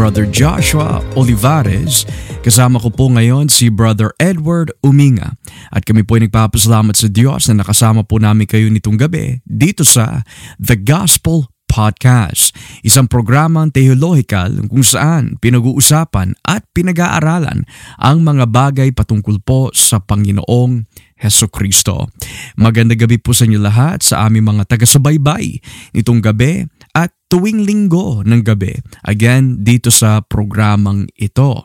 Brother 0.00 0.24
Joshua 0.24 1.04
Olivares. 1.12 2.08
Kasama 2.40 2.80
ko 2.80 2.88
po 2.88 3.12
ngayon 3.12 3.52
si 3.52 3.68
Brother 3.68 4.16
Edward 4.16 4.72
Uminga. 4.80 5.36
At 5.68 5.84
kami 5.84 6.08
po 6.08 6.16
ay 6.16 6.24
nagpapasalamat 6.24 6.96
sa 6.96 7.12
Diyos 7.12 7.52
na 7.52 7.60
nakasama 7.60 8.00
po 8.08 8.16
namin 8.16 8.48
kayo 8.48 8.72
nitong 8.72 8.96
gabi 8.96 9.44
dito 9.44 9.84
sa 9.84 10.24
The 10.56 10.80
Gospel 10.80 11.52
Podcast, 11.68 12.56
isang 12.80 13.12
programang 13.12 13.76
teologikal 13.76 14.48
kung 14.72 14.80
saan 14.80 15.36
pinag-uusapan 15.36 16.32
at 16.48 16.64
pinag-aaralan 16.72 17.68
ang 18.00 18.24
mga 18.24 18.48
bagay 18.48 18.88
patungkol 18.96 19.36
po 19.44 19.68
sa 19.76 20.00
Panginoong 20.00 20.88
Heso 21.20 21.52
Kristo. 21.52 22.08
Magandang 22.56 23.04
gabi 23.04 23.20
po 23.20 23.36
sa 23.36 23.44
inyo 23.44 23.60
lahat 23.60 24.00
sa 24.00 24.24
aming 24.24 24.48
mga 24.48 24.64
taga-subaybay 24.64 25.60
nitong 25.92 26.24
gabi 26.24 26.64
at 27.00 27.16
tuwing 27.32 27.64
linggo 27.64 28.20
ng 28.20 28.44
gabi. 28.44 28.76
Again, 29.08 29.64
dito 29.64 29.88
sa 29.88 30.20
programang 30.20 31.08
ito. 31.16 31.64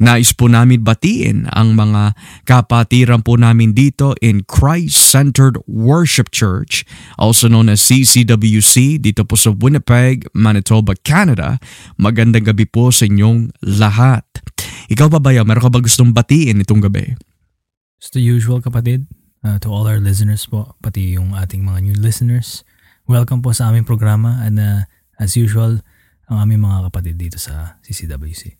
Nais 0.00 0.32
po 0.32 0.48
namin 0.48 0.80
batiin 0.80 1.44
ang 1.52 1.76
mga 1.76 2.16
kapatiran 2.48 3.20
po 3.20 3.36
namin 3.36 3.76
dito 3.76 4.16
in 4.24 4.46
Christ-Centered 4.48 5.60
Worship 5.68 6.32
Church, 6.32 6.88
also 7.20 7.50
known 7.50 7.68
as 7.68 7.84
CCWC, 7.84 8.96
dito 9.02 9.28
po 9.28 9.36
sa 9.36 9.52
Winnipeg, 9.52 10.24
Manitoba, 10.32 10.96
Canada. 11.04 11.60
Magandang 12.00 12.48
gabi 12.48 12.64
po 12.64 12.88
sa 12.88 13.04
inyong 13.04 13.52
lahat. 13.60 14.24
Ikaw 14.88 15.12
ba 15.12 15.20
ba, 15.20 15.36
meron 15.44 15.60
ka 15.60 15.68
ba 15.68 15.84
gustong 15.84 16.16
batiin 16.16 16.64
itong 16.64 16.80
gabi? 16.80 17.18
Just 18.00 18.16
the 18.16 18.24
usual 18.24 18.64
kapatid, 18.64 19.04
uh, 19.44 19.60
to 19.60 19.68
all 19.68 19.84
our 19.84 20.00
listeners 20.00 20.48
po, 20.48 20.72
pati 20.80 21.20
yung 21.20 21.36
ating 21.36 21.66
mga 21.66 21.84
new 21.84 21.96
listeners. 21.98 22.64
Welcome 23.10 23.42
po 23.42 23.50
sa 23.50 23.74
aming 23.74 23.82
programa 23.82 24.38
and 24.46 24.62
uh, 24.62 24.86
as 25.18 25.34
usual, 25.34 25.82
ang 26.30 26.46
aming 26.46 26.62
mga 26.62 26.86
kapatid 26.86 27.18
dito 27.18 27.42
sa 27.42 27.74
CCWC. 27.82 28.54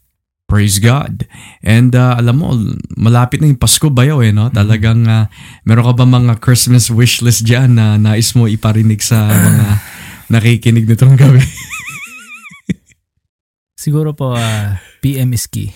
Praise 0.51 0.83
God. 0.83 1.23
And 1.63 1.95
uh, 1.95 2.19
alam 2.19 2.43
mo, 2.43 2.59
malapit 2.99 3.39
na 3.39 3.47
yung 3.47 3.63
Pasko 3.63 3.87
bayaw 3.95 4.27
eh, 4.27 4.35
no? 4.35 4.51
Talagang 4.51 5.07
uh, 5.07 5.31
meron 5.63 5.87
ka 5.87 6.03
ba 6.03 6.03
mga 6.03 6.43
Christmas 6.43 6.91
wish 6.91 7.23
list 7.23 7.47
dyan 7.47 7.79
na 7.79 7.95
nais 7.95 8.35
mo 8.35 8.51
iparinig 8.51 8.99
sa 9.07 9.31
mga 9.47 9.67
nakikinig 10.35 10.91
nitong 10.91 11.15
gabi? 11.15 11.47
Siguro 13.87 14.19
po, 14.19 14.35
uh, 14.35 14.75
PM 14.99 15.31
is 15.31 15.47
key. 15.47 15.71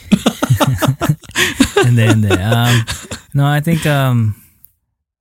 hindi, 1.86 2.10
hindi. 2.10 2.34
Um, 2.34 2.74
no, 3.38 3.46
I 3.46 3.62
think 3.62 3.86
um, 3.86 4.34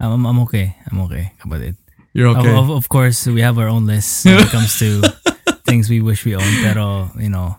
I'm, 0.02 0.26
I'm 0.26 0.42
okay. 0.42 0.74
I'm 0.90 1.06
okay, 1.06 1.38
kapatid. 1.38 1.83
You're 2.14 2.30
okay? 2.38 2.54
Of, 2.54 2.70
of 2.70 2.86
course, 2.88 3.26
we 3.26 3.42
have 3.42 3.58
our 3.58 3.68
own 3.68 3.90
list 3.90 4.26
when 4.26 4.38
it 4.38 4.54
comes 4.54 4.78
to 4.78 5.02
things 5.66 5.90
we 5.90 5.98
wish 6.00 6.26
we 6.26 6.38
owned. 6.38 6.58
Pero, 6.62 7.10
you 7.18 7.30
know, 7.30 7.58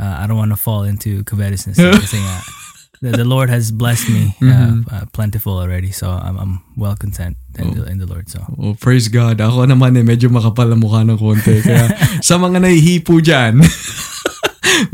uh, 0.00 0.14
I 0.18 0.26
don't 0.26 0.40
want 0.40 0.52
to 0.52 0.60
fall 0.60 0.88
into 0.88 1.20
covetousness. 1.24 1.76
Kasi 1.76 2.16
nga, 2.16 2.36
the, 3.04 3.10
the 3.20 3.28
Lord 3.28 3.52
has 3.52 3.68
blessed 3.68 4.08
me 4.08 4.32
uh, 4.40 4.72
Mhm. 4.72 4.88
uh, 4.88 5.04
plentiful 5.12 5.60
already. 5.60 5.92
So 5.92 6.08
I'm, 6.08 6.40
I'm 6.40 6.54
well 6.80 6.96
content 6.96 7.36
in, 7.60 7.76
the, 7.76 7.84
in 7.84 7.98
the 8.00 8.08
Lord. 8.08 8.32
So 8.32 8.40
Oh, 8.56 8.72
praise 8.72 9.12
God. 9.12 9.36
Ako 9.36 9.68
naman 9.68 10.00
eh, 10.00 10.04
medyo 10.06 10.32
makapal 10.32 10.72
ang 10.72 10.80
mukha 10.80 11.04
ng 11.04 11.20
konti. 11.20 11.60
Kaya 11.60 11.92
sa 12.24 12.40
mga 12.40 12.64
nahihipo 12.64 13.20
dyan, 13.20 13.60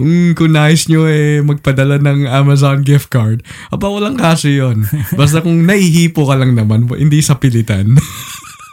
mm, 0.03 0.35
kung 0.35 0.51
nais 0.51 0.91
nyo 0.91 1.07
eh 1.07 1.41
magpadala 1.47 2.03
ng 2.03 2.27
Amazon 2.27 2.83
gift 2.83 3.07
card, 3.07 3.47
aba 3.71 3.87
walang 3.87 4.19
kaso 4.19 4.51
yon. 4.51 4.83
Basta 5.15 5.39
kung 5.39 5.63
nahihipo 5.63 6.27
ka 6.27 6.35
lang 6.35 6.59
naman, 6.59 6.91
hindi 6.91 7.23
sa 7.23 7.39
pilitan. 7.39 7.95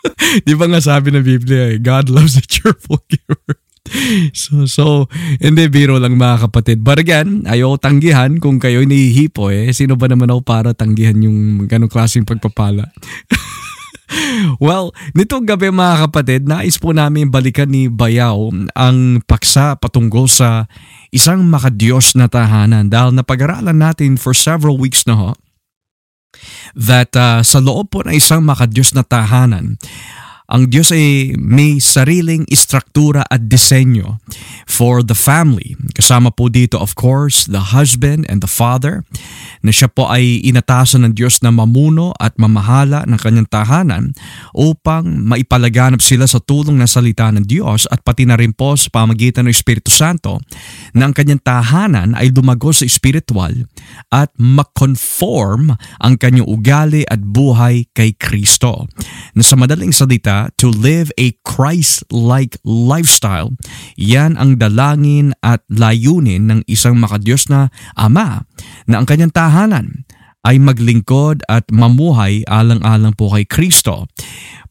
Di 0.47 0.53
ba 0.57 0.65
nga 0.69 0.81
sabi 0.81 1.13
ng 1.13 1.25
Biblia 1.25 1.75
eh, 1.75 1.77
God 1.77 2.09
loves 2.09 2.37
a 2.37 2.43
cheerful 2.43 3.01
giver. 3.09 3.57
So, 4.31 4.69
so, 4.69 4.85
hindi, 5.41 5.67
biro 5.67 5.97
lang 5.99 6.15
mga 6.15 6.47
kapatid. 6.47 6.79
But 6.85 7.01
again, 7.01 7.43
ayaw 7.49 7.75
tanggihan 7.81 8.39
kung 8.39 8.61
kayo 8.61 8.85
nahihipo 8.85 9.51
eh. 9.51 9.73
Sino 9.75 9.97
ba 9.99 10.07
naman 10.07 10.31
ako 10.31 10.41
para 10.45 10.69
tanggihan 10.71 11.17
yung 11.19 11.67
ganong 11.67 11.91
klaseng 11.91 12.23
pagpapala? 12.23 12.87
Well, 14.59 14.91
nitong 15.15 15.47
gabi 15.47 15.71
mga 15.71 16.07
kapatid, 16.07 16.41
nais 16.43 16.75
po 16.75 16.91
namin 16.91 17.31
balikan 17.31 17.71
ni 17.71 17.87
Bayaw 17.87 18.51
ang 18.75 19.23
paksa 19.23 19.79
patungkol 19.79 20.27
sa 20.27 20.67
isang 21.15 21.47
makadiyos 21.47 22.19
na 22.19 22.27
tahanan 22.27 22.91
dahil 22.91 23.15
napag-aralan 23.15 23.79
natin 23.79 24.19
for 24.19 24.35
several 24.35 24.75
weeks 24.75 25.07
na 25.07 25.15
ho 25.15 25.31
that 26.77 27.11
uh, 27.17 27.43
sa 27.43 27.59
loob 27.59 27.91
po 27.91 28.03
ng 28.03 28.15
isang 28.15 28.43
makadiyos 28.45 28.95
na 28.95 29.03
tahanan, 29.03 29.75
ang 30.51 30.67
Diyos 30.67 30.91
ay 30.91 31.39
may 31.39 31.79
sariling 31.79 32.43
istruktura 32.51 33.23
at 33.31 33.47
disenyo 33.47 34.19
for 34.67 34.99
the 34.99 35.15
family. 35.15 35.79
Kasama 35.95 36.27
po 36.35 36.51
dito 36.51 36.75
of 36.75 36.99
course 36.99 37.47
the 37.47 37.71
husband 37.71 38.27
and 38.27 38.43
the 38.43 38.51
father 38.51 39.07
na 39.63 39.71
siya 39.71 39.87
po 39.87 40.11
ay 40.11 40.43
inatasan 40.43 41.07
ng 41.07 41.13
Diyos 41.15 41.39
na 41.39 41.55
mamuno 41.55 42.11
at 42.19 42.35
mamahala 42.35 43.07
ng 43.07 43.19
kanyang 43.21 43.47
tahanan 43.47 44.11
upang 44.51 45.07
maipalaganap 45.23 46.03
sila 46.03 46.27
sa 46.27 46.43
tulong 46.43 46.75
ng 46.75 46.89
salita 46.89 47.31
ng 47.31 47.47
Diyos 47.47 47.87
at 47.87 48.03
pati 48.03 48.27
na 48.27 48.35
rin 48.35 48.51
po 48.51 48.75
sa 48.75 48.91
pamagitan 48.91 49.47
ng 49.47 49.53
Espiritu 49.53 49.87
Santo 49.93 50.43
na 50.91 51.07
ang 51.07 51.13
kanyang 51.15 51.39
tahanan 51.39 52.11
ay 52.17 52.33
lumago 52.33 52.73
sa 52.73 52.83
espiritual 52.83 53.53
at 54.11 54.33
makonform 54.35 55.77
ang 56.01 56.13
kanyang 56.17 56.49
ugali 56.49 57.05
at 57.07 57.21
buhay 57.21 57.85
kay 57.93 58.17
Kristo. 58.17 58.89
Na 59.37 59.45
sa 59.45 59.55
madaling 59.55 59.93
salita, 59.93 60.40
to 60.57 60.71
live 60.71 61.13
a 61.19 61.35
Christ-like 61.45 62.57
lifestyle, 62.65 63.53
yan 63.99 64.39
ang 64.39 64.57
dalangin 64.57 65.37
at 65.45 65.61
layunin 65.69 66.49
ng 66.49 66.59
isang 66.65 66.97
makadiyos 66.97 67.51
na 67.51 67.69
ama 67.93 68.47
na 68.89 69.03
ang 69.03 69.05
kanyang 69.05 69.33
tahanan 69.33 70.07
ay 70.41 70.57
maglingkod 70.57 71.45
at 71.45 71.69
mamuhay 71.69 72.41
alang-alang 72.49 73.13
po 73.13 73.29
kay 73.33 73.45
Kristo. 73.45 74.09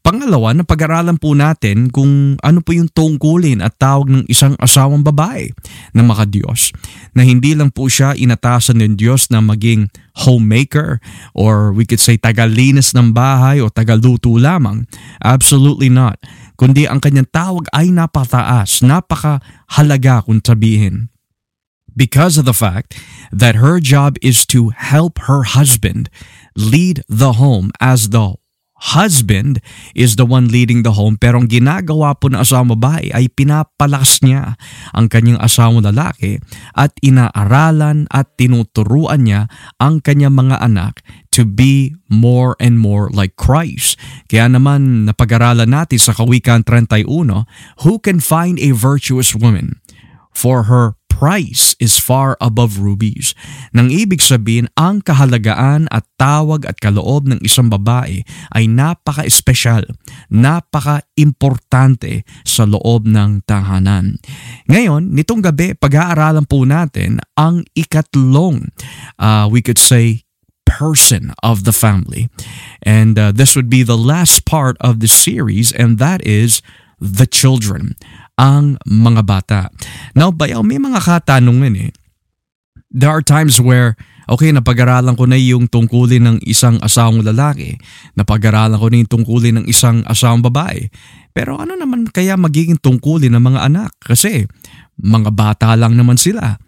Pangalawa, 0.01 0.57
na 0.57 0.65
pag-aralan 0.65 1.21
po 1.21 1.37
natin 1.37 1.93
kung 1.93 2.33
ano 2.41 2.59
po 2.65 2.73
yung 2.73 2.89
tungkulin 2.89 3.61
at 3.61 3.77
tawag 3.77 4.09
ng 4.09 4.25
isang 4.25 4.57
asawang 4.57 5.05
babae 5.05 5.53
na 5.93 6.01
makadiyos. 6.01 6.73
Na 7.13 7.21
hindi 7.21 7.53
lang 7.53 7.69
po 7.69 7.85
siya 7.85 8.17
inatasan 8.17 8.81
ng 8.81 8.97
Diyos 8.97 9.29
na 9.29 9.45
maging 9.45 9.93
homemaker 10.25 10.97
or 11.37 11.69
we 11.69 11.85
could 11.85 12.01
say 12.01 12.17
tagalinis 12.17 12.97
ng 12.97 13.13
bahay 13.13 13.61
o 13.61 13.69
tagaluto 13.69 14.33
lamang. 14.41 14.89
Absolutely 15.21 15.93
not. 15.93 16.17
Kundi 16.57 16.89
ang 16.89 16.97
kanyang 16.97 17.29
tawag 17.29 17.69
ay 17.69 17.93
napataas, 17.93 18.81
napakahalaga 18.81 20.25
kung 20.25 20.41
sabihin 20.41 21.13
because 21.95 22.37
of 22.37 22.45
the 22.45 22.55
fact 22.55 22.97
that 23.31 23.59
her 23.59 23.79
job 23.79 24.17
is 24.21 24.45
to 24.47 24.69
help 24.69 25.19
her 25.27 25.43
husband 25.43 26.09
lead 26.55 27.03
the 27.07 27.33
home 27.33 27.71
as 27.79 28.09
the 28.09 28.35
husband 28.81 29.61
is 29.93 30.17
the 30.17 30.25
one 30.25 30.49
leading 30.49 30.81
the 30.81 30.97
home 30.97 31.13
pero 31.13 31.37
ang 31.37 31.45
ginagawa 31.45 32.17
po 32.17 32.33
ng 32.33 32.41
asawang 32.41 32.73
babae 32.73 33.13
ay 33.13 33.29
pinapalakas 33.29 34.25
niya 34.25 34.57
ang 34.97 35.05
kanyang 35.05 35.37
asawang 35.37 35.85
lalaki 35.85 36.41
at 36.73 36.89
inaaralan 37.05 38.09
at 38.09 38.33
tinuturuan 38.41 39.29
niya 39.29 39.45
ang 39.77 40.01
kanyang 40.01 40.33
mga 40.33 40.57
anak 40.65 41.05
to 41.29 41.45
be 41.45 41.93
more 42.09 42.57
and 42.59 42.81
more 42.81 43.07
like 43.13 43.39
Christ. 43.39 43.95
Kaya 44.27 44.51
naman 44.51 45.07
napag-aralan 45.07 45.69
natin 45.71 45.95
sa 45.95 46.11
Kawikaan 46.11 46.67
31, 46.67 47.07
who 47.87 47.93
can 48.03 48.19
find 48.19 48.59
a 48.59 48.75
virtuous 48.75 49.31
woman? 49.31 49.79
For 50.31 50.71
her 50.71 50.95
price 51.21 51.77
is 51.77 52.01
far 52.01 52.33
above 52.41 52.81
rubies. 52.81 53.37
Nang 53.77 53.93
ibig 53.93 54.25
sabihin, 54.25 54.65
ang 54.73 55.05
kahalagaan 55.05 55.85
at 55.93 56.09
tawag 56.17 56.65
at 56.65 56.81
kaloob 56.81 57.29
ng 57.29 57.37
isang 57.45 57.69
babae 57.69 58.25
ay 58.57 58.65
napaka-espesyal, 58.65 59.85
napaka-importante 60.33 62.25
sa 62.41 62.65
loob 62.65 63.05
ng 63.05 63.45
tahanan. 63.45 64.17
Ngayon, 64.65 65.13
nitong 65.13 65.45
gabi, 65.45 65.77
pag-aaralan 65.77 66.49
po 66.49 66.65
natin 66.65 67.21
ang 67.37 67.69
ikatlong, 67.77 68.73
uh, 69.21 69.45
we 69.45 69.61
could 69.61 69.77
say, 69.77 70.25
person 70.65 71.37
of 71.45 71.69
the 71.69 71.75
family. 71.75 72.33
And 72.81 73.13
uh, 73.19 73.29
this 73.29 73.53
would 73.53 73.69
be 73.69 73.85
the 73.85 73.99
last 73.99 74.49
part 74.49 74.73
of 74.81 75.05
the 75.05 75.11
series, 75.11 75.69
and 75.69 76.01
that 76.01 76.25
is 76.25 76.65
the 77.01 77.25
children, 77.25 77.97
ang 78.39 78.79
mga 78.87 79.21
bata. 79.25 79.59
Now, 80.15 80.31
bayaw, 80.31 80.63
may 80.63 80.79
mga 80.79 80.99
katanungan 80.99 81.73
eh. 81.77 81.91
There 82.91 83.11
are 83.11 83.23
times 83.23 83.59
where, 83.63 83.95
okay, 84.27 84.51
napag-aralan 84.51 85.15
ko 85.15 85.23
na 85.23 85.39
yung 85.39 85.71
tungkulin 85.71 86.27
ng 86.27 86.37
isang 86.43 86.75
asawang 86.83 87.23
lalaki, 87.23 87.79
napag-aralan 88.19 88.75
ko 88.75 88.87
na 88.91 88.99
yung 88.99 89.11
tungkulin 89.11 89.63
ng 89.63 89.65
isang 89.71 90.03
asawang 90.07 90.43
babae. 90.43 90.91
Pero 91.31 91.55
ano 91.55 91.79
naman 91.79 92.11
kaya 92.11 92.35
magiging 92.35 92.75
tungkulin 92.83 93.31
ng 93.31 93.43
mga 93.43 93.59
anak? 93.71 93.91
Kasi 94.03 94.43
mga 94.99 95.31
bata 95.31 95.71
lang 95.79 95.95
naman 95.95 96.19
sila. 96.19 96.59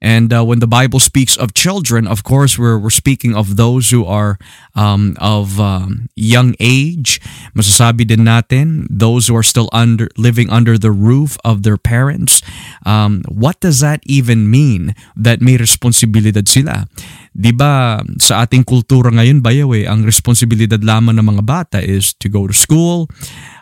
And 0.00 0.32
uh, 0.32 0.44
when 0.44 0.60
the 0.60 0.70
Bible 0.70 1.00
speaks 1.00 1.36
of 1.36 1.54
children, 1.54 2.06
of 2.06 2.22
course, 2.22 2.58
we're, 2.58 2.78
we're 2.78 2.94
speaking 2.94 3.34
of 3.34 3.56
those 3.56 3.90
who 3.90 4.06
are 4.06 4.38
um, 4.74 5.16
of 5.20 5.58
um, 5.58 6.08
young 6.14 6.54
age. 6.60 7.20
Masasabi 7.54 8.06
din 8.06 8.22
natin, 8.22 8.86
those 8.90 9.26
who 9.26 9.34
are 9.34 9.42
still 9.42 9.68
under 9.72 10.08
living 10.16 10.50
under 10.50 10.78
the 10.78 10.92
roof 10.92 11.36
of 11.44 11.62
their 11.62 11.76
parents. 11.76 12.42
Um, 12.86 13.22
what 13.26 13.58
does 13.58 13.80
that 13.80 14.00
even 14.06 14.50
mean 14.50 14.94
that 15.16 15.42
may 15.42 15.56
responsibilidad 15.56 16.46
sila? 16.46 16.86
Di 17.34 17.50
ba 17.54 18.02
sa 18.18 18.46
ating 18.46 18.66
kultura 18.66 19.10
ngayon, 19.14 19.42
bayaw 19.42 19.70
eh, 19.74 19.86
ang 19.86 20.02
responsibilidad 20.02 20.82
lamang 20.82 21.18
ng 21.18 21.26
mga 21.26 21.44
bata 21.46 21.78
is 21.78 22.14
to 22.18 22.26
go 22.26 22.46
to 22.46 22.54
school, 22.54 23.06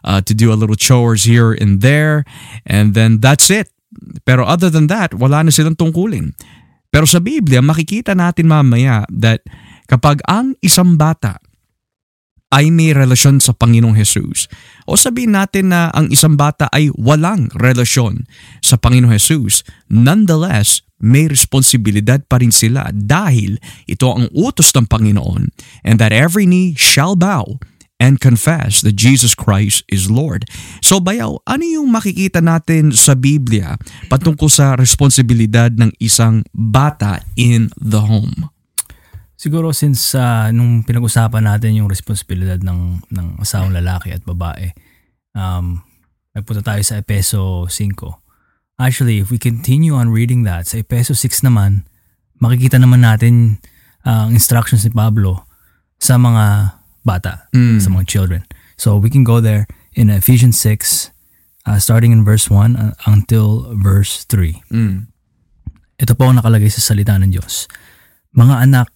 uh, 0.05 0.21
to 0.25 0.33
do 0.33 0.53
a 0.53 0.57
little 0.57 0.77
chores 0.77 1.25
here 1.25 1.53
and 1.53 1.81
there, 1.81 2.25
and 2.65 2.93
then 2.93 3.21
that's 3.21 3.49
it. 3.53 3.76
Pero 4.27 4.47
other 4.47 4.73
than 4.73 4.89
that, 4.89 5.15
wala 5.17 5.47
na 5.47 5.51
silang 5.55 5.79
tungkulin. 5.79 6.35
Pero 6.91 7.05
sa 7.05 7.21
Biblia, 7.21 7.61
makikita 7.61 8.17
natin 8.17 8.49
mamaya 8.49 9.05
that 9.13 9.45
kapag 9.91 10.23
ang 10.25 10.57
isang 10.65 10.97
bata 10.97 11.37
ay 12.55 12.71
may 12.71 12.95
relasyon 12.95 13.43
sa 13.43 13.53
Panginoong 13.53 13.99
Jesus, 13.99 14.47
o 14.87 14.95
sabihin 14.95 15.35
natin 15.35 15.75
na 15.75 15.91
ang 15.91 16.09
isang 16.09 16.39
bata 16.39 16.71
ay 16.71 16.89
walang 16.95 17.51
relasyon 17.59 18.25
sa 18.63 18.79
Panginoong 18.79 19.13
Jesus, 19.13 19.67
nonetheless, 19.91 20.87
may 20.97 21.29
responsibilidad 21.29 22.25
pa 22.25 22.41
rin 22.41 22.55
sila 22.55 22.89
dahil 22.95 23.61
ito 23.85 24.09
ang 24.09 24.33
utos 24.33 24.73
ng 24.73 24.89
Panginoon 24.89 25.53
and 25.85 26.01
that 26.01 26.15
every 26.15 26.49
knee 26.49 26.73
shall 26.73 27.13
bow 27.13 27.61
and 27.97 28.21
confess 28.21 28.85
that 28.85 28.97
Jesus 28.97 29.33
Christ 29.33 29.85
is 29.89 30.13
Lord. 30.13 30.45
So 30.85 31.01
bayaw, 31.01 31.41
ano 31.49 31.65
yung 31.65 31.89
makikita 31.89 32.45
natin 32.45 32.93
sa 32.93 33.17
Biblia 33.17 33.81
patungkol 34.13 34.53
sa 34.53 34.77
responsibilidad 34.77 35.73
ng 35.73 35.93
isang 35.97 36.45
bata 36.53 37.25
in 37.35 37.73
the 37.81 38.05
home? 38.05 38.53
Siguro 39.37 39.73
since 39.73 40.17
uh, 40.17 40.49
nung 40.53 40.85
pinag-usapan 40.85 41.45
natin 41.45 41.77
yung 41.77 41.89
responsibilidad 41.93 42.61
ng, 42.61 43.05
ng 43.13 43.27
asawang 43.41 43.73
lalaki 43.73 44.13
at 44.13 44.25
babae, 44.25 44.73
um, 45.37 45.85
nagpunta 46.33 46.65
tayo 46.65 46.81
sa 46.85 47.01
Epeso 47.01 47.69
5. 47.69 48.81
Actually, 48.81 49.25
if 49.25 49.33
we 49.33 49.41
continue 49.41 49.97
on 49.97 50.13
reading 50.13 50.45
that, 50.45 50.69
sa 50.69 50.81
Epeso 50.81 51.17
6 51.17 51.45
naman, 51.49 51.89
makikita 52.41 52.77
naman 52.77 53.05
natin 53.05 53.61
uh, 54.05 54.29
ang 54.29 54.37
instructions 54.37 54.85
ni 54.85 54.93
Pablo 54.93 55.49
sa 55.97 56.21
mga 56.21 56.76
bata, 57.07 57.47
Mm. 57.55 57.79
sa 57.79 57.89
mga 57.89 58.05
children. 58.11 58.43
So 58.75 58.99
we 58.99 59.09
can 59.09 59.23
go 59.23 59.39
there 59.39 59.71
in 59.95 60.11
Ephesians 60.11 60.59
6, 60.61 61.15
uh, 61.65 61.79
starting 61.79 62.11
in 62.11 62.27
verse 62.27 62.51
1 62.51 62.75
uh, 62.75 62.93
until 63.07 63.71
verse 63.79 64.27
3. 64.29 64.59
Mm. 64.69 65.07
Ito 65.97 66.13
po 66.13 66.29
ang 66.29 66.37
nakalagay 66.37 66.69
sa 66.69 66.83
salita 66.83 67.17
ng 67.17 67.33
Diyos. 67.33 67.71
Mga 68.37 68.69
anak, 68.69 68.91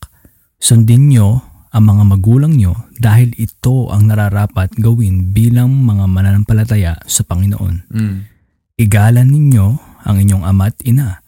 sundin 0.61 1.09
nyo 1.09 1.41
ang 1.71 1.87
mga 1.87 2.03
magulang 2.13 2.59
nyo 2.59 2.91
dahil 2.99 3.33
ito 3.39 3.89
ang 3.89 4.11
nararapat 4.11 4.75
gawin 4.77 5.31
bilang 5.31 5.87
mga 5.87 6.05
mananampalataya 6.11 6.99
sa 7.07 7.23
Panginoon. 7.25 7.89
Mm. 7.89 8.17
Igalan 8.77 9.29
ninyo 9.31 9.67
ang 10.05 10.17
inyong 10.19 10.45
ama 10.45 10.69
at 10.69 10.77
ina. 10.85 11.25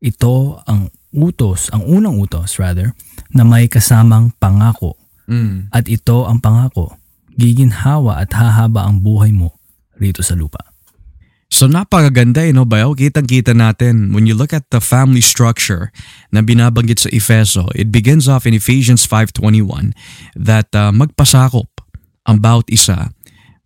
Ito 0.00 0.64
ang 0.64 0.88
utos, 1.10 1.68
ang 1.74 1.84
unang 1.84 2.16
utos 2.16 2.56
rather, 2.56 2.94
na 3.34 3.42
may 3.42 3.66
kasamang 3.66 4.32
pangako 4.38 4.99
Mm. 5.30 5.70
at 5.70 5.86
ito 5.86 6.26
ang 6.26 6.42
pangako, 6.42 6.98
giginhawa 7.38 8.18
at 8.18 8.34
hahaba 8.34 8.90
ang 8.90 8.98
buhay 8.98 9.30
mo 9.30 9.54
rito 9.94 10.26
sa 10.26 10.34
lupa. 10.34 10.58
So 11.50 11.66
napakaganda 11.66 12.46
eh, 12.46 12.54
no, 12.54 12.62
Bayaw? 12.62 12.94
Kitang-kita 12.94 13.54
natin 13.58 14.14
when 14.14 14.22
you 14.26 14.38
look 14.38 14.54
at 14.54 14.70
the 14.70 14.78
family 14.78 15.22
structure 15.22 15.90
na 16.30 16.46
binabanggit 16.46 17.02
sa 17.02 17.10
Efeso, 17.10 17.66
it 17.74 17.90
begins 17.90 18.30
off 18.30 18.46
in 18.46 18.54
Ephesians 18.54 19.02
5.21 19.02 19.90
that 20.38 20.70
uh, 20.78 20.94
magpasakop 20.94 21.66
ang 22.30 22.38
bawat 22.38 22.70
isa 22.70 23.10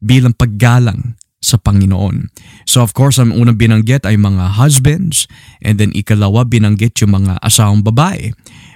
bilang 0.00 0.32
paggalang 0.32 1.20
sa 1.44 1.60
Panginoon. 1.60 2.32
So 2.64 2.80
of 2.80 2.96
course, 2.96 3.20
ang 3.20 3.36
unang 3.36 3.60
binanggit 3.60 4.08
ay 4.08 4.16
mga 4.16 4.56
husbands 4.56 5.28
and 5.60 5.76
then 5.76 5.92
ikalawa 5.92 6.48
binanggit 6.48 6.96
yung 7.04 7.20
mga 7.20 7.36
asawang 7.44 7.84
babae 7.84 8.32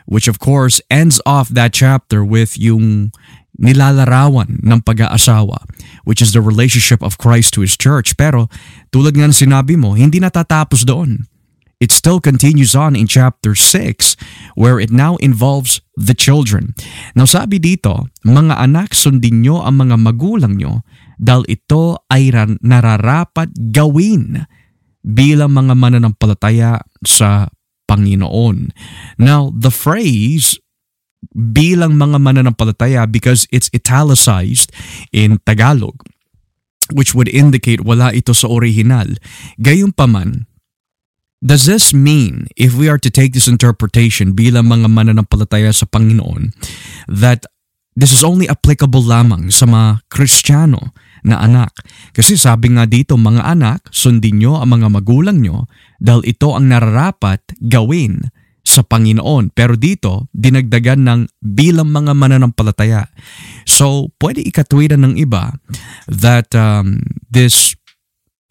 which 0.09 0.27
of 0.27 0.41
course 0.41 0.81
ends 0.89 1.21
off 1.29 1.53
that 1.53 1.77
chapter 1.77 2.25
with 2.25 2.57
yung 2.57 3.13
nilalarawan 3.61 4.59
ng 4.65 4.81
pag-aasawa 4.81 5.69
which 6.09 6.25
is 6.25 6.33
the 6.33 6.41
relationship 6.41 7.05
of 7.05 7.21
Christ 7.21 7.53
to 7.53 7.61
His 7.61 7.77
church. 7.77 8.17
Pero 8.17 8.49
tulad 8.89 9.13
nga 9.13 9.29
ng 9.29 9.37
sinabi 9.37 9.77
mo, 9.77 9.93
hindi 9.93 10.17
natatapos 10.17 10.89
doon. 10.89 11.29
It 11.79 11.95
still 11.95 12.19
continues 12.19 12.75
on 12.75 12.99
in 12.99 13.07
chapter 13.07 13.55
6 13.55 14.19
where 14.59 14.83
it 14.83 14.91
now 14.91 15.15
involves 15.23 15.79
the 15.95 16.17
children. 16.17 16.75
Now 17.15 17.29
sabi 17.29 17.63
dito, 17.63 18.11
mga 18.27 18.59
anak 18.59 18.97
sundin 18.97 19.47
nyo 19.47 19.63
ang 19.63 19.87
mga 19.87 19.95
magulang 20.01 20.59
nyo 20.59 20.83
dahil 21.21 21.47
ito 21.47 22.03
ay 22.11 22.35
nararapat 22.65 23.55
gawin 23.71 24.43
bilang 25.07 25.55
mga 25.55 25.79
mananampalataya 25.79 26.83
sa 27.07 27.47
Panginoon. 27.89 28.71
Now, 29.17 29.51
the 29.57 29.73
phrase 29.73 30.61
bilang 31.35 31.99
mga 31.99 32.23
mananampalataya 32.23 33.11
because 33.11 33.51
it's 33.51 33.73
italicized 33.75 34.71
in 35.11 35.43
Tagalog 35.43 35.99
which 36.93 37.13
would 37.15 37.29
indicate 37.29 37.85
wala 37.85 38.13
ito 38.17 38.33
sa 38.33 38.49
original. 38.49 39.13
Gayunpaman, 39.61 40.49
does 41.45 41.69
this 41.69 41.93
mean 41.93 42.49
if 42.57 42.75
we 42.75 42.89
are 42.89 42.99
to 42.99 43.13
take 43.13 43.33
this 43.33 43.47
interpretation 43.47 44.33
bilang 44.33 44.73
mga 44.73 44.89
mananampalataya 44.91 45.71
sa 45.71 45.87
Panginoon 45.87 46.51
that 47.07 47.47
this 47.95 48.11
is 48.11 48.25
only 48.27 48.49
applicable 48.49 49.05
lamang 49.05 49.53
sa 49.53 49.67
mga 49.69 50.03
Kristiyano 50.11 50.97
na 51.25 51.43
anak? 51.43 51.73
Kasi 52.13 52.39
sabi 52.39 52.75
nga 52.75 52.85
dito, 52.85 53.19
mga 53.19 53.43
anak, 53.43 53.89
sundin 53.91 54.43
nyo 54.43 54.59
ang 54.61 54.79
mga 54.79 54.89
magulang 54.93 55.39
nyo 55.43 55.67
dahil 55.99 56.23
ito 56.27 56.55
ang 56.55 56.71
nararapat 56.71 57.43
gawin 57.63 58.31
sa 58.69 58.85
Panginoon. 58.85 59.57
Pero 59.57 59.81
dito, 59.81 60.29
dinagdagan 60.37 61.01
ng 61.09 61.21
bilang 61.41 61.89
mga 61.89 62.13
mananampalataya. 62.13 63.09
So, 63.65 64.13
pwede 64.21 64.45
ikatwiran 64.45 65.01
ng 65.09 65.15
iba 65.17 65.57
that 66.05 66.53
um, 66.53 67.01
this 67.33 67.73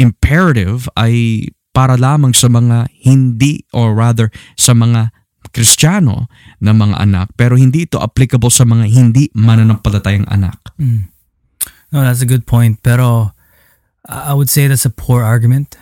imperative 0.02 0.90
ay 0.98 1.46
para 1.78 1.94
lamang 1.94 2.34
sa 2.34 2.50
mga 2.50 2.90
hindi 3.06 3.62
or 3.70 3.94
rather 3.94 4.34
sa 4.58 4.74
mga 4.74 5.14
Kristiyano 5.54 6.26
na 6.62 6.74
mga 6.74 7.02
anak 7.02 7.28
pero 7.38 7.54
hindi 7.54 7.86
ito 7.86 8.02
applicable 8.02 8.50
sa 8.50 8.66
mga 8.66 8.86
hindi 8.90 9.30
mananampalatayang 9.34 10.26
anak. 10.26 10.58
Mm. 10.82 11.10
No, 11.92 12.02
that's 12.04 12.22
a 12.22 12.28
good 12.30 12.46
point. 12.46 12.84
Pero 12.84 13.32
I 14.08 14.34
would 14.34 14.50
say 14.50 14.68
that's 14.68 14.86
a 14.86 14.92
poor 14.94 15.24
argument. 15.24 15.78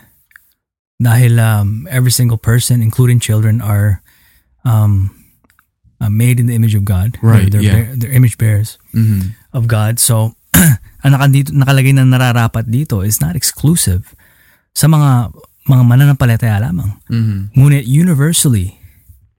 Dahil 0.96 1.36
um, 1.38 1.84
every 1.90 2.10
single 2.10 2.38
person, 2.40 2.80
including 2.80 3.20
children, 3.20 3.60
are 3.60 4.00
um, 4.64 5.12
uh, 6.00 6.08
made 6.08 6.40
in 6.40 6.46
the 6.46 6.54
image 6.56 6.74
of 6.74 6.84
God. 6.84 7.18
Right, 7.20 7.50
They're, 7.52 7.60
yeah. 7.60 7.72
bear- 7.72 7.92
they're 7.96 8.16
image 8.16 8.38
bearers 8.38 8.78
Mhm. 8.96 9.36
of 9.52 9.68
God. 9.68 10.00
So, 10.00 10.34
ang 11.04 11.12
nakandito, 11.12 11.52
nakalagay 11.52 11.92
na 11.92 12.08
nararapat 12.08 12.72
dito 12.72 13.04
is 13.04 13.20
not 13.20 13.36
exclusive 13.36 14.16
sa 14.72 14.88
mga 14.88 15.36
mga 15.68 15.82
mananampalataya 15.84 16.62
lamang. 16.64 16.96
Mhm. 17.12 17.52
Ngunit 17.52 17.84
universally, 17.84 18.78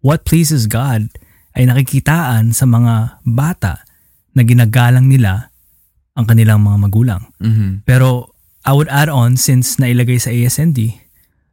what 0.05 0.27
pleases 0.29 0.67
God 0.69 1.09
ay 1.57 1.65
nakikitaan 1.65 2.53
sa 2.53 2.69
mga 2.69 3.17
bata 3.25 3.81
na 4.37 4.45
ginagalang 4.45 5.09
nila 5.09 5.49
ang 6.17 6.25
kanilang 6.25 6.65
mga 6.65 6.77
magulang. 6.81 7.21
Mhm. 7.37 7.85
Pero 7.85 8.33
I 8.65 8.73
would 8.73 8.89
add 8.89 9.07
on 9.07 9.37
since 9.37 9.77
nailagay 9.77 10.19
sa 10.19 10.33
ASND, 10.33 10.97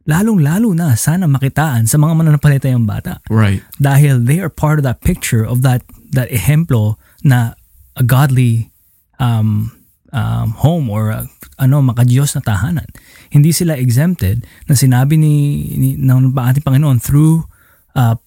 lalong-lalo 0.03 0.75
na 0.75 0.97
sana 0.99 1.25
makitaan 1.25 1.87
sa 1.87 1.95
mga 1.95 2.13
mananampalatayang 2.13 2.83
bata 2.83 3.23
Right. 3.31 3.63
dahil 3.79 4.21
they 4.21 4.37
are 4.43 4.51
part 4.51 4.77
of 4.77 4.85
that 4.85 5.01
picture 5.01 5.41
of 5.41 5.63
that 5.65 5.81
that 6.11 6.27
ehemplo 6.29 6.99
na 7.25 7.55
a 7.95 8.03
godly 8.03 8.69
um, 9.17 9.71
um, 10.11 10.53
home 10.59 10.91
or 10.91 11.09
a, 11.09 11.25
ano 11.55 11.79
makadiyos 11.79 12.35
na 12.35 12.43
tahanan. 12.43 12.85
Hindi 13.31 13.55
sila 13.55 13.79
exempted 13.79 14.43
na 14.67 14.75
sinabi 14.75 15.15
ni, 15.15 15.35
ni 15.79 15.89
ng 15.95 16.35
ating 16.35 16.67
Panginoon 16.67 16.99
through 16.99 17.47
uh, 17.95 18.19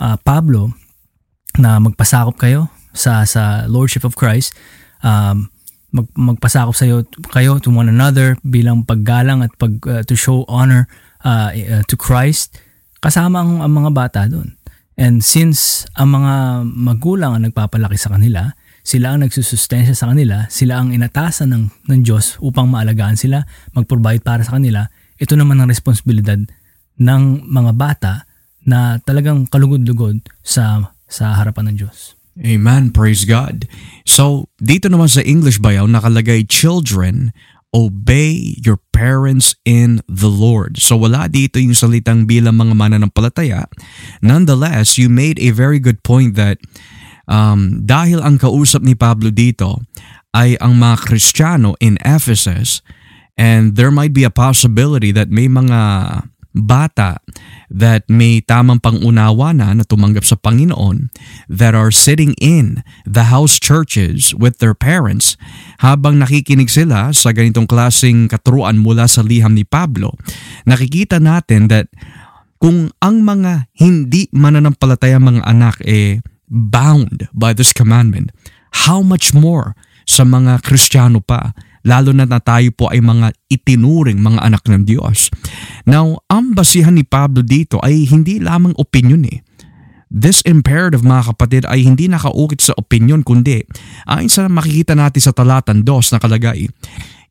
uh, 0.00 0.16
Pablo 0.24 0.72
na 1.60 1.76
magpasakop 1.78 2.40
kayo 2.40 2.72
sa 2.96 3.28
sa 3.28 3.68
lordship 3.68 4.08
of 4.08 4.16
Christ 4.16 4.56
um, 5.04 5.51
mag, 5.92 6.08
magpasakop 6.16 6.74
sa 6.74 6.88
kayo 7.30 7.60
to 7.60 7.70
one 7.70 7.88
another 7.88 8.34
bilang 8.42 8.82
paggalang 8.82 9.44
at 9.44 9.52
pag 9.60 9.76
uh, 9.86 10.02
to 10.02 10.16
show 10.16 10.48
honor 10.48 10.88
uh, 11.22 11.52
uh, 11.52 11.84
to 11.86 11.94
Christ 11.94 12.56
kasama 13.02 13.42
ang, 13.44 13.60
ang 13.60 13.72
mga 13.72 13.90
bata 13.92 14.20
doon. 14.30 14.56
And 14.96 15.20
since 15.24 15.84
ang 15.98 16.14
mga 16.14 16.64
magulang 16.68 17.36
ang 17.36 17.42
nagpapalaki 17.48 17.98
sa 17.98 18.14
kanila, 18.14 18.54
sila 18.82 19.14
ang 19.14 19.26
nagsusustensya 19.26 19.94
sa 19.94 20.10
kanila, 20.10 20.46
sila 20.50 20.78
ang 20.78 20.94
inatasan 20.94 21.50
ng, 21.50 21.64
ng 21.90 22.00
Diyos 22.02 22.38
upang 22.38 22.70
maalagaan 22.70 23.18
sila, 23.18 23.42
mag-provide 23.74 24.22
para 24.22 24.42
sa 24.46 24.58
kanila, 24.58 24.86
ito 25.18 25.34
naman 25.34 25.58
ang 25.58 25.70
responsibilidad 25.70 26.38
ng 26.98 27.22
mga 27.46 27.72
bata 27.74 28.26
na 28.62 29.02
talagang 29.02 29.50
kalugod-lugod 29.50 30.22
sa 30.42 30.94
sa 31.12 31.36
harapan 31.36 31.72
ng 31.72 31.76
Diyos. 31.84 32.16
Amen. 32.40 32.94
Praise 32.96 33.28
God. 33.28 33.68
So, 34.08 34.48
dito 34.56 34.88
naman 34.88 35.12
sa 35.12 35.20
English 35.20 35.60
bayaw 35.60 35.84
nakalagay, 35.84 36.48
Children, 36.48 37.36
obey 37.72 38.54
your 38.60 38.78
parents 38.92 39.56
in 39.64 40.04
the 40.04 40.28
Lord. 40.28 40.76
So 40.76 41.00
wala 41.00 41.26
dito 41.26 41.56
yung 41.56 41.72
salitang 41.72 42.28
bilang 42.28 42.60
mga 42.60 42.76
mananampalataya. 42.76 43.64
Nonetheless, 44.20 45.00
you 45.00 45.08
made 45.08 45.40
a 45.40 45.50
very 45.56 45.80
good 45.80 46.04
point 46.04 46.36
that 46.36 46.60
um, 47.24 47.80
dahil 47.82 48.20
ang 48.20 48.36
kausap 48.36 48.84
ni 48.84 48.92
Pablo 48.92 49.32
dito 49.32 49.80
ay 50.36 50.60
ang 50.60 50.76
mga 50.76 51.08
Kristiyano 51.08 51.72
in 51.80 51.96
Ephesus 52.04 52.84
and 53.40 53.80
there 53.80 53.92
might 53.92 54.12
be 54.12 54.24
a 54.24 54.32
possibility 54.32 55.08
that 55.08 55.32
may 55.32 55.48
mga 55.48 55.80
bata 56.52 57.20
that 57.72 58.04
may 58.12 58.44
tamang 58.44 58.80
pangunawa 58.80 59.56
na 59.56 59.72
na 59.72 59.84
tumanggap 59.84 60.24
sa 60.24 60.36
Panginoon 60.36 61.08
that 61.48 61.72
are 61.72 61.88
sitting 61.88 62.36
in 62.38 62.84
the 63.08 63.32
house 63.32 63.56
churches 63.56 64.36
with 64.36 64.60
their 64.60 64.76
parents 64.76 65.40
habang 65.80 66.20
nakikinig 66.20 66.68
sila 66.68 67.10
sa 67.16 67.32
ganitong 67.32 67.64
klasing 67.64 68.28
katuruan 68.28 68.76
mula 68.78 69.08
sa 69.08 69.24
liham 69.24 69.56
ni 69.56 69.64
Pablo, 69.64 70.14
nakikita 70.68 71.18
natin 71.18 71.72
that 71.72 71.88
kung 72.62 72.94
ang 73.02 73.26
mga 73.26 73.72
hindi 73.80 74.30
mananampalataya 74.30 75.18
mga 75.18 75.42
anak 75.42 75.82
eh 75.82 76.22
bound 76.52 77.26
by 77.32 77.56
this 77.56 77.72
commandment, 77.72 78.30
how 78.86 79.00
much 79.00 79.32
more 79.32 79.74
sa 80.04 80.22
mga 80.22 80.60
Kristiyano 80.62 81.24
pa 81.24 81.56
lalo 81.82 82.14
na 82.14 82.26
na 82.26 82.38
tayo 82.38 82.70
po 82.74 82.90
ay 82.90 83.02
mga 83.02 83.34
itinuring 83.50 84.22
mga 84.22 84.40
anak 84.42 84.62
ng 84.66 84.86
Diyos. 84.86 85.30
Now, 85.86 86.22
ang 86.30 86.54
basihan 86.54 86.94
ni 86.94 87.02
Pablo 87.02 87.42
dito 87.42 87.82
ay 87.82 88.06
hindi 88.06 88.38
lamang 88.38 88.74
opinion 88.78 89.26
eh. 89.26 89.42
This 90.12 90.44
imperative 90.44 91.00
mga 91.00 91.32
kapatid 91.32 91.62
ay 91.64 91.88
hindi 91.88 92.04
nakaukit 92.04 92.60
sa 92.60 92.76
opinion 92.76 93.24
kundi 93.24 93.64
ayon 94.04 94.28
sa 94.28 94.44
makikita 94.44 94.92
natin 94.92 95.24
sa 95.24 95.32
talatan 95.32 95.88
2 95.88 96.12
na 96.12 96.20
kalagay, 96.20 96.68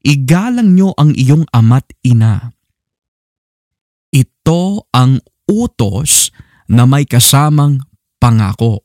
igalang 0.01 0.73
nyo 0.73 0.89
ang 0.97 1.13
iyong 1.13 1.45
ama't 1.53 1.85
ina. 2.01 2.49
Ito 4.09 4.89
ang 4.91 5.21
utos 5.45 6.33
na 6.65 6.89
may 6.89 7.05
kasamang 7.05 7.85
pangako. 8.17 8.81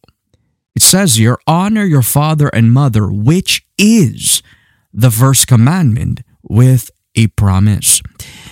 It 0.77 0.85
says 0.85 1.17
here, 1.17 1.41
honor 1.49 1.89
your 1.89 2.05
father 2.05 2.53
and 2.53 2.77
mother, 2.77 3.09
which 3.09 3.65
is 3.81 4.45
the 4.93 5.11
first 5.11 5.47
commandment 5.47 6.23
with 6.43 6.91
a 7.17 7.27
promise. 7.35 8.05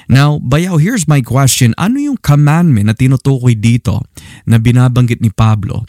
Now, 0.09 0.41
Bayaw, 0.41 0.81
here's 0.81 1.07
my 1.07 1.21
question. 1.21 1.77
Ano 1.77 2.01
yung 2.01 2.19
commandment 2.21 2.89
na 2.89 2.97
tinutukoy 2.97 3.57
dito 3.57 4.01
na 4.49 4.57
binabanggit 4.57 5.21
ni 5.21 5.29
Pablo? 5.33 5.85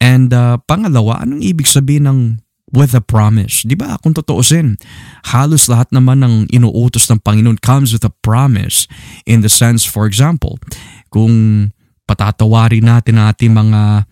And 0.00 0.32
uh, 0.32 0.60
pangalawa, 0.64 1.24
anong 1.24 1.40
ibig 1.44 1.68
sabihin 1.68 2.08
ng 2.08 2.20
with 2.72 2.92
a 2.92 3.04
promise? 3.04 3.64
Di 3.64 3.78
ba? 3.78 3.96
Kung 4.02 4.12
totoosin, 4.12 4.76
halos 5.32 5.70
lahat 5.70 5.92
naman 5.94 6.20
ng 6.24 6.34
inuutos 6.50 7.06
ng 7.08 7.22
Panginoon 7.22 7.62
comes 7.62 7.94
with 7.94 8.04
a 8.04 8.12
promise 8.24 8.90
in 9.24 9.40
the 9.40 9.52
sense, 9.52 9.86
for 9.86 10.04
example, 10.04 10.58
kung 11.08 11.68
patatawarin 12.04 12.84
natin 12.84 13.22
ating 13.22 13.54
mga 13.54 14.04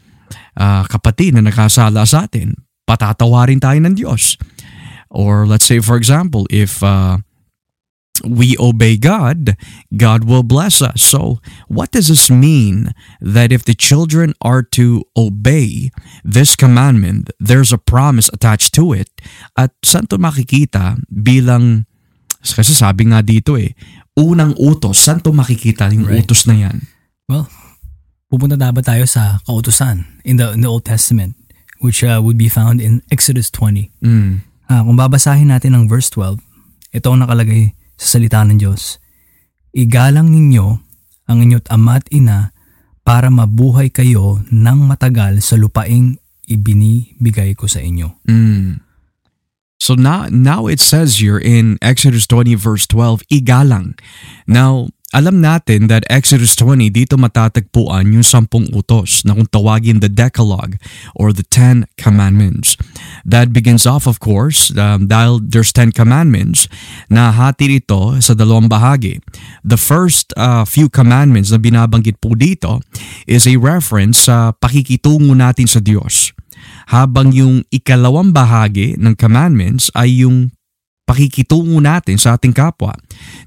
uh, 0.56 0.82
kapatid 0.88 1.36
na 1.36 1.44
nakasala 1.44 2.06
sa 2.06 2.26
atin, 2.26 2.54
patatawarin 2.86 3.60
tayo 3.60 3.78
ng 3.80 3.94
Diyos. 3.96 4.38
Or 5.14 5.46
let's 5.46 5.64
say, 5.64 5.78
for 5.78 5.94
example, 5.94 6.50
if 6.50 6.82
uh, 6.82 7.22
we 8.26 8.58
obey 8.58 8.96
God, 8.96 9.54
God 9.96 10.24
will 10.26 10.42
bless 10.42 10.82
us. 10.82 11.02
So, 11.02 11.38
what 11.66 11.90
does 11.90 12.10
this 12.10 12.30
mean 12.30 12.90
that 13.22 13.50
if 13.50 13.64
the 13.64 13.74
children 13.74 14.34
are 14.42 14.62
to 14.74 15.06
obey 15.16 15.90
this 16.22 16.54
commandment, 16.54 17.30
there's 17.38 17.72
a 17.72 17.78
promise 17.78 18.30
attached 18.34 18.74
to 18.74 18.92
it? 18.92 19.10
At 19.58 19.70
saan 19.86 20.10
to 20.10 20.18
makikita 20.18 20.98
bilang, 21.10 21.86
kasi 22.42 22.74
sabi 22.74 23.10
nga 23.10 23.22
dito 23.22 23.54
eh, 23.54 23.74
unang 24.18 24.54
utos, 24.58 24.98
saan 24.98 25.22
to 25.22 25.30
makikita 25.30 25.90
yung 25.90 26.06
right. 26.06 26.22
utos 26.22 26.46
na 26.46 26.54
yan? 26.54 26.86
Well, 27.26 27.46
pupunta 28.30 28.54
dapat 28.54 28.86
tayo 28.86 29.06
sa 29.06 29.38
kautusan 29.46 30.22
in 30.22 30.38
the, 30.38 30.54
in 30.54 30.62
the 30.62 30.70
Old 30.70 30.86
Testament, 30.86 31.34
which 31.82 32.02
uh, 32.02 32.22
would 32.22 32.38
be 32.38 32.50
found 32.50 32.78
in 32.78 33.02
Exodus 33.10 33.50
20. 33.50 33.90
Mm. 34.02 34.53
Uh, 34.70 34.82
kung 34.84 34.96
babasahin 34.96 35.52
natin 35.52 35.76
ang 35.76 35.84
verse 35.86 36.08
12, 36.12 36.40
ito 36.94 37.06
ang 37.10 37.20
nakalagay 37.20 37.76
sa 37.98 38.16
salita 38.16 38.40
ng 38.46 38.58
Diyos. 38.58 39.02
Igalang 39.74 40.30
ninyo 40.30 40.66
ang 41.26 41.38
inyong 41.40 41.66
ama 41.72 41.98
at 41.98 42.06
ina 42.14 42.54
para 43.04 43.28
mabuhay 43.28 43.92
kayo 43.92 44.40
ng 44.48 44.78
matagal 44.88 45.44
sa 45.44 45.60
lupaing 45.60 46.16
ibinibigay 46.48 47.52
ko 47.56 47.68
sa 47.68 47.80
inyo. 47.80 48.24
Mm. 48.24 48.80
So 49.80 49.92
now, 49.92 50.32
now 50.32 50.64
it 50.64 50.80
says 50.80 51.20
here 51.20 51.36
in 51.36 51.76
Exodus 51.84 52.24
20 52.24 52.56
verse 52.56 52.88
12, 52.88 53.26
igalang. 53.28 53.98
Now, 54.48 54.88
alam 55.14 55.38
natin 55.38 55.86
that 55.86 56.02
Exodus 56.10 56.58
20 56.58 56.90
dito 56.90 57.14
matatagpuan 57.14 58.10
yung 58.10 58.26
sampung 58.26 58.66
utos 58.74 59.22
na 59.22 59.38
kung 59.38 59.46
tawagin 59.46 60.02
the 60.02 60.10
Decalogue 60.10 60.74
or 61.14 61.30
the 61.30 61.46
Ten 61.46 61.86
Commandments. 61.94 62.74
That 63.22 63.54
begins 63.54 63.86
off 63.86 64.10
of 64.10 64.18
course 64.18 64.74
um, 64.74 65.06
dahil 65.06 65.38
there's 65.38 65.70
Ten 65.70 65.94
Commandments 65.94 66.66
na 67.06 67.30
hati 67.30 67.78
ito 67.78 68.18
sa 68.18 68.34
dalawang 68.34 68.66
bahagi. 68.66 69.22
The 69.62 69.78
first 69.78 70.34
uh, 70.34 70.66
few 70.66 70.90
commandments 70.90 71.54
na 71.54 71.62
binabanggit 71.62 72.18
po 72.18 72.34
dito 72.34 72.82
is 73.30 73.46
a 73.46 73.54
reference 73.54 74.26
sa 74.26 74.50
pakikitungo 74.50 75.32
natin 75.32 75.70
sa 75.70 75.78
Diyos. 75.78 76.34
Habang 76.90 77.32
yung 77.32 77.64
ikalawang 77.72 78.34
bahagi 78.34 78.98
ng 79.00 79.14
commandments 79.16 79.88
ay 79.96 80.26
yung 80.26 80.53
pakikitungo 81.04 81.78
natin 81.80 82.16
sa 82.16 82.36
ating 82.36 82.56
kapwa. 82.56 82.96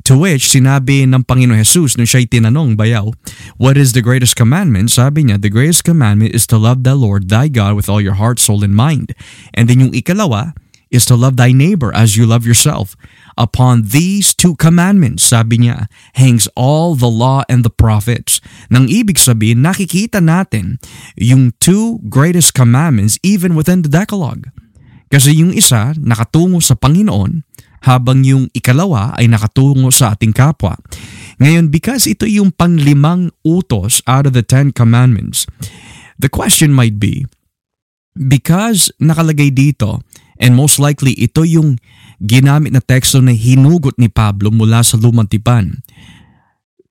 To 0.06 0.18
which 0.18 0.48
sinabi 0.48 1.04
ng 1.10 1.26
Panginoon 1.26 1.60
Jesus 1.62 1.98
nung 1.98 2.08
siya'y 2.08 2.30
tinanong 2.30 2.78
bayaw, 2.78 3.12
What 3.58 3.76
is 3.76 3.98
the 3.98 4.06
greatest 4.06 4.38
commandment? 4.38 4.94
Sabi 4.94 5.28
niya, 5.28 5.42
the 5.42 5.52
greatest 5.52 5.84
commandment 5.84 6.38
is 6.38 6.46
to 6.50 6.58
love 6.62 6.86
the 6.86 6.94
Lord 6.94 7.28
thy 7.28 7.50
God 7.50 7.74
with 7.74 7.90
all 7.90 8.00
your 8.00 8.16
heart, 8.16 8.38
soul, 8.38 8.62
and 8.62 8.78
mind. 8.78 9.18
And 9.58 9.68
then 9.68 9.82
yung 9.82 9.94
ikalawa 9.98 10.54
is 10.90 11.04
to 11.06 11.16
love 11.20 11.36
thy 11.36 11.52
neighbor 11.52 11.92
as 11.92 12.16
you 12.16 12.26
love 12.26 12.48
yourself. 12.48 12.96
Upon 13.38 13.94
these 13.94 14.34
two 14.34 14.56
commandments, 14.56 15.28
sabi 15.30 15.62
niya, 15.62 15.92
hangs 16.18 16.50
all 16.56 16.96
the 16.96 17.12
law 17.12 17.44
and 17.52 17.62
the 17.62 17.74
prophets. 17.74 18.42
Nang 18.72 18.90
ibig 18.90 19.22
sabihin, 19.22 19.62
nakikita 19.62 20.24
natin 20.24 20.82
yung 21.14 21.54
two 21.62 22.02
greatest 22.10 22.58
commandments 22.58 23.20
even 23.22 23.54
within 23.54 23.86
the 23.86 23.92
Decalogue. 23.92 24.50
Kasi 25.08 25.40
yung 25.40 25.56
isa 25.56 25.96
nakatungo 25.96 26.60
sa 26.60 26.76
Panginoon 26.76 27.47
habang 27.86 28.26
yung 28.26 28.50
ikalawa 28.54 29.14
ay 29.18 29.30
nakatungo 29.30 29.94
sa 29.94 30.14
ating 30.16 30.34
kapwa. 30.34 30.78
Ngayon, 31.38 31.70
because 31.70 32.10
ito 32.10 32.26
yung 32.26 32.50
panglimang 32.50 33.30
utos 33.46 34.02
out 34.10 34.26
of 34.26 34.34
the 34.34 34.42
Ten 34.42 34.74
Commandments, 34.74 35.46
the 36.18 36.32
question 36.32 36.74
might 36.74 36.98
be, 36.98 37.30
because 38.18 38.90
nakalagay 38.98 39.54
dito, 39.54 40.02
and 40.42 40.58
most 40.58 40.82
likely 40.82 41.14
ito 41.18 41.46
yung 41.46 41.78
ginamit 42.18 42.74
na 42.74 42.82
teksto 42.82 43.22
na 43.22 43.34
hinugot 43.38 43.98
ni 44.02 44.10
Pablo 44.10 44.50
mula 44.50 44.82
sa 44.82 44.98
lumang 44.98 45.30
tipan, 45.30 45.82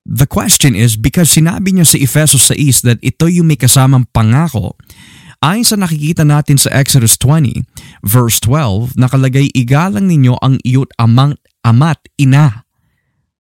The 0.07 0.23
question 0.23 0.71
is, 0.71 0.95
because 0.95 1.35
sinabi 1.35 1.75
niya 1.75 1.83
sa 1.83 1.99
Efesos 1.99 2.47
6 2.55 2.87
that 2.87 2.99
ito 3.03 3.27
yung 3.27 3.51
may 3.51 3.59
kasamang 3.59 4.07
pangako, 4.15 4.79
Ayon 5.37 5.65
sa 5.65 5.77
nakikita 5.77 6.25
natin 6.25 6.57
sa 6.57 6.73
Exodus 6.73 7.13
20, 7.21 7.61
verse 8.01 8.41
12, 8.41 8.97
nakalagay, 8.97 9.53
Igalang 9.53 10.09
ninyo 10.09 10.33
ang 10.41 10.57
iyot 10.65 10.89
amang 10.97 11.37
ama't 11.61 12.01
ina 12.17 12.65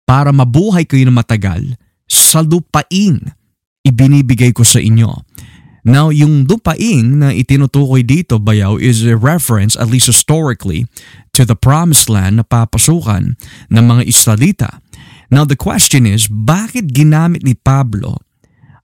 para 0.10 0.34
mabuhay 0.34 0.86
kayo 0.86 1.06
na 1.06 1.22
matagal 1.22 1.78
sa 2.10 2.42
lupain 2.42 3.34
ibinibigay 3.86 4.50
ko 4.50 4.66
sa 4.66 4.82
inyo. 4.82 5.14
Now, 5.86 6.10
yung 6.10 6.50
lupain 6.50 7.22
na 7.22 7.30
itinutukoy 7.30 8.02
dito, 8.02 8.42
bayaw, 8.42 8.82
is 8.82 9.06
a 9.06 9.14
reference, 9.14 9.78
at 9.78 9.86
least 9.86 10.10
historically, 10.10 10.90
to 11.38 11.46
the 11.46 11.54
promised 11.54 12.10
land 12.10 12.42
na 12.42 12.46
papasukan 12.46 13.38
ng 13.70 13.84
mga 13.86 14.10
Israelita. 14.10 14.82
Now, 15.30 15.46
the 15.46 15.54
question 15.54 16.10
is, 16.10 16.26
bakit 16.26 16.90
ginamit 16.90 17.46
ni 17.46 17.54
Pablo 17.54 18.18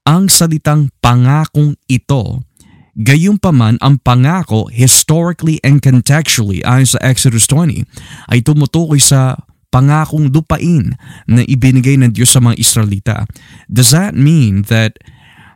ang 0.06 0.30
salitang 0.30 0.94
pangakong 1.02 1.74
ito 1.90 2.46
Gayunpaman, 2.92 3.80
ang 3.80 3.96
pangako 4.04 4.68
historically 4.68 5.56
and 5.64 5.80
contextually 5.80 6.60
ayon 6.60 6.84
sa 6.84 7.00
Exodus 7.00 7.48
20 7.48 7.88
ay 8.28 8.44
tumutukoy 8.44 9.00
sa 9.00 9.40
pangakong 9.72 10.28
lupain 10.28 10.92
na 11.24 11.40
ibinigay 11.48 11.96
ng 11.96 12.12
Diyos 12.12 12.36
sa 12.36 12.44
mga 12.44 12.60
Israelita. 12.60 13.16
Does 13.72 13.96
that 13.96 14.12
mean 14.12 14.68
that 14.68 15.00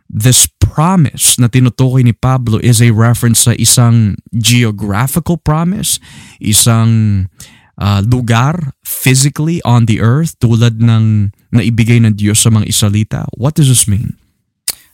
this 0.09 0.49
promise 0.57 1.37
na 1.37 1.52
tinutukoy 1.52 2.00
ni 2.00 2.16
Pablo 2.16 2.57
is 2.64 2.81
a 2.81 2.97
reference 2.97 3.45
sa 3.45 3.52
isang 3.61 4.16
geographical 4.33 5.37
promise, 5.37 6.00
isang 6.40 7.28
uh, 7.76 8.00
lugar 8.00 8.73
physically 8.81 9.61
on 9.69 9.85
the 9.85 10.00
earth 10.00 10.40
tulad 10.40 10.81
ng 10.81 11.37
naibigay 11.52 12.00
ng 12.00 12.16
Diyos 12.16 12.40
sa 12.40 12.49
mga 12.49 12.64
Israelita? 12.64 13.28
What 13.37 13.61
does 13.61 13.69
this 13.69 13.85
mean? 13.85 14.16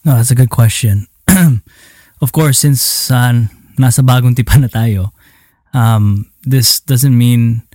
No, 0.03 0.19
that's 0.19 0.35
a 0.35 0.39
good 0.39 0.51
question. 0.51 1.07
of 2.23 2.31
course, 2.31 2.62
since 2.62 3.11
uh, 3.11 3.35
nasa 3.76 4.00
bagong 4.07 4.38
tipan 4.38 4.62
na 4.62 4.71
tayo, 4.71 5.11
um, 5.75 6.31
this 6.47 6.79
doesn't 6.79 7.12
mean 7.12 7.67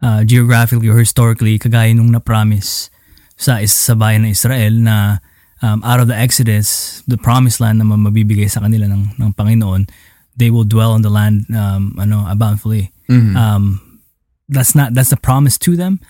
uh, 0.00 0.24
geographically 0.24 0.88
or 0.88 0.96
historically 0.96 1.60
kagaya 1.60 1.92
nung 1.92 2.10
na-promise 2.10 2.88
sa, 3.36 3.60
sa 3.68 3.92
bayan 3.92 4.24
ng 4.24 4.32
Israel 4.32 4.72
na 4.80 5.20
um, 5.60 5.84
out 5.84 6.00
of 6.00 6.08
the 6.08 6.16
Exodus, 6.16 7.00
the 7.04 7.20
promised 7.20 7.60
land 7.60 7.78
na 7.78 7.84
mabibigay 7.84 8.48
sa 8.48 8.64
kanila 8.64 8.88
ng, 8.88 9.20
ng 9.20 9.30
Panginoon, 9.36 9.84
they 10.36 10.48
will 10.48 10.64
dwell 10.64 10.96
on 10.96 11.04
the 11.04 11.12
land 11.12 11.44
um, 11.52 11.92
ano, 12.00 12.24
bountifully. 12.34 12.92
Mhm. 13.08 13.36
Um, 13.36 13.64
that's 14.50 14.74
not 14.74 14.94
that's 14.94 15.14
the 15.14 15.20
promise 15.20 15.56
to 15.62 15.76
them. 15.76 16.00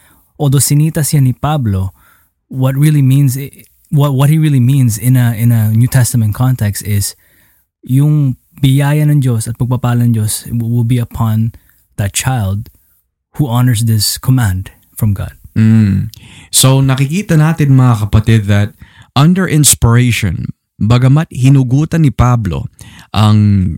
Although 0.41 0.65
sinita 0.65 1.05
siya 1.05 1.21
ni 1.21 1.37
Pablo, 1.37 1.93
what 2.49 2.73
really 2.73 3.03
means 3.03 3.37
what 3.93 4.17
what 4.17 4.31
he 4.31 4.39
really 4.39 4.63
means 4.63 4.97
in 4.97 5.17
a 5.17 5.37
in 5.37 5.53
a 5.53 5.75
New 5.77 5.89
Testament 5.89 6.33
context 6.33 6.81
is 6.87 7.13
yung 7.85 8.37
biyaya 8.61 9.09
ng 9.09 9.25
Diyos 9.25 9.49
at 9.49 9.57
pagpapala 9.57 10.05
ng 10.05 10.15
Diyos 10.17 10.45
will 10.53 10.85
be 10.85 11.01
upon 11.01 11.57
that 11.97 12.13
child 12.13 12.69
who 13.37 13.49
honors 13.49 13.89
this 13.89 14.21
command 14.21 14.73
from 14.93 15.17
God. 15.17 15.33
Mm. 15.57 16.13
So 16.53 16.85
nakikita 16.85 17.41
natin 17.41 17.75
mga 17.75 18.09
kapatid 18.09 18.47
that 18.53 18.77
under 19.17 19.49
inspiration, 19.49 20.53
bagamat 20.81 21.29
hinugutan 21.33 22.05
ni 22.05 22.13
Pablo 22.13 22.69
ang 23.13 23.77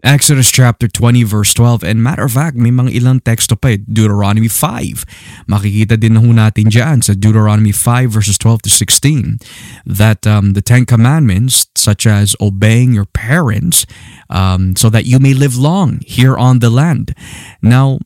Exodus 0.00 0.48
chapter 0.48 0.88
20 0.88 1.22
verse 1.28 1.52
12 1.52 1.84
and 1.84 2.00
matter 2.00 2.24
of 2.24 2.32
fact 2.32 2.56
may 2.56 2.72
mga 2.72 2.96
ilang 2.96 3.20
teksto 3.20 3.52
pa 3.52 3.76
eh, 3.76 3.78
Deuteronomy 3.84 4.48
5 4.48 5.04
makikita 5.44 6.00
din 6.00 6.16
na 6.16 6.48
natin 6.48 6.72
dyan 6.72 7.04
sa 7.04 7.12
Deuteronomy 7.12 7.72
5 7.72 8.08
verses 8.08 8.40
12 8.40 8.64
to 8.64 8.70
16 8.72 9.36
that 9.84 10.24
um, 10.24 10.56
the 10.56 10.64
Ten 10.64 10.88
Commandments 10.88 11.68
such 11.76 12.08
as 12.08 12.32
obeying 12.40 12.96
your 12.96 13.08
parents 13.12 13.84
um, 14.32 14.72
so 14.72 14.88
that 14.88 15.04
you 15.04 15.20
may 15.20 15.36
live 15.36 15.60
long 15.60 16.00
here 16.08 16.36
on 16.36 16.64
the 16.64 16.72
land. 16.72 17.12
Now 17.60 18.00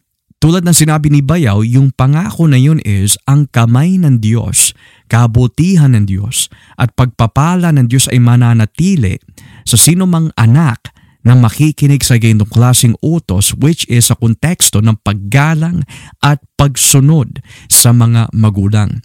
tulad 0.44 0.68
ng 0.68 0.76
sinabi 0.76 1.08
ni 1.08 1.24
Bayaw, 1.24 1.64
yung 1.64 1.96
pangako 1.96 2.44
na 2.44 2.60
yun 2.60 2.76
is 2.84 3.16
ang 3.24 3.48
kamay 3.48 3.96
ng 3.96 4.20
Diyos, 4.20 4.76
kabutihan 5.08 5.96
ng 5.96 6.04
Diyos, 6.04 6.52
at 6.76 6.92
pagpapala 6.92 7.72
ng 7.72 7.88
Diyos 7.88 8.12
ay 8.12 8.20
mananatili 8.20 9.16
sa 9.64 9.80
sino 9.80 10.04
mang 10.04 10.28
anak 10.36 10.92
na 11.24 11.32
makikinig 11.32 12.04
sa 12.04 12.20
ganitong 12.20 12.52
klaseng 12.52 12.94
utos 13.00 13.56
which 13.56 13.88
is 13.88 14.12
sa 14.12 14.14
konteksto 14.14 14.84
ng 14.84 15.00
paggalang 15.00 15.82
at 16.20 16.38
pagsunod 16.60 17.40
sa 17.72 17.96
mga 17.96 18.28
magulang. 18.36 19.00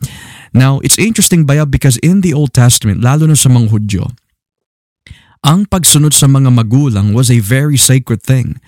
Now, 0.52 0.84
it's 0.84 1.00
interesting 1.00 1.48
Bayaw 1.48 1.72
because 1.72 1.96
in 2.04 2.22
the 2.22 2.36
Old 2.36 2.52
Testament, 2.52 3.00
lalo 3.00 3.26
na 3.26 3.40
sa 3.40 3.48
mga 3.48 3.72
Hudyo, 3.72 4.06
ang 5.40 5.72
pagsunod 5.72 6.12
sa 6.12 6.28
mga 6.28 6.52
magulang 6.52 7.16
was 7.16 7.32
a 7.32 7.40
very 7.40 7.80
sacred 7.80 8.20
thing. 8.20 8.60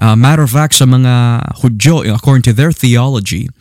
Uh, 0.00 0.16
matter 0.16 0.40
of 0.40 0.56
fact, 0.56 0.80
sa 0.80 0.88
mga 0.88 1.44
Hudyo, 1.60 2.08
according 2.08 2.48
to 2.48 2.56
their 2.56 2.72
theology, 2.72 3.52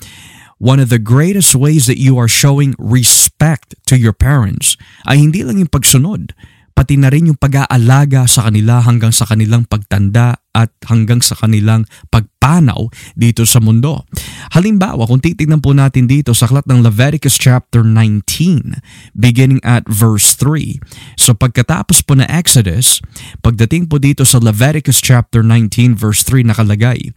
one 0.63 0.80
of 0.80 0.88
the 0.88 1.02
greatest 1.02 1.52
ways 1.60 1.91
that 1.91 2.00
you 2.00 2.15
are 2.15 2.32
showing 2.32 2.72
respect 2.80 3.76
to 3.84 4.00
your 4.00 4.15
parents 4.15 4.80
ay 5.04 5.20
hindi 5.20 5.44
lang 5.44 5.60
yung 5.60 5.67
pagsunod, 5.67 6.32
pati 6.74 6.98
na 6.98 7.10
rin 7.10 7.30
yung 7.30 7.40
pag-aalaga 7.40 8.26
sa 8.26 8.50
kanila 8.50 8.82
hanggang 8.82 9.14
sa 9.14 9.30
kanilang 9.30 9.64
pagtanda 9.70 10.42
at 10.54 10.70
hanggang 10.90 11.22
sa 11.22 11.38
kanilang 11.38 11.86
pagpanaw 12.10 12.90
dito 13.18 13.46
sa 13.46 13.62
mundo. 13.62 14.06
Halimbawa, 14.54 15.10
kung 15.10 15.22
titignan 15.22 15.62
po 15.62 15.74
natin 15.74 16.06
dito 16.06 16.34
sa 16.38 16.46
aklat 16.46 16.66
ng 16.70 16.86
Leviticus 16.86 17.38
chapter 17.38 17.82
19, 17.82 18.78
beginning 19.18 19.62
at 19.66 19.86
verse 19.90 20.38
3. 20.38 20.78
So 21.18 21.34
pagkatapos 21.34 22.06
po 22.06 22.18
na 22.18 22.30
Exodus, 22.30 23.02
pagdating 23.42 23.90
po 23.90 23.98
dito 23.98 24.26
sa 24.26 24.38
Leviticus 24.38 25.02
chapter 25.02 25.42
19 25.42 25.98
verse 25.98 26.22
3 26.26 26.54
nakalagay, 26.54 27.14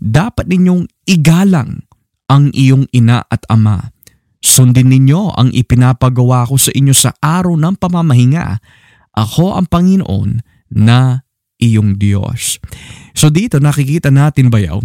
dapat 0.00 0.48
ninyong 0.48 0.88
igalang 1.08 1.84
ang 2.28 2.52
iyong 2.52 2.88
ina 2.92 3.24
at 3.28 3.44
ama. 3.52 3.92
Sundin 4.44 4.92
ninyo 4.92 5.32
ang 5.32 5.48
ipinapagawa 5.56 6.44
ko 6.44 6.60
sa 6.60 6.68
inyo 6.76 6.92
sa 6.92 7.16
araw 7.16 7.56
ng 7.56 7.80
pamamahinga. 7.80 8.60
Ako 9.14 9.54
ang 9.54 9.70
Panginoon 9.70 10.42
na 10.74 11.22
iyong 11.62 11.96
Diyos. 11.96 12.58
So 13.14 13.30
dito 13.30 13.62
nakikita 13.62 14.10
natin 14.10 14.50
bayaw 14.50 14.82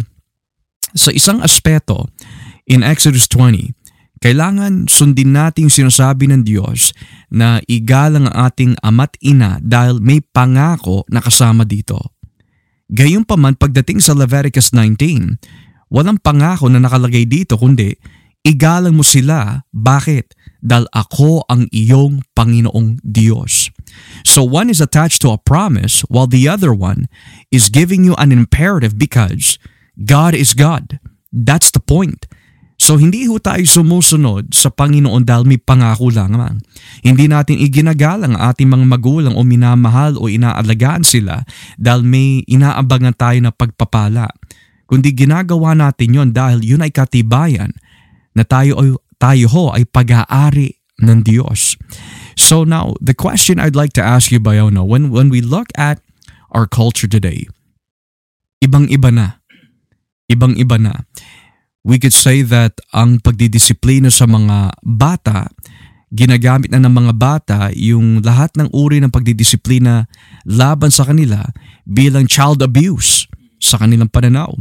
sa 0.94 1.13
isang 1.13 1.42
aspeto 1.46 2.10
in 2.70 2.82
Exodus 2.82 3.30
20, 3.30 3.74
kailangan 4.20 4.89
sundin 4.89 5.32
natin 5.32 5.72
sinasabi 5.72 6.28
ng 6.30 6.42
Diyos 6.44 6.92
na 7.32 7.62
igalang 7.70 8.30
ang 8.30 8.52
ating 8.52 8.74
ama't 8.84 9.15
ina 9.24 9.62
dahil 9.63 10.04
may 10.04 10.20
pangako 10.20 11.08
na 11.08 11.24
kasama 11.24 11.63
dito. 11.63 12.18
Gayunpaman 12.89 13.56
pagdating 13.56 14.02
sa 14.02 14.18
Leviticus 14.18 14.74
19, 14.74 15.94
walang 15.94 16.18
pangako 16.20 16.68
na 16.68 16.82
nakalagay 16.82 17.30
dito 17.30 17.56
kundi 17.56 17.94
igalang 18.42 18.98
mo 18.98 19.06
sila. 19.06 19.62
Bakit? 19.70 20.36
Dahil 20.60 20.89
ako 20.92 21.48
ang 21.48 21.70
iyong 21.72 22.26
Panginoong 22.34 23.00
Diyos. 23.06 23.72
So 24.28 24.43
one 24.43 24.69
is 24.69 24.84
attached 24.84 25.21
to 25.25 25.34
a 25.34 25.41
promise 25.41 26.02
while 26.12 26.28
the 26.28 26.47
other 26.47 26.75
one 26.75 27.08
is 27.49 27.71
giving 27.71 28.04
you 28.04 28.13
an 28.19 28.32
imperative 28.32 28.97
because 28.99 29.58
God 29.99 30.36
is 30.36 30.56
God. 30.56 30.99
That's 31.30 31.69
the 31.71 31.84
point. 31.84 32.25
So 32.80 32.95
hindi 32.95 33.28
ho 33.28 33.36
tayo 33.43 33.67
sumusunod 33.67 34.56
sa 34.56 34.71
Panginoon 34.71 35.28
dahil 35.28 35.43
may 35.43 35.60
pangako 35.60 36.15
lang 36.15 36.32
man. 36.32 36.63
Hindi 37.04 37.28
natin 37.28 37.60
iginagalang 37.60 38.39
ang 38.39 38.56
ating 38.56 38.71
mga 38.71 38.86
magulang 38.88 39.36
o 39.36 39.43
minamahal 39.43 40.15
o 40.15 40.32
inaalagaan 40.32 41.04
sila 41.04 41.43
dahil 41.75 42.08
may 42.08 42.47
inaabangan 42.47 43.13
tayo 43.19 43.38
na 43.43 43.52
pagpapala. 43.52 44.32
Kundi 44.88 45.12
ginagawa 45.12 45.75
natin 45.75 46.15
yon 46.15 46.30
dahil 46.32 46.63
yun 46.63 46.82
ay 46.82 46.89
katibayan 46.89 47.75
na 48.32 48.47
tayo, 48.47 48.80
ay- 48.80 48.97
tayo 49.19 49.45
ho 49.52 49.63
ay 49.75 49.84
pag-aari 49.84 50.79
ng 51.00 51.24
Diyos. 51.24 51.80
So 52.40 52.64
now, 52.64 52.96
the 53.04 53.16
question 53.16 53.60
I'd 53.60 53.76
like 53.76 53.92
to 54.00 54.04
ask 54.04 54.32
you, 54.32 54.40
Bayono, 54.40 54.88
when, 54.88 55.12
when 55.12 55.28
we 55.28 55.44
look 55.44 55.68
at 55.76 56.00
our 56.52 56.68
culture 56.68 57.08
today, 57.08 57.48
ibang-iba 58.64 59.12
na. 59.12 59.44
Ibang-iba 60.32 60.78
na. 60.80 60.94
We 61.84 61.98
could 61.98 62.16
say 62.16 62.44
that 62.44 62.80
ang 62.92 63.24
pagdidisiplina 63.24 64.12
sa 64.12 64.28
mga 64.28 64.78
bata, 64.84 65.50
ginagamit 66.12 66.74
na 66.74 66.82
ng 66.82 66.94
mga 66.94 67.14
bata 67.16 67.60
yung 67.74 68.22
lahat 68.26 68.54
ng 68.58 68.70
uri 68.74 69.00
ng 69.00 69.14
pagdidisiplina 69.14 70.10
laban 70.46 70.90
sa 70.90 71.06
kanila 71.06 71.46
bilang 71.86 72.26
child 72.26 72.62
abuse 72.66 73.30
sa 73.62 73.78
kanilang 73.78 74.10
pananaw. 74.10 74.54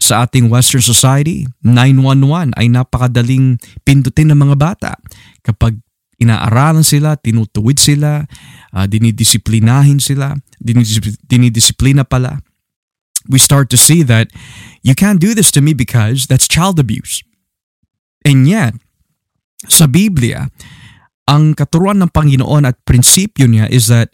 Sa 0.00 0.24
ating 0.24 0.48
Western 0.48 0.80
society, 0.80 1.44
911 1.62 2.56
ay 2.56 2.72
napakadaling 2.72 3.60
pindutin 3.84 4.32
ng 4.32 4.40
mga 4.40 4.56
bata. 4.56 4.92
Kapag 5.44 5.76
inaaralan 6.20 6.84
sila, 6.84 7.20
tinutuwid 7.20 7.76
sila, 7.76 8.24
uh, 8.72 8.86
dinidisiplinahin 8.88 10.00
sila, 10.00 10.36
dinidis- 10.60 11.20
dinidisiplina 11.24 12.04
pala, 12.04 12.40
we 13.28 13.36
start 13.36 13.68
to 13.68 13.76
see 13.76 14.00
that 14.00 14.32
you 14.80 14.96
can't 14.96 15.20
do 15.20 15.36
this 15.36 15.52
to 15.52 15.60
me 15.60 15.76
because 15.76 16.28
that's 16.28 16.48
child 16.48 16.80
abuse. 16.80 17.20
And 18.24 18.48
yet, 18.48 18.76
sa 19.68 19.84
Biblia, 19.84 20.48
ang 21.28 21.52
katuruan 21.56 22.00
ng 22.00 22.12
Panginoon 22.12 22.64
at 22.64 22.80
prinsipyo 22.88 23.44
niya 23.48 23.68
is 23.68 23.88
that 23.92 24.12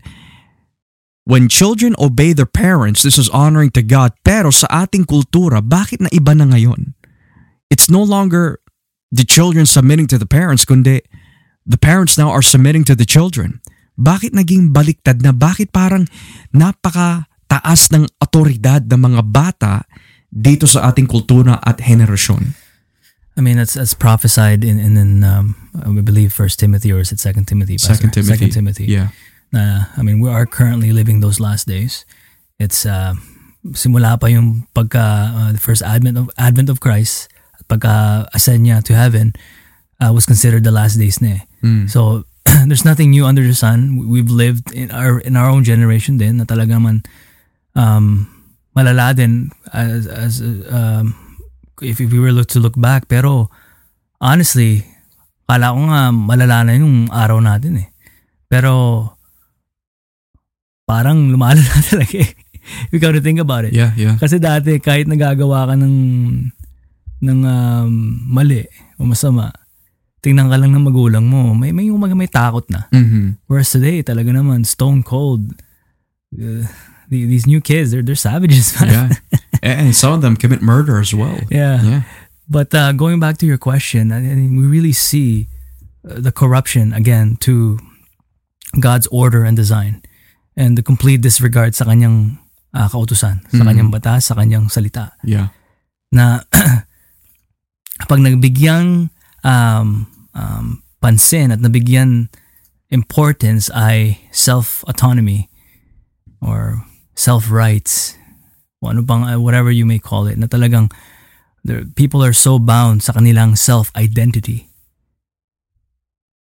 when 1.26 1.50
children 1.50 1.98
obey 1.98 2.32
their 2.32 2.48
parents, 2.48 3.02
this 3.02 3.18
is 3.18 3.28
honoring 3.34 3.74
to 3.74 3.82
God. 3.82 4.14
Pero 4.22 4.54
sa 4.54 4.70
ating 4.86 5.10
kultura, 5.10 5.58
bakit 5.58 5.98
na 5.98 6.08
iba 6.14 6.32
na 6.32 6.46
ngayon? 6.46 6.94
It's 7.66 7.90
no 7.90 8.00
longer 8.00 8.62
the 9.10 9.26
children 9.26 9.66
submitting 9.66 10.06
to 10.14 10.18
the 10.22 10.30
parents, 10.30 10.62
kundi 10.62 11.02
the 11.66 11.76
parents 11.76 12.14
now 12.14 12.30
are 12.30 12.46
submitting 12.46 12.86
to 12.86 12.94
the 12.94 13.04
children. 13.04 13.58
Bakit 13.98 14.38
naging 14.38 14.70
baliktad 14.70 15.18
na? 15.26 15.34
Bakit 15.34 15.74
parang 15.74 16.06
napaka 16.54 17.26
taas 17.50 17.90
ng 17.90 18.06
otoridad 18.22 18.86
ng 18.86 19.00
mga 19.02 19.22
bata 19.26 19.82
dito 20.30 20.70
sa 20.70 20.86
ating 20.94 21.10
kultura 21.10 21.58
at 21.66 21.82
henerasyon? 21.82 22.54
I 23.36 23.44
mean, 23.44 23.58
that's 23.58 23.74
that's 23.74 23.98
prophesied 23.98 24.62
in 24.62 24.78
in, 24.78 24.94
in 24.96 25.26
um, 25.26 25.58
I 25.74 25.90
believe 26.06 26.32
First 26.32 26.62
Timothy 26.62 26.94
or 26.94 27.02
is 27.02 27.10
it 27.10 27.18
Second 27.18 27.50
Timothy? 27.50 27.76
Pastor? 27.76 27.98
Second 27.98 28.10
Timothy. 28.14 28.32
Second 28.32 28.52
Timothy. 28.54 28.86
Yeah. 28.86 29.10
Na 29.52 29.92
I 29.96 30.02
mean, 30.02 30.20
we 30.20 30.30
are 30.30 30.46
currently 30.46 30.90
living 30.92 31.20
those 31.20 31.38
last 31.38 31.66
days. 31.66 32.04
It's 32.58 32.86
uh, 32.86 33.14
simula 33.74 34.18
pa 34.20 34.26
yung 34.26 34.66
pagka 34.74 35.32
uh, 35.32 35.50
the 35.52 35.62
first 35.62 35.82
advent 35.82 36.18
of 36.18 36.30
advent 36.38 36.70
of 36.70 36.80
Christ, 36.80 37.28
pagka 37.66 38.26
ascend 38.30 38.62
niya 38.66 38.82
to 38.86 38.94
heaven 38.94 39.34
uh, 40.00 40.12
was 40.12 40.26
considered 40.26 40.64
the 40.64 40.74
last 40.74 40.96
days 40.96 41.18
na. 41.20 41.40
eh. 41.40 41.42
Mm. 41.64 41.90
So 41.90 42.24
there's 42.68 42.84
nothing 42.84 43.10
new 43.10 43.26
under 43.26 43.42
the 43.42 43.56
sun. 43.56 44.06
We've 44.06 44.30
lived 44.30 44.70
in 44.70 44.90
our 44.90 45.18
in 45.20 45.34
our 45.34 45.50
own 45.50 45.64
generation 45.64 46.16
din 46.18 46.38
na 46.38 46.46
talaga 46.46 46.78
man 46.78 47.02
um, 47.74 48.30
malala 48.76 49.16
din 49.16 49.50
as, 49.72 50.06
as 50.06 50.40
um, 50.70 51.16
if, 51.82 51.98
if 52.00 52.12
we 52.12 52.20
were 52.20 52.32
look 52.32 52.48
to 52.54 52.60
look 52.62 52.78
back. 52.78 53.08
Pero 53.08 53.50
honestly, 54.20 54.84
kala 55.48 55.74
ko 55.74 55.80
nga 55.90 56.02
malala 56.12 56.66
na 56.66 56.72
yung 56.76 57.08
araw 57.10 57.40
natin 57.42 57.82
eh. 57.82 57.88
Pero 58.46 59.15
parang 60.86 61.28
lumalala 61.34 61.82
talaga 61.90 62.22
eh. 62.22 62.32
You 62.90 62.98
got 62.98 63.12
to 63.14 63.20
think 63.22 63.38
about 63.38 63.66
it. 63.66 63.74
Yeah, 63.74 63.94
yeah. 63.94 64.18
Kasi 64.18 64.42
dati, 64.42 64.82
kahit 64.82 65.06
nagagawa 65.06 65.70
ka 65.70 65.74
ng, 65.78 65.94
ng 67.22 67.40
um, 67.46 67.90
mali 68.26 68.66
o 68.98 69.06
masama, 69.06 69.54
tingnan 70.18 70.50
ka 70.50 70.58
lang 70.58 70.74
ng 70.74 70.82
magulang 70.82 71.30
mo, 71.30 71.54
may, 71.54 71.70
may, 71.70 71.86
may, 71.90 72.26
may 72.26 72.30
takot 72.30 72.66
na. 72.66 72.90
Mm-hmm. 72.90 73.46
Whereas 73.46 73.70
today, 73.70 74.02
talaga 74.02 74.34
naman, 74.34 74.66
stone 74.66 75.06
cold. 75.06 75.54
Uh, 76.34 76.66
the- 77.06 77.30
these 77.30 77.46
new 77.46 77.62
kids, 77.62 77.94
they're, 77.94 78.02
they're 78.02 78.18
savages, 78.18 78.74
man. 78.80 78.90
Yeah. 78.90 79.38
and 79.62 79.94
some 79.94 80.14
of 80.14 80.22
them 80.22 80.34
commit 80.34 80.58
murder 80.58 80.98
as 80.98 81.14
well. 81.14 81.38
Yeah. 81.50 81.82
Yeah. 81.82 82.02
But 82.50 82.74
uh, 82.74 82.90
going 82.98 83.22
back 83.22 83.38
to 83.42 83.46
your 83.46 83.58
question, 83.58 84.10
I 84.10 84.18
mean, 84.22 84.58
we 84.58 84.66
really 84.66 84.94
see 84.94 85.46
uh, 86.02 86.18
the 86.18 86.34
corruption 86.34 86.94
again 86.94 87.38
to 87.46 87.78
God's 88.78 89.06
order 89.14 89.46
and 89.46 89.56
design 89.56 90.02
and 90.56 90.74
the 90.76 90.82
complete 90.82 91.20
disregard 91.20 91.76
sa 91.76 91.84
kanyang 91.84 92.40
uh, 92.72 92.88
kautusan, 92.88 93.44
sa 93.52 93.62
Mhm. 93.62 93.66
kanyang 93.68 93.90
batas, 93.92 94.28
sa 94.28 94.34
kanyang 94.34 94.72
salita. 94.72 95.12
Yeah. 95.22 95.52
Na 96.12 96.42
pag 98.10 98.20
nagbigyan 98.20 99.08
um, 99.44 99.88
um, 100.32 100.66
pansin 101.00 101.52
at 101.52 101.60
nabigyan 101.60 102.28
importance 102.88 103.68
ay 103.72 104.24
self-autonomy 104.32 105.48
or 106.40 106.84
self-rights 107.14 108.16
o 108.80 108.92
ano 108.92 109.00
bang, 109.02 109.24
uh, 109.24 109.40
whatever 109.40 109.72
you 109.72 109.84
may 109.84 109.98
call 109.98 110.28
it, 110.28 110.36
na 110.36 110.46
talagang 110.46 110.92
there, 111.64 111.84
people 111.96 112.22
are 112.22 112.36
so 112.36 112.60
bound 112.60 113.02
sa 113.02 113.12
kanilang 113.12 113.56
self-identity. 113.56 114.68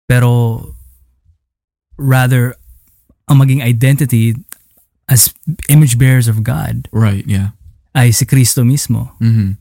Pero 0.09 0.75
rather, 1.97 2.57
ang 3.33 3.41
maging 3.41 3.65
identity 3.65 4.37
as 5.09 5.33
image 5.67 5.97
bearers 5.97 6.29
of 6.29 6.45
God 6.45 6.87
Right. 6.93 7.25
Yeah. 7.25 7.57
ay 7.93 8.13
si 8.13 8.25
Kristo 8.25 8.63
mismo. 8.63 9.17
Mm-hmm. 9.19 9.57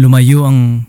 Lumayo 0.00 0.48
ang 0.48 0.88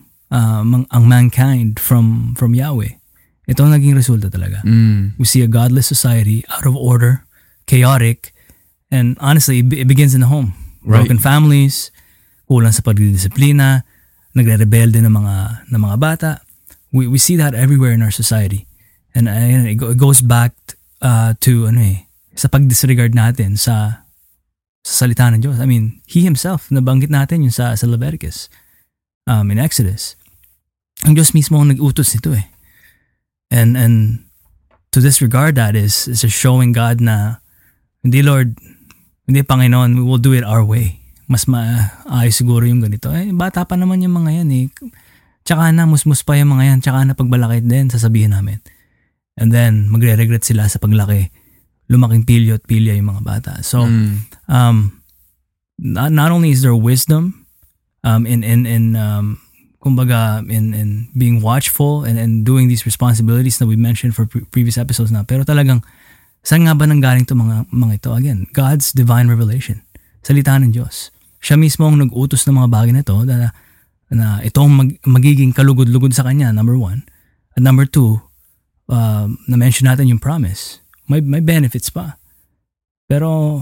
mang- 0.63 0.87
ang 0.89 1.03
mankind 1.05 1.77
from 1.77 2.33
from 2.39 2.55
Yahweh. 2.55 2.97
Ito 3.43 3.67
ang 3.67 3.75
naging 3.75 3.93
resulta 3.93 4.31
talaga. 4.31 4.63
Mm. 4.63 5.19
We 5.19 5.27
see 5.27 5.43
a 5.43 5.51
godless 5.51 5.83
society, 5.85 6.47
out 6.47 6.63
of 6.63 6.79
order, 6.79 7.27
chaotic, 7.67 8.31
and 8.87 9.19
honestly, 9.19 9.59
it, 9.59 9.67
be- 9.67 9.83
it 9.83 9.87
begins 9.91 10.15
in 10.15 10.23
the 10.23 10.31
home. 10.31 10.55
Right. 10.79 11.03
Broken 11.03 11.19
families, 11.19 11.91
kulang 12.47 12.71
sa 12.71 12.79
pagdidisiplina, 12.79 13.83
nagre-rebelde 14.31 15.03
ng 15.03 15.11
mga 15.11 15.35
ng 15.67 15.79
mga 15.79 15.97
bata. 15.99 16.31
We 16.95 17.07
we 17.07 17.19
see 17.19 17.35
that 17.35 17.51
everywhere 17.51 17.91
in 17.91 17.99
our 17.99 18.15
society. 18.15 18.63
And 19.11 19.27
ayun, 19.27 19.67
it, 19.67 19.75
go- 19.75 19.91
it 19.91 19.99
goes 19.99 20.23
back 20.23 20.55
uh, 21.03 21.35
to 21.43 21.67
ano 21.67 21.83
eh, 21.83 22.07
sa 22.33 22.47
pag-disregard 22.49 23.13
natin 23.13 23.59
sa 23.59 24.07
sa 24.83 25.07
salita 25.07 25.31
ng 25.31 25.39
Diyos. 25.39 25.63
I 25.63 25.67
mean, 25.67 26.03
He 26.03 26.27
Himself, 26.27 26.67
nabanggit 26.67 27.07
natin 27.07 27.47
yung 27.47 27.55
sa, 27.55 27.71
sa 27.79 27.87
Leviticus, 27.87 28.51
um, 29.23 29.47
in 29.47 29.55
Exodus. 29.55 30.19
Ang 31.07 31.15
Diyos 31.15 31.31
mismo 31.31 31.55
ang 31.59 31.71
nag-utos 31.71 32.11
nito 32.11 32.35
eh. 32.35 32.51
And, 33.47 33.79
and 33.79 34.27
to 34.91 34.99
disregard 34.99 35.55
that 35.55 35.79
is, 35.79 36.11
is 36.11 36.27
just 36.27 36.35
showing 36.35 36.75
God 36.75 36.99
na, 36.99 37.39
hindi 38.03 38.19
Lord, 38.19 38.59
hindi 39.23 39.39
Panginoon, 39.39 39.95
we 39.95 40.03
will 40.03 40.19
do 40.19 40.35
it 40.35 40.43
our 40.43 40.67
way. 40.67 40.99
Mas 41.31 41.47
maayos 41.47 42.35
siguro 42.35 42.67
yung 42.67 42.83
ganito. 42.83 43.07
Eh, 43.15 43.31
bata 43.31 43.63
pa 43.63 43.79
naman 43.79 44.03
yung 44.03 44.19
mga 44.19 44.43
yan 44.43 44.49
eh. 44.51 44.67
Tsaka 45.47 45.71
na, 45.71 45.87
musmus 45.87 46.27
pa 46.27 46.35
yung 46.35 46.51
mga 46.59 46.75
yan. 46.75 46.79
Tsaka 46.83 47.07
na 47.07 47.15
pagbalaki 47.15 47.63
din, 47.63 47.87
sasabihin 47.87 48.35
namin. 48.35 48.59
And 49.37 49.49
then, 49.49 49.89
magre-regret 49.89 50.45
sila 50.45 50.69
sa 50.69 50.77
paglaki. 50.77 51.33
Lumaking 51.89 52.25
pilyo 52.25 52.61
at 52.61 52.65
pilya 52.69 52.93
yung 52.93 53.09
mga 53.09 53.23
bata. 53.25 53.53
So, 53.65 53.85
Mm. 53.89 54.29
um, 54.45 54.77
not, 55.77 56.13
not 56.13 56.29
only 56.31 56.53
is 56.53 56.61
there 56.61 56.75
wisdom 56.77 57.43
um, 58.03 58.27
in 58.27 58.43
in 58.43 58.65
in 58.67 58.95
um, 58.95 59.39
kumbaga 59.81 60.43
in 60.47 60.71
in 60.73 60.89
being 61.17 61.41
watchful 61.41 62.03
and 62.03 62.19
and 62.19 62.45
doing 62.45 62.67
these 62.69 62.85
responsibilities 62.85 63.57
that 63.59 63.67
we 63.67 63.75
mentioned 63.75 64.15
for 64.15 64.23
pre- 64.27 64.45
previous 64.47 64.77
episodes 64.79 65.11
na 65.11 65.27
pero 65.27 65.43
talagang 65.43 65.83
saan 66.43 66.63
nga 66.67 66.75
ba 66.75 66.87
nanggaling 66.87 67.27
to 67.27 67.35
mga 67.35 67.67
mga 67.67 67.93
ito 67.99 68.09
again 68.15 68.47
God's 68.55 68.95
divine 68.95 69.27
revelation 69.27 69.83
salita 70.23 70.55
ng 70.55 70.71
Diyos 70.71 71.11
siya 71.43 71.59
mismo 71.59 71.83
ang 71.87 71.99
nag-utos 71.99 72.47
ng 72.47 72.55
mga 72.63 72.69
bagay 72.71 72.91
na 72.95 73.03
ito 73.03 73.15
na, 73.27 73.51
na 74.07 74.27
itong 74.39 74.71
mag, 74.71 74.89
magiging 75.03 75.51
kalugod-lugod 75.51 76.15
sa 76.15 76.23
kanya 76.23 76.55
number 76.55 76.79
one 76.79 77.03
at 77.55 77.59
number 77.59 77.83
two 77.83 78.23
uh, 78.89 79.27
na-mention 79.47 79.87
natin 79.87 80.09
yung 80.09 80.19
promise 80.19 80.79
may 81.07 81.19
may 81.19 81.43
benefits 81.43 81.91
pa 81.91 82.17
pero 83.07 83.61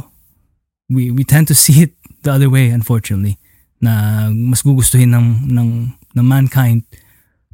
we 0.89 1.10
we 1.10 1.25
tend 1.25 1.49
to 1.49 1.57
see 1.57 1.86
it 1.86 1.93
the 2.21 2.31
other 2.31 2.49
way 2.49 2.69
unfortunately 2.69 3.41
na 3.81 4.29
mas 4.29 4.62
gugustuhin 4.62 5.12
ng 5.12 5.49
ng 5.49 5.69
ng 6.13 6.25
mankind 6.25 6.86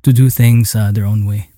to 0.03 0.11
do 0.11 0.29
things 0.29 0.75
uh, 0.75 0.91
their 0.91 1.07
own 1.07 1.23
way. 1.23 1.49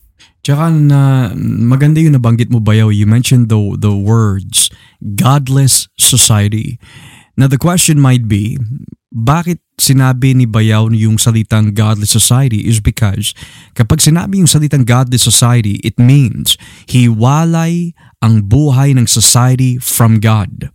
Tsaka 0.45 0.72
na 0.72 1.32
maganda 1.36 2.00
yung 2.00 2.15
nabanggit 2.15 2.48
mo 2.54 2.62
bayaw. 2.62 2.93
You 2.93 3.10
mentioned 3.10 3.50
the 3.50 3.60
the 3.76 3.91
words 3.91 4.72
godless 5.17 5.89
society. 6.00 6.80
Now 7.39 7.47
the 7.47 7.56
question 7.56 8.04
might 8.04 8.28
be, 8.28 8.60
bakit 9.15 9.63
sinabi 9.80 10.36
ni 10.36 10.43
Bayaw 10.43 10.91
yung 10.91 11.15
salitang 11.15 11.71
godless 11.71 12.12
society 12.12 12.67
is 12.67 12.84
because 12.84 13.32
kapag 13.80 14.04
sinabi 14.04 14.43
yung 14.43 14.52
salitang 14.52 14.84
godless 14.84 15.23
society, 15.23 15.80
it 15.80 15.95
means 15.95 16.60
hiwalay 16.91 17.95
ang 18.19 18.43
buhay 18.43 18.91
ng 18.91 19.08
society 19.08 19.80
from 19.80 20.19
God. 20.19 20.67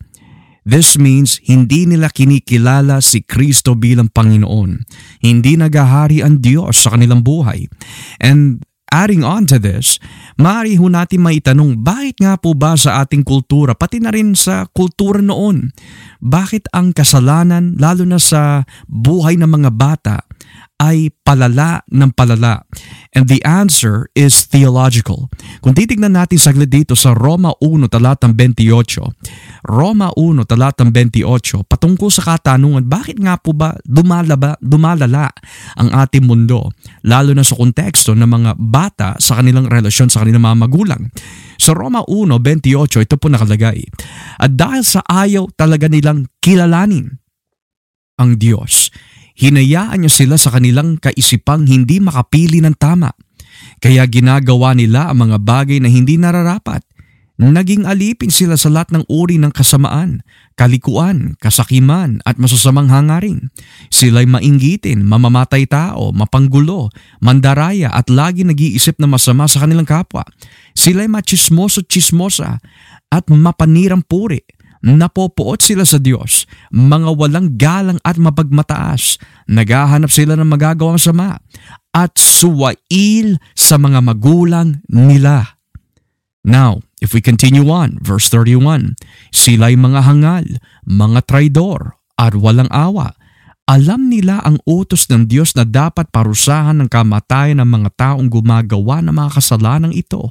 This 0.64 0.96
means 0.96 1.36
hindi 1.44 1.84
nila 1.84 2.08
kinikilala 2.08 3.04
si 3.04 3.20
Kristo 3.20 3.76
bilang 3.76 4.08
Panginoon. 4.08 4.88
Hindi 5.20 5.60
nagahari 5.60 6.24
ang 6.24 6.40
Diyos 6.40 6.80
sa 6.80 6.96
kanilang 6.96 7.20
buhay. 7.20 7.68
And 8.16 8.64
adding 8.94 9.26
on 9.26 9.50
to 9.50 9.58
this, 9.58 9.98
maaari 10.38 10.78
ho 10.78 10.86
natin 10.86 11.26
maitanong 11.26 11.82
bakit 11.82 12.22
nga 12.22 12.38
po 12.38 12.54
ba 12.54 12.78
sa 12.78 13.02
ating 13.02 13.26
kultura, 13.26 13.74
pati 13.74 13.98
na 13.98 14.14
rin 14.14 14.38
sa 14.38 14.70
kultura 14.70 15.18
noon, 15.18 15.74
bakit 16.22 16.70
ang 16.70 16.94
kasalanan, 16.94 17.74
lalo 17.74 18.06
na 18.06 18.22
sa 18.22 18.62
buhay 18.86 19.34
ng 19.34 19.50
mga 19.50 19.70
bata, 19.74 20.22
ay 20.82 21.14
palala 21.22 21.86
ng 21.86 22.10
palala? 22.14 22.66
And 23.14 23.30
the 23.30 23.38
answer 23.46 24.10
is 24.18 24.50
theological. 24.50 25.30
Kung 25.62 25.78
titignan 25.78 26.18
natin 26.18 26.42
saglit 26.42 26.66
dito 26.66 26.98
sa 26.98 27.14
Roma 27.14 27.54
1 27.62 27.86
talatang 27.86 28.34
28, 28.34 29.70
Roma 29.70 30.10
1 30.18 30.42
talatang 30.50 30.90
28, 30.90 31.62
patungkol 31.70 32.10
sa 32.10 32.34
katanungan, 32.34 32.90
bakit 32.90 33.22
nga 33.22 33.38
po 33.38 33.54
ba 33.54 33.78
dumalaba, 33.86 34.58
dumalala 34.58 35.30
ang 35.78 35.88
ating 35.94 36.26
mundo, 36.26 36.74
lalo 37.06 37.30
na 37.38 37.46
sa 37.46 37.54
konteksto 37.54 38.18
ng 38.18 38.26
mga 38.26 38.50
bata 38.58 39.14
sa 39.22 39.38
kanilang 39.38 39.70
relasyon 39.70 40.10
sa 40.10 40.26
kanilang 40.26 40.42
mga 40.42 40.58
magulang? 40.58 41.02
Sa 41.54 41.70
Roma 41.70 42.02
1.28, 42.10 43.06
ito 43.06 43.14
po 43.14 43.30
nakalagay, 43.30 43.78
At 44.42 44.58
dahil 44.58 44.82
sa 44.82 45.06
ayaw 45.06 45.54
talaga 45.54 45.86
nilang 45.86 46.26
kilalanin 46.42 47.14
ang 48.18 48.38
Diyos, 48.38 48.90
hinayaan 49.34 50.06
niya 50.06 50.12
sila 50.12 50.38
sa 50.38 50.54
kanilang 50.54 50.98
kaisipang 50.98 51.66
hindi 51.66 51.98
makapili 51.98 52.62
ng 52.62 52.74
tama. 52.78 53.12
Kaya 53.78 54.06
ginagawa 54.06 54.74
nila 54.74 55.10
ang 55.10 55.28
mga 55.28 55.38
bagay 55.42 55.78
na 55.78 55.90
hindi 55.90 56.18
nararapat. 56.18 56.82
Naging 57.34 57.82
alipin 57.82 58.30
sila 58.30 58.54
sa 58.54 58.70
lahat 58.70 58.94
ng 58.94 59.10
uri 59.10 59.42
ng 59.42 59.50
kasamaan, 59.50 60.22
kalikuan, 60.54 61.34
kasakiman 61.42 62.22
at 62.22 62.38
masasamang 62.38 62.86
hangaring. 62.86 63.50
Sila'y 63.90 64.22
mainggitin, 64.22 65.02
mamamatay 65.02 65.66
tao, 65.66 66.14
mapanggulo, 66.14 66.94
mandaraya 67.18 67.90
at 67.90 68.06
lagi 68.06 68.46
nag-iisip 68.46 69.02
na 69.02 69.10
masama 69.10 69.50
sa 69.50 69.66
kanilang 69.66 69.82
kapwa. 69.82 70.22
Sila'y 70.78 71.10
machismoso-chismosa 71.10 72.62
at 73.10 73.24
mapanirang 73.26 74.06
puri. 74.06 74.46
Napopoot 74.84 75.64
sila 75.64 75.88
sa 75.88 75.96
Diyos, 75.96 76.44
mga 76.68 77.16
walang 77.16 77.56
galang 77.56 77.96
at 78.04 78.20
mapagmataas. 78.20 79.16
Naghahanap 79.48 80.12
sila 80.12 80.36
ng 80.36 80.44
magagawang 80.44 81.00
sama 81.00 81.40
at 81.96 82.12
suwail 82.20 83.40
sa 83.56 83.80
mga 83.80 84.04
magulang 84.04 84.84
nila. 84.92 85.56
Now, 86.44 86.84
if 87.00 87.16
we 87.16 87.24
continue 87.24 87.64
on, 87.72 87.96
verse 88.04 88.28
31, 88.28 89.00
sila'y 89.32 89.80
mga 89.80 90.04
hangal, 90.04 90.44
mga 90.84 91.24
traidor, 91.24 91.96
at 92.20 92.36
walang 92.36 92.68
awa. 92.68 93.16
Alam 93.64 94.12
nila 94.12 94.44
ang 94.44 94.60
utos 94.68 95.08
ng 95.08 95.24
Diyos 95.24 95.56
na 95.56 95.64
dapat 95.64 96.12
parusahan 96.12 96.84
ng 96.84 96.92
kamatayan 96.92 97.64
ng 97.64 97.70
mga 97.80 97.90
taong 97.96 98.28
gumagawa 98.28 99.00
ng 99.00 99.16
mga 99.16 99.40
kasalanang 99.40 99.96
ito. 99.96 100.28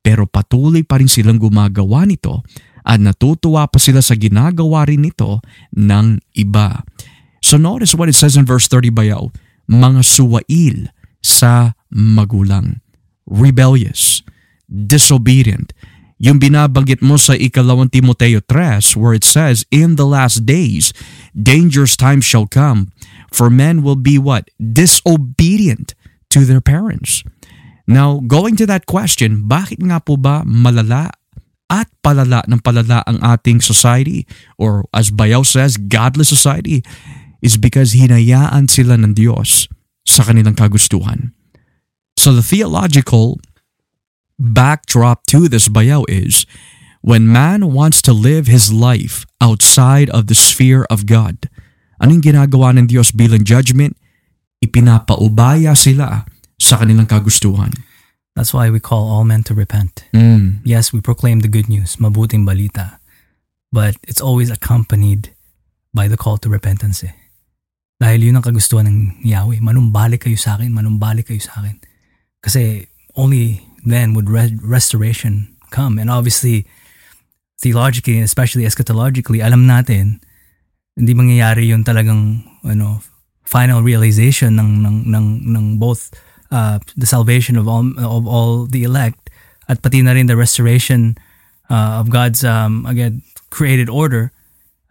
Pero 0.00 0.24
patuloy 0.24 0.80
pa 0.80 0.96
rin 0.96 1.12
silang 1.12 1.36
gumagawa 1.36 2.08
nito 2.08 2.40
at 2.82 2.98
natutuwa 2.98 3.66
pa 3.70 3.78
sila 3.78 4.02
sa 4.02 4.18
ginagawa 4.18 4.86
rin 4.86 5.06
nito 5.06 5.42
ng 5.74 6.18
iba. 6.34 6.82
So 7.42 7.58
notice 7.58 7.94
what 7.94 8.10
it 8.10 8.18
says 8.18 8.38
in 8.38 8.46
verse 8.46 8.70
30 8.70 8.94
bayaw, 8.94 9.30
mga 9.66 10.02
suwail 10.06 10.90
sa 11.22 11.74
magulang, 11.90 12.82
rebellious, 13.26 14.22
disobedient. 14.70 15.74
Yung 16.22 16.38
binabanggit 16.38 17.02
mo 17.02 17.18
sa 17.18 17.34
ikalawang 17.34 17.90
Timoteo 17.90 18.38
3 18.46 18.94
where 18.94 19.10
it 19.10 19.26
says, 19.26 19.66
In 19.74 19.98
the 19.98 20.06
last 20.06 20.46
days, 20.46 20.94
dangerous 21.34 21.98
times 21.98 22.22
shall 22.22 22.46
come, 22.46 22.94
for 23.34 23.50
men 23.50 23.82
will 23.82 23.98
be 23.98 24.22
what? 24.22 24.46
Disobedient 24.62 25.98
to 26.30 26.46
their 26.46 26.62
parents. 26.62 27.26
Now, 27.90 28.22
going 28.22 28.54
to 28.62 28.66
that 28.70 28.86
question, 28.86 29.50
bakit 29.50 29.82
nga 29.82 29.98
po 29.98 30.14
ba 30.14 30.46
malala 30.46 31.10
at 31.72 31.88
palala 32.04 32.44
ng 32.44 32.60
palala 32.60 33.00
ang 33.08 33.16
ating 33.24 33.64
society 33.64 34.28
or 34.60 34.84
as 34.92 35.08
Bayaw 35.08 35.40
says, 35.40 35.80
godless 35.80 36.28
society 36.28 36.84
is 37.40 37.56
because 37.56 37.96
hinayaan 37.96 38.68
sila 38.68 39.00
ng 39.00 39.16
Diyos 39.16 39.72
sa 40.04 40.28
kanilang 40.28 40.52
kagustuhan. 40.52 41.32
So 42.20 42.36
the 42.36 42.44
theological 42.44 43.40
backdrop 44.36 45.24
to 45.32 45.48
this 45.48 45.72
bayaw 45.72 46.04
is 46.12 46.44
when 47.00 47.32
man 47.32 47.72
wants 47.72 48.04
to 48.04 48.12
live 48.12 48.46
his 48.46 48.68
life 48.68 49.24
outside 49.40 50.12
of 50.12 50.28
the 50.28 50.36
sphere 50.36 50.84
of 50.92 51.08
God, 51.08 51.48
anong 51.98 52.22
ginagawa 52.22 52.76
ng 52.76 52.86
Diyos 52.92 53.16
bilang 53.16 53.48
judgment? 53.48 53.96
Ipinapaubaya 54.62 55.74
sila 55.74 56.28
sa 56.60 56.78
kanilang 56.78 57.10
kagustuhan. 57.10 57.74
That's 58.34 58.54
why 58.54 58.70
we 58.70 58.80
call 58.80 59.12
all 59.12 59.24
men 59.24 59.42
to 59.44 59.54
repent. 59.54 60.04
Mm. 60.14 60.64
Yes, 60.64 60.92
we 60.92 61.00
proclaim 61.00 61.40
the 61.40 61.52
good 61.52 61.68
news, 61.68 61.96
mabuting 61.96 62.48
balita. 62.48 62.98
But 63.72 63.96
it's 64.08 64.20
always 64.20 64.48
accompanied 64.48 65.32
by 65.92 66.08
the 66.08 66.16
call 66.16 66.38
to 66.40 66.48
repentance 66.48 67.04
eh. 67.04 67.12
Dahil 68.00 68.32
yun 68.32 68.36
ang 68.40 68.44
kagustuhan 68.44 68.88
ng 68.88 68.98
Yahweh. 69.22 69.60
Manumbalik 69.60 70.26
kayo 70.26 70.34
sa 70.40 70.56
akin, 70.58 70.72
manumbalik 70.72 71.28
kayo 71.28 71.38
sa 71.38 71.60
akin. 71.62 71.78
Kasi 72.42 72.88
only 73.14 73.62
then 73.84 74.16
would 74.16 74.26
re- 74.26 74.58
restoration 74.58 75.54
come. 75.70 76.00
And 76.00 76.10
obviously, 76.10 76.66
theologically 77.60 78.18
and 78.18 78.26
especially 78.26 78.64
eschatologically, 78.66 79.44
alam 79.44 79.68
natin, 79.68 80.18
hindi 80.98 81.12
mangyayari 81.14 81.70
yung 81.70 81.84
talagang 81.84 82.42
ano, 82.64 83.04
final 83.44 83.84
realization 83.84 84.56
ng, 84.56 84.82
ng, 84.82 84.96
ng, 85.12 85.26
ng 85.52 85.66
both 85.78 86.10
uh, 86.52 86.78
the 86.94 87.08
salvation 87.08 87.56
of 87.56 87.64
all, 87.66 87.82
of 87.96 88.28
all 88.28 88.68
the 88.68 88.84
elect 88.84 89.32
at 89.66 89.80
pati 89.80 90.04
na 90.04 90.12
rin 90.12 90.28
the 90.28 90.36
restoration 90.36 91.16
uh, 91.72 91.96
of 91.98 92.12
God's 92.12 92.44
um, 92.44 92.84
again 92.84 93.24
created 93.48 93.88
order 93.88 94.30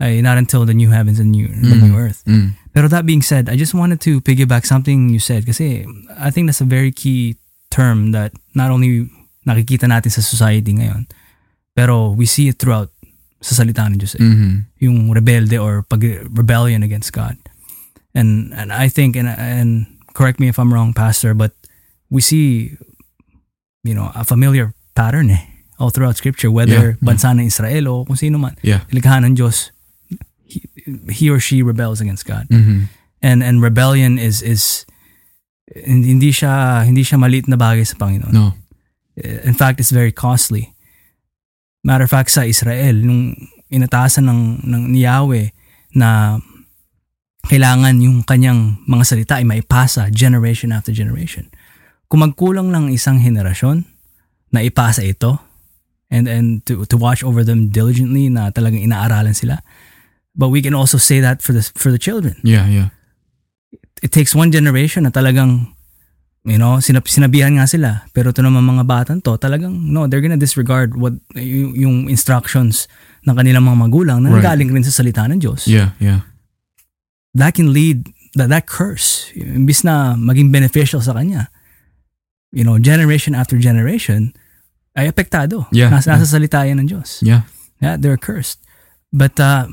ay 0.01 0.17
not 0.17 0.41
until 0.41 0.65
the 0.65 0.73
new 0.73 0.89
heavens 0.89 1.21
and 1.21 1.29
new, 1.29 1.45
the 1.45 1.77
new 1.77 1.93
earth. 1.93 2.25
Mm. 2.25 2.57
Pero 2.73 2.89
that 2.89 3.05
being 3.05 3.21
said, 3.21 3.53
I 3.53 3.55
just 3.55 3.77
wanted 3.77 4.01
to 4.09 4.17
piggyback 4.25 4.65
something 4.65 5.13
you 5.13 5.21
said 5.21 5.45
kasi 5.45 5.85
I 6.17 6.33
think 6.33 6.49
that's 6.49 6.63
a 6.63 6.65
very 6.65 6.89
key 6.89 7.37
term 7.69 8.09
that 8.17 8.33
not 8.57 8.73
only 8.73 9.05
nakikita 9.45 9.85
natin 9.85 10.09
sa 10.09 10.25
society 10.25 10.73
ngayon, 10.73 11.05
pero 11.77 12.09
we 12.09 12.25
see 12.25 12.49
it 12.49 12.57
throughout 12.57 12.89
sa 13.45 13.61
salita 13.61 13.85
ng 13.85 14.01
Diyos. 14.01 14.17
eh. 14.17 14.25
Mhm. 14.25 14.51
Yung 14.81 14.97
rebelde 15.13 15.61
or 15.61 15.85
pag 15.85 16.01
rebellion 16.33 16.81
against 16.81 17.13
God. 17.13 17.37
And 18.17 18.49
and 18.57 18.73
I 18.73 18.89
think 18.89 19.13
and 19.13 19.29
and 19.29 19.85
correct 20.21 20.37
me 20.37 20.45
if 20.45 20.61
I'm 20.61 20.69
wrong, 20.69 20.93
Pastor, 20.93 21.33
but 21.33 21.57
we 22.13 22.21
see 22.21 22.77
you 23.81 23.97
know 23.97 24.13
a 24.13 24.21
familiar 24.21 24.77
pattern 24.93 25.33
eh 25.33 25.41
all 25.81 25.89
throughout 25.89 26.13
Scripture, 26.13 26.53
whether 26.53 26.93
Yeah. 26.93 27.01
bansa 27.01 27.33
ng 27.33 27.49
Israel 27.49 27.89
o 27.89 28.05
kung 28.05 28.13
sino 28.13 28.37
man, 28.37 28.53
Yeah. 28.61 28.85
nilikha 28.93 29.17
ng 29.25 29.33
Diyos, 29.33 29.73
he, 30.45 30.61
he 31.09 31.25
or 31.25 31.41
she 31.41 31.65
rebels 31.65 31.97
against 31.97 32.29
God. 32.29 32.45
Mhm. 32.53 32.85
And 33.25 33.41
and 33.41 33.65
rebellion 33.65 34.21
is 34.21 34.45
is 34.45 34.85
hindi 35.73 36.29
siya 36.29 36.85
hindi 36.85 37.01
siya 37.01 37.17
maliit 37.17 37.49
na 37.49 37.57
bagay 37.57 37.81
sa 37.81 37.97
Panginoon. 37.97 38.29
No. 38.29 38.53
In 39.17 39.57
fact, 39.57 39.81
it's 39.81 39.89
very 39.93 40.13
costly. 40.13 40.73
Matter 41.81 42.05
of 42.05 42.13
fact, 42.13 42.29
sa 42.29 42.45
Israel, 42.45 42.93
nung 43.01 43.33
inatasan 43.73 44.29
ng, 44.29 44.41
ng 44.65 44.83
ni 44.93 45.01
Yahweh 45.05 45.49
na 45.97 46.37
kailangan 47.47 47.97
yung 48.01 48.21
kanyang 48.21 48.81
mga 48.85 49.03
salita 49.05 49.33
ay 49.41 49.45
maipasa 49.45 50.07
generation 50.13 50.69
after 50.71 50.93
generation. 50.93 51.49
Kung 52.05 52.21
magkulang 52.21 52.69
ng 52.69 52.91
isang 52.93 53.17
henerasyon 53.17 53.87
na 54.51 54.61
ipasa 54.61 55.01
ito 55.01 55.39
and 56.11 56.27
and 56.27 56.61
to 56.67 56.83
to 56.85 56.99
watch 56.99 57.23
over 57.23 57.41
them 57.41 57.71
diligently 57.71 58.27
na 58.27 58.51
talagang 58.51 58.83
inaaralan 58.83 59.31
sila. 59.33 59.63
But 60.35 60.51
we 60.51 60.59
can 60.63 60.75
also 60.75 60.99
say 60.99 61.19
that 61.23 61.39
for 61.43 61.51
the 61.51 61.63
for 61.75 61.91
the 61.91 61.99
children 61.99 62.39
Yeah, 62.43 62.67
yeah. 62.67 62.87
it 63.99 64.11
takes 64.15 64.31
one 64.31 64.51
generation 64.51 65.03
na 65.03 65.11
talagang 65.11 65.71
you 66.41 66.57
know, 66.57 66.81
sinab- 66.81 67.05
sinabihan 67.05 67.53
nga 67.53 67.69
sila. 67.69 68.09
Pero 68.17 68.33
ito 68.33 68.41
naman 68.41 68.65
mga 68.65 68.81
batan 68.89 69.21
to, 69.21 69.37
talagang, 69.37 69.77
no, 69.93 70.09
they're 70.09 70.25
gonna 70.25 70.41
disregard 70.41 70.97
what, 70.97 71.13
yung, 71.37 71.77
yung 71.77 71.95
instructions 72.09 72.89
ng 73.29 73.37
kanilang 73.37 73.61
mga 73.61 73.77
magulang 73.77 74.25
na 74.25 74.33
Right. 74.33 74.41
galing 74.41 74.73
rin 74.73 74.81
sa 74.81 74.89
salita 74.89 75.21
ng 75.29 75.37
Diyos. 75.37 75.69
Yeah, 75.69 75.93
yeah. 76.01 76.25
That 77.33 77.55
can 77.55 77.71
lead, 77.71 78.11
that, 78.35 78.49
that 78.49 78.67
curse, 78.67 79.31
imbis 79.35 79.83
na 79.83 80.15
maging 80.19 80.51
beneficial 80.51 80.99
sa 80.99 81.13
kanya, 81.13 81.47
you 82.51 82.63
know, 82.63 82.75
generation 82.79 83.33
after 83.35 83.55
generation, 83.57 84.33
ay 84.99 85.07
apektado. 85.07 85.67
Yeah, 85.71 85.87
Nasa, 85.89 86.11
nasa 86.19 86.27
salita 86.27 86.67
yan 86.67 86.83
ng 86.83 86.87
Diyos. 86.91 87.23
Yeah. 87.23 87.47
Yeah, 87.79 87.95
they're 87.95 88.19
cursed. 88.19 88.59
But 89.15 89.39
uh, 89.39 89.67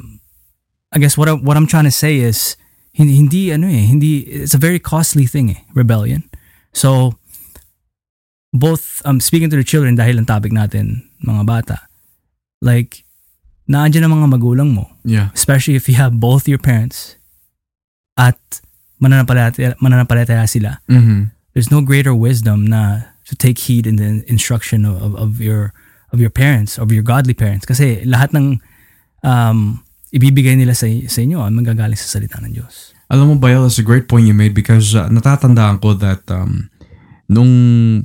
I 0.94 0.98
guess 1.02 1.18
what 1.18 1.28
I, 1.28 1.34
what 1.34 1.56
I'm 1.58 1.66
trying 1.66 1.84
to 1.84 1.94
say 1.94 2.22
is 2.22 2.54
hindi, 2.94 3.18
hindi 3.18 3.50
ano 3.52 3.66
eh, 3.66 3.86
hindi 3.90 4.22
it's 4.30 4.54
a 4.54 4.58
very 4.62 4.78
costly 4.78 5.26
thing 5.26 5.50
eh, 5.50 5.60
rebellion. 5.74 6.22
So 6.72 7.18
both 8.54 9.02
um 9.04 9.20
speaking 9.20 9.50
to 9.50 9.56
the 9.58 9.66
children 9.66 9.94
dahil 9.98 10.18
ang 10.18 10.26
topic 10.26 10.54
natin 10.54 11.10
mga 11.20 11.42
bata. 11.44 11.76
Like 12.62 13.04
naandyan 13.68 14.06
ang 14.08 14.14
mga 14.22 14.28
magulang 14.38 14.70
mo, 14.72 14.88
Yeah. 15.04 15.28
especially 15.34 15.74
if 15.76 15.86
you 15.90 15.94
have 16.00 16.16
both 16.22 16.48
your 16.48 16.58
parents 16.58 17.17
at 18.18 18.36
mananampalataya, 18.98 19.78
mananampalataya 19.78 20.44
sila. 20.50 20.82
Mhm. 20.90 21.30
There's 21.54 21.70
no 21.70 21.80
greater 21.80 22.12
wisdom 22.12 22.66
na 22.66 23.14
to 23.30 23.34
take 23.38 23.58
heed 23.70 23.86
in 23.86 23.96
the 23.96 24.26
instruction 24.26 24.84
of, 24.84 24.98
of, 25.00 25.12
of 25.14 25.30
your 25.40 25.70
of 26.12 26.18
your 26.18 26.32
parents, 26.32 26.78
of 26.78 26.90
your 26.90 27.04
godly 27.04 27.34
parents. 27.34 27.68
Kasi 27.68 28.02
lahat 28.04 28.32
ng 28.32 28.58
um, 29.22 29.84
ibibigay 30.12 30.56
nila 30.56 30.72
sa, 30.72 30.88
sa 31.08 31.20
inyo 31.20 31.44
ay 31.44 31.52
manggagaling 31.52 31.98
sa 31.98 32.18
salita 32.18 32.40
ng 32.40 32.56
Diyos. 32.56 32.96
Alam 33.08 33.32
mo, 33.32 33.34
Bayo, 33.40 33.64
that's 33.64 33.80
a 33.80 33.86
great 33.86 34.08
point 34.08 34.28
you 34.28 34.36
made 34.36 34.52
because 34.52 34.92
uh, 34.92 35.08
natatandaan 35.08 35.80
ko 35.80 35.96
that 35.96 36.24
um, 36.28 36.68
nung 37.28 37.52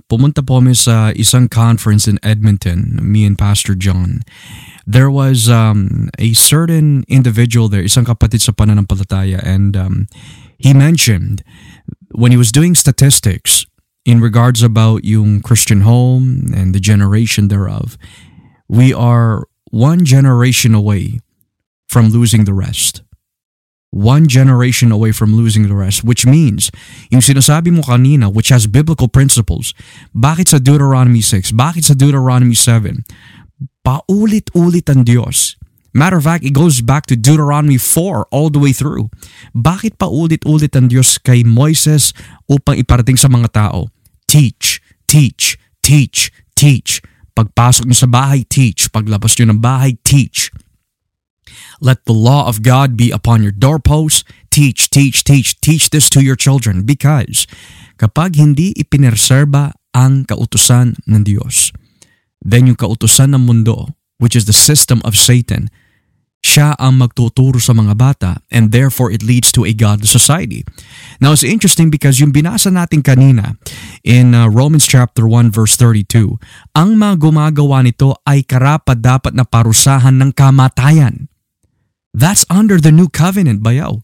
pumunta 0.08 0.43
po 0.43 0.60
kami 0.60 0.76
sa 0.76 1.15
isang 1.15 1.47
conference 1.47 2.08
in 2.08 2.19
Edmonton, 2.23 2.99
me 2.99 3.23
and 3.23 3.39
Pastor 3.39 3.76
John, 3.76 4.23
there 4.86 5.10
was 5.10 5.50
um, 5.50 6.10
a 6.19 6.34
certain 6.34 7.04
individual 7.08 7.69
there, 7.69 7.84
isang 7.84 8.06
kapatid 8.06 8.41
sa 8.41 8.52
pananampalataya, 8.52 9.39
and 9.43 9.78
um, 9.78 10.08
he 10.58 10.74
mentioned 10.74 11.43
when 12.12 12.32
he 12.32 12.38
was 12.38 12.52
doing 12.52 12.76
statistics 12.76 13.65
in 14.06 14.19
regards 14.19 14.62
about 14.62 15.04
yung 15.04 15.41
Christian 15.41 15.82
home 15.82 16.52
and 16.54 16.76
the 16.76 16.80
generation 16.80 17.48
thereof, 17.48 17.98
we 18.67 18.93
are 18.93 19.48
one 19.72 20.06
generation 20.06 20.76
away 20.76 21.19
from 21.88 22.10
losing 22.10 22.43
the 22.46 22.54
rest. 22.54 23.02
One 23.91 24.28
generation 24.28 24.91
away 24.91 25.12
from 25.12 25.36
losing 25.36 25.67
the 25.69 25.76
rest, 25.76 26.04
which 26.04 26.26
means, 26.26 26.72
yung 27.13 27.22
sinasabi 27.22 27.69
mo 27.69 27.86
kanina, 27.86 28.34
which 28.34 28.50
has 28.50 28.65
biblical 28.65 29.08
principles, 29.08 29.78
bakit 30.17 30.50
sa 30.50 30.58
Deuteronomy 30.58 31.22
6, 31.22 31.54
bakit 31.54 31.86
sa 31.86 31.93
Deuteronomy 31.93 32.58
7, 32.58 33.06
paulit-ulit 33.84 34.88
ang 34.88 35.04
Diyos. 35.04 35.60
Matter 35.93 36.17
of 36.17 36.26
fact, 36.26 36.41
it 36.41 36.58
goes 36.58 36.82
back 36.82 37.06
to 37.06 37.15
Deuteronomy 37.15 37.78
4 37.78 38.34
all 38.34 38.50
the 38.50 38.58
way 38.58 38.74
through. 38.74 39.13
Bakit 39.54 40.02
paulit-ulit 40.02 40.74
ang 40.74 40.89
Diyos 40.89 41.22
kay 41.22 41.46
Moises 41.46 42.17
upang 42.50 42.82
iparating 42.82 43.19
sa 43.19 43.30
mga 43.30 43.54
tao? 43.54 43.93
Teach, 44.26 44.82
teach, 45.06 45.62
teach, 45.86 46.34
teach. 46.58 46.98
Pagpasok 47.38 47.86
nyo 47.86 47.98
sa 47.98 48.10
bahay, 48.10 48.41
teach. 48.41 48.89
Paglabas 48.89 49.38
nyo 49.38 49.54
ng 49.54 49.62
bahay, 49.62 49.93
teach. 50.02 50.50
Let 51.78 52.10
the 52.10 52.17
law 52.17 52.50
of 52.50 52.65
God 52.65 52.98
be 52.98 53.13
upon 53.13 53.46
your 53.46 53.54
doorposts. 53.54 54.26
Teach, 54.50 54.89
teach, 54.89 55.22
teach, 55.22 55.62
teach 55.62 55.93
this 55.93 56.10
to 56.10 56.26
your 56.26 56.38
children 56.38 56.89
because 56.89 57.46
kapag 58.02 58.38
hindi 58.41 58.74
ipinreserba 58.74 59.78
ang 59.93 60.26
kautusan 60.26 60.98
ng 61.06 61.22
Diyos, 61.22 61.69
then 62.43 62.67
yung 62.67 62.77
kautusan 62.77 63.32
ng 63.32 63.47
mundo, 63.47 63.95
which 64.19 64.36
is 64.36 64.45
the 64.45 64.56
system 64.56 64.99
of 65.08 65.15
Satan, 65.15 65.71
siya 66.43 66.75
ang 66.75 66.99
magtuturo 66.99 67.56
sa 67.56 67.71
mga 67.71 67.95
bata 67.95 68.32
and 68.51 68.75
therefore 68.75 69.08
it 69.08 69.23
leads 69.23 69.47
to 69.47 69.63
a 69.63 69.71
godless 69.71 70.12
society. 70.12 70.67
Now 71.23 71.32
it's 71.32 71.41
interesting 71.41 71.88
because 71.88 72.19
yung 72.19 72.36
binasa 72.36 72.67
natin 72.67 72.99
kanina 72.99 73.56
in 74.03 74.36
uh, 74.36 74.51
Romans 74.51 74.84
chapter 74.84 75.23
1 75.23 75.56
verse 75.56 75.79
32, 75.79 76.36
ang 76.75 76.99
mga 76.99 77.23
gumagawa 77.23 77.79
nito 77.79 78.19
ay 78.27 78.43
karapat 78.43 78.99
dapat 78.99 79.32
na 79.32 79.47
parusahan 79.47 80.19
ng 80.19 80.36
kamatayan. 80.36 81.32
That's 82.13 82.45
under 82.51 82.77
the 82.77 82.93
new 82.93 83.10
covenant, 83.10 83.63
bayaw. 83.63 84.03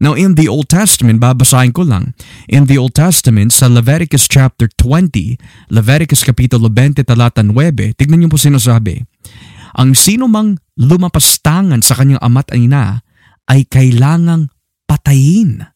Now 0.00 0.16
in 0.16 0.32
the 0.32 0.48
Old 0.48 0.72
Testament, 0.72 1.20
babasahin 1.20 1.76
ko 1.76 1.84
lang. 1.84 2.16
In 2.48 2.64
the 2.64 2.80
Old 2.80 2.96
Testament, 2.96 3.52
sa 3.52 3.68
Leviticus 3.68 4.24
chapter 4.24 4.64
20, 4.80 5.36
Leviticus 5.68 6.24
kapitulo 6.24 6.72
20 6.72 7.04
talata 7.04 7.44
9, 7.44 8.00
tignan 8.00 8.24
niyo 8.24 8.32
po 8.32 8.40
sinasabi. 8.40 9.04
Ang 9.76 9.92
sino 9.92 10.24
mang 10.24 10.56
lumapastangan 10.80 11.84
sa 11.84 12.00
kanyang 12.00 12.18
ama't 12.24 12.48
ina 12.56 13.04
ay 13.44 13.68
kailangang 13.68 14.48
patayin. 14.88 15.68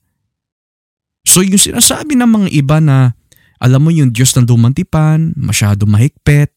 So 1.28 1.44
yung 1.44 1.60
sinasabi 1.60 2.16
ng 2.16 2.30
mga 2.30 2.48
iba 2.56 2.80
na 2.80 3.12
alam 3.60 3.84
mo 3.84 3.92
yung 3.92 4.10
Diyos 4.10 4.32
ng 4.34 4.48
dumantipan, 4.48 5.36
masyado 5.36 5.84
mahigpit, 5.84 6.52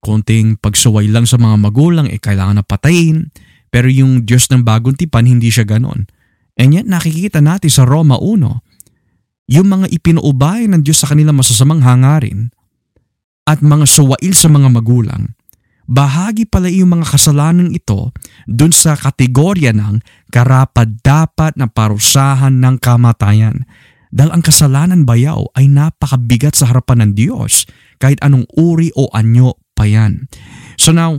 konting 0.00 0.56
pagsuway 0.56 1.08
lang 1.08 1.28
sa 1.28 1.36
mga 1.36 1.56
magulang, 1.60 2.08
eh 2.08 2.20
kailangan 2.20 2.60
na 2.60 2.64
patayin. 2.64 3.28
Pero 3.68 3.92
yung 3.92 4.24
Diyos 4.24 4.48
ng 4.48 4.64
bagong 4.64 4.96
tipan, 4.96 5.28
hindi 5.28 5.52
siya 5.52 5.68
ganon. 5.68 6.08
And 6.54 6.74
yet 6.74 6.86
nakikita 6.86 7.42
natin 7.42 7.70
sa 7.70 7.82
Roma 7.82 8.18
1, 8.18 9.50
yung 9.50 9.68
mga 9.68 9.86
ipinuubay 9.90 10.70
ng 10.70 10.80
Diyos 10.80 11.04
sa 11.04 11.10
kanilang 11.10 11.36
masasamang 11.36 11.84
hangarin 11.84 12.54
at 13.44 13.60
mga 13.60 13.84
suwail 13.84 14.32
sa 14.32 14.48
mga 14.48 14.72
magulang, 14.72 15.36
bahagi 15.84 16.48
pala 16.48 16.72
yung 16.72 16.96
mga 16.96 17.12
kasalanan 17.12 17.68
ito 17.74 18.14
dun 18.48 18.72
sa 18.72 18.96
kategorya 18.96 19.76
ng 19.76 20.00
karapat-dapat 20.32 21.60
na 21.60 21.68
parusahan 21.68 22.56
ng 22.56 22.80
kamatayan. 22.80 23.68
Dahil 24.14 24.30
ang 24.30 24.42
kasalanan 24.46 25.02
bayaw 25.02 25.50
ay 25.58 25.66
napakabigat 25.66 26.54
sa 26.54 26.70
harapan 26.70 27.02
ng 27.02 27.12
Diyos 27.18 27.66
kahit 27.98 28.22
anong 28.22 28.46
uri 28.54 28.94
o 28.94 29.10
anyo 29.10 29.58
pa 29.74 29.90
yan. 29.90 30.30
So 30.78 30.94
now, 30.94 31.18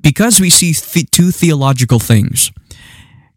because 0.00 0.40
we 0.40 0.48
see 0.48 0.72
th- 0.72 1.12
two 1.12 1.28
theological 1.28 2.00
things, 2.00 2.48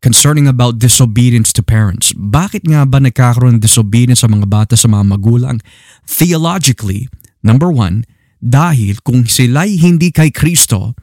concerning 0.03 0.51
about 0.51 0.83
disobedience 0.83 1.55
to 1.55 1.63
parents. 1.63 2.11
Bakit 2.11 2.67
nga 2.67 2.83
ba 2.83 2.99
nagkakaroon 2.99 3.57
ng 3.57 3.63
disobedience 3.63 4.19
sa 4.19 4.27
mga 4.27 4.51
bata 4.51 4.75
sa 4.75 4.91
mga 4.91 5.15
magulang? 5.15 5.63
Theologically, 6.03 7.07
number 7.39 7.71
one, 7.71 8.03
dahil 8.43 8.99
kung 8.99 9.23
sila'y 9.23 9.79
hindi 9.79 10.11
kay 10.11 10.27
Kristo, 10.27 10.99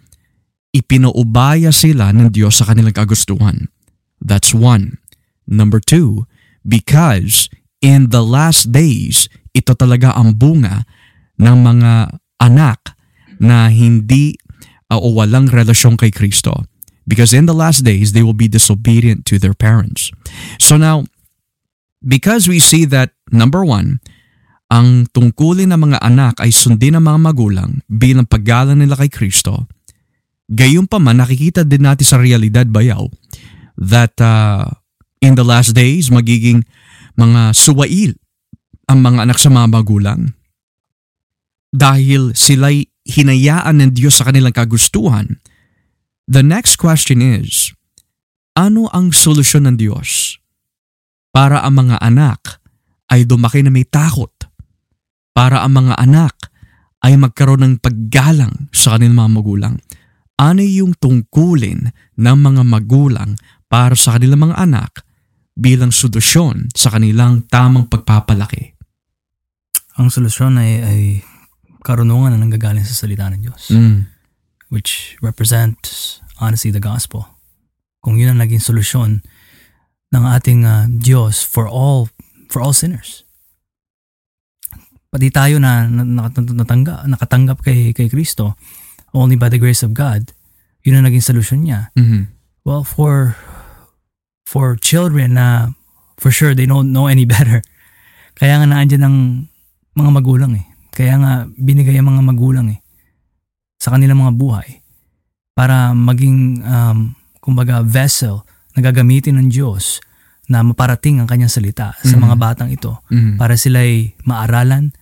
ipinuubaya 0.77 1.73
sila 1.73 2.13
ng 2.13 2.29
Diyos 2.29 2.61
sa 2.61 2.69
kanilang 2.69 2.93
kagustuhan. 2.93 3.73
That's 4.21 4.53
one. 4.53 5.01
Number 5.49 5.81
two, 5.81 6.29
because 6.63 7.49
in 7.81 8.13
the 8.13 8.21
last 8.21 8.69
days, 8.69 9.33
ito 9.57 9.73
talaga 9.73 10.13
ang 10.13 10.37
bunga 10.37 10.85
ng 11.41 11.57
mga 11.57 12.21
anak 12.45 12.95
na 13.41 13.73
hindi 13.73 14.37
uh, 14.93 15.01
o 15.01 15.17
walang 15.17 15.49
relasyon 15.49 15.97
kay 15.97 16.13
Kristo. 16.13 16.69
Because 17.11 17.35
in 17.35 17.51
the 17.51 17.57
last 17.59 17.83
days, 17.83 18.14
they 18.14 18.23
will 18.23 18.38
be 18.38 18.46
disobedient 18.46 19.27
to 19.27 19.42
their 19.42 19.51
parents. 19.55 20.14
So 20.62 20.79
now, 20.79 21.11
because 21.99 22.46
we 22.46 22.62
see 22.62 22.87
that, 22.94 23.11
number 23.35 23.66
one, 23.66 23.99
ang 24.70 25.11
tungkulin 25.11 25.75
ng 25.75 25.90
mga 25.90 25.99
anak 26.07 26.38
ay 26.38 26.55
sundin 26.55 26.94
ng 26.94 27.03
mga 27.03 27.18
magulang 27.18 27.83
bilang 27.90 28.31
paggalang 28.31 28.79
nila 28.79 28.94
kay 28.94 29.11
Kristo, 29.11 29.66
gayon 30.46 30.87
pa 30.87 31.03
man 31.03 31.18
nakikita 31.18 31.66
din 31.66 31.83
natin 31.83 32.07
sa 32.07 32.23
realidad 32.23 32.70
bayaw 32.70 33.11
that 33.75 34.14
uh, 34.23 34.70
in 35.18 35.35
the 35.35 35.42
last 35.42 35.75
days 35.75 36.14
magiging 36.14 36.62
mga 37.18 37.51
suwail 37.51 38.14
ang 38.87 39.03
mga 39.03 39.27
anak 39.27 39.38
sa 39.42 39.51
mga 39.51 39.66
magulang 39.66 40.38
dahil 41.75 42.35
sila'y 42.38 42.87
hinayaan 43.03 43.83
ng 43.83 43.90
Diyos 43.90 44.23
sa 44.23 44.31
kanilang 44.31 44.55
kagustuhan 44.55 45.39
The 46.31 46.47
next 46.47 46.79
question 46.79 47.19
is, 47.19 47.75
ano 48.55 48.87
ang 48.95 49.11
solusyon 49.11 49.66
ng 49.66 49.77
Diyos 49.83 50.38
para 51.35 51.59
ang 51.66 51.83
mga 51.83 51.99
anak 51.99 52.62
ay 53.11 53.27
dumaki 53.27 53.66
na 53.66 53.75
may 53.75 53.83
takot? 53.83 54.31
Para 55.35 55.66
ang 55.66 55.75
mga 55.75 55.99
anak 55.99 56.55
ay 57.03 57.19
magkaroon 57.19 57.66
ng 57.66 57.75
paggalang 57.83 58.71
sa 58.71 58.95
kanilang 58.95 59.27
mga 59.27 59.31
magulang? 59.43 59.75
Ano 60.38 60.62
yung 60.62 60.95
tungkulin 60.95 61.90
ng 62.14 62.37
mga 62.38 62.62
magulang 62.62 63.35
para 63.66 63.99
sa 63.99 64.14
kanilang 64.14 64.55
mga 64.55 64.57
anak 64.62 65.03
bilang 65.59 65.90
solusyon 65.90 66.71
sa 66.79 66.95
kanilang 66.95 67.43
tamang 67.51 67.90
pagpapalaki? 67.90 68.79
Ang 69.99 70.14
solusyon 70.14 70.62
ay, 70.62 70.73
ay 70.79 71.01
karunungan 71.83 72.31
na 72.31 72.38
nanggagaling 72.38 72.87
sa 72.87 72.95
salita 72.95 73.27
ng 73.27 73.43
Diyos. 73.43 73.75
Mm 73.75 74.10
which 74.71 75.19
represents 75.21 76.23
honestly 76.41 76.71
the 76.71 76.81
gospel. 76.81 77.29
Kung 78.01 78.17
yun 78.17 78.33
ang 78.33 78.41
naging 78.41 78.65
solusyon 78.65 79.21
ng 80.15 80.25
ating 80.25 80.65
uh, 80.65 80.89
Diyos 80.89 81.45
for 81.45 81.69
all 81.69 82.09
for 82.49 82.65
all 82.65 82.73
sinners. 82.73 83.29
Pati 85.11 85.29
tayo 85.29 85.59
na 85.59 85.91
nakatanggap, 85.91 87.03
nakatanggap 87.07 87.59
kay, 87.67 87.91
kay 87.91 88.07
Kristo 88.07 88.55
only 89.11 89.35
by 89.35 89.51
the 89.51 89.59
grace 89.59 89.83
of 89.83 89.91
God, 89.91 90.31
yun 90.87 91.03
ang 91.03 91.11
naging 91.11 91.35
solusyon 91.35 91.67
niya. 91.67 91.91
Mm-hmm. 91.99 92.31
Well, 92.63 92.87
for 92.87 93.35
for 94.47 94.79
children 94.79 95.35
na 95.35 95.75
for 96.15 96.31
sure 96.31 96.55
they 96.55 96.67
don't 96.67 96.95
know 96.95 97.11
any 97.11 97.27
better. 97.27 97.61
Kaya 98.39 98.63
nga 98.63 98.67
naandyan 98.71 99.05
ang 99.05 99.17
mga 99.99 100.11
magulang 100.15 100.55
eh. 100.57 100.67
Kaya 100.95 101.19
nga 101.19 101.33
binigay 101.59 101.99
ang 101.99 102.09
mga 102.15 102.23
magulang 102.25 102.71
eh 102.71 102.81
sa 103.81 103.97
kanilang 103.97 104.21
mga 104.21 104.37
buhay 104.37 104.69
para 105.57 105.97
maging 105.97 106.61
um, 106.61 107.16
kumbaga 107.40 107.81
vessel 107.81 108.45
na 108.77 108.85
gagamitin 108.85 109.40
ng 109.40 109.49
Diyos 109.49 110.05
na 110.47 110.61
maparating 110.61 111.19
ang 111.19 111.27
kanyang 111.27 111.51
salita 111.51 111.97
mm-hmm. 111.97 112.11
sa 112.12 112.16
mga 112.21 112.37
batang 112.37 112.71
ito 112.71 113.01
mm-hmm. 113.09 113.40
para 113.40 113.57
sila'y 113.57 114.21
maaralan 114.29 114.93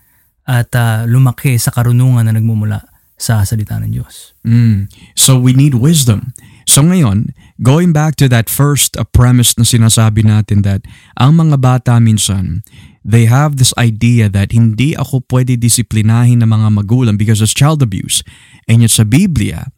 at 0.48 0.70
uh, 0.78 1.04
lumaki 1.04 1.60
sa 1.60 1.74
karunungan 1.74 2.24
na 2.24 2.32
nagmumula 2.32 2.80
sa 3.18 3.42
salita 3.42 3.76
ng 3.82 3.90
Diyos. 3.90 4.38
Mm. 4.46 4.86
So 5.18 5.36
we 5.36 5.52
need 5.52 5.74
wisdom. 5.74 6.32
So 6.64 6.86
ngayon, 6.86 7.34
going 7.58 7.90
back 7.90 8.14
to 8.22 8.30
that 8.30 8.46
first 8.46 8.94
uh, 8.94 9.04
premise 9.04 9.58
na 9.58 9.66
sinasabi 9.66 10.22
natin 10.22 10.62
that 10.62 10.86
ang 11.18 11.36
mga 11.36 11.58
bata 11.58 11.98
minsan, 11.98 12.62
they 13.08 13.24
have 13.24 13.56
this 13.56 13.72
idea 13.80 14.28
that 14.28 14.52
hindi 14.52 14.92
ako 14.92 15.24
pwede 15.32 15.56
disiplinahin 15.56 16.44
ng 16.44 16.50
mga 16.52 16.68
magulang 16.76 17.16
because 17.16 17.40
of 17.40 17.48
child 17.48 17.80
abuse. 17.80 18.20
And 18.68 18.84
yet 18.84 18.92
sa 18.92 19.08
Biblia, 19.08 19.72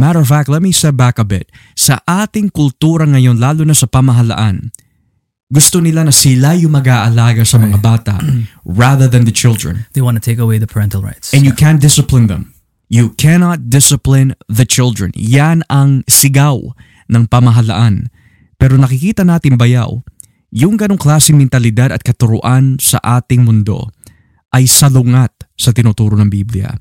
matter 0.00 0.24
of 0.24 0.32
fact, 0.32 0.48
let 0.48 0.64
me 0.64 0.72
step 0.72 0.96
back 0.96 1.20
a 1.20 1.26
bit. 1.28 1.52
Sa 1.76 2.00
ating 2.08 2.48
kultura 2.56 3.04
ngayon, 3.04 3.36
lalo 3.36 3.68
na 3.68 3.76
sa 3.76 3.84
pamahalaan, 3.84 4.72
gusto 5.52 5.84
nila 5.84 6.08
na 6.08 6.14
sila 6.14 6.56
yung 6.56 6.72
mag-aalaga 6.72 7.44
sa 7.44 7.60
mga 7.60 7.76
bata 7.84 8.16
rather 8.64 9.04
than 9.04 9.28
the 9.28 9.34
children. 9.34 9.84
They 9.92 10.00
want 10.00 10.16
to 10.16 10.24
take 10.24 10.40
away 10.40 10.56
the 10.56 10.70
parental 10.70 11.04
rights. 11.04 11.36
And 11.36 11.44
you 11.44 11.52
can't 11.52 11.84
discipline 11.84 12.32
them. 12.32 12.56
You 12.90 13.14
cannot 13.14 13.70
discipline 13.70 14.34
the 14.50 14.66
children. 14.66 15.14
Yan 15.14 15.62
ang 15.70 16.02
sigaw 16.10 16.74
ng 17.12 17.28
pamahalaan. 17.28 18.10
Pero 18.58 18.74
nakikita 18.74 19.22
natin 19.22 19.54
bayaw, 19.54 20.02
yung 20.50 20.74
ganong 20.74 20.98
klaseng 20.98 21.38
mentalidad 21.38 21.94
at 21.94 22.02
katuruan 22.02 22.78
sa 22.82 22.98
ating 23.02 23.46
mundo 23.46 23.90
ay 24.50 24.66
salungat 24.66 25.30
sa 25.54 25.70
tinuturo 25.70 26.18
ng 26.18 26.26
Biblia. 26.26 26.74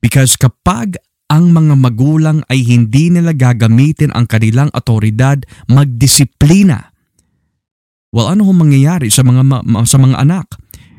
Because 0.00 0.36
kapag 0.36 1.00
ang 1.26 1.50
mga 1.50 1.74
magulang 1.74 2.44
ay 2.46 2.62
hindi 2.62 3.10
nila 3.10 3.34
gagamitin 3.34 4.14
ang 4.14 4.28
kanilang 4.28 4.70
otoridad 4.76 5.42
magdisiplina, 5.66 6.92
well 8.12 8.30
ano 8.30 8.46
hong 8.46 8.68
mangyayari 8.68 9.08
sa 9.10 9.24
mga 9.24 9.64
sa 9.88 9.96
mga 9.98 10.16
anak? 10.22 10.46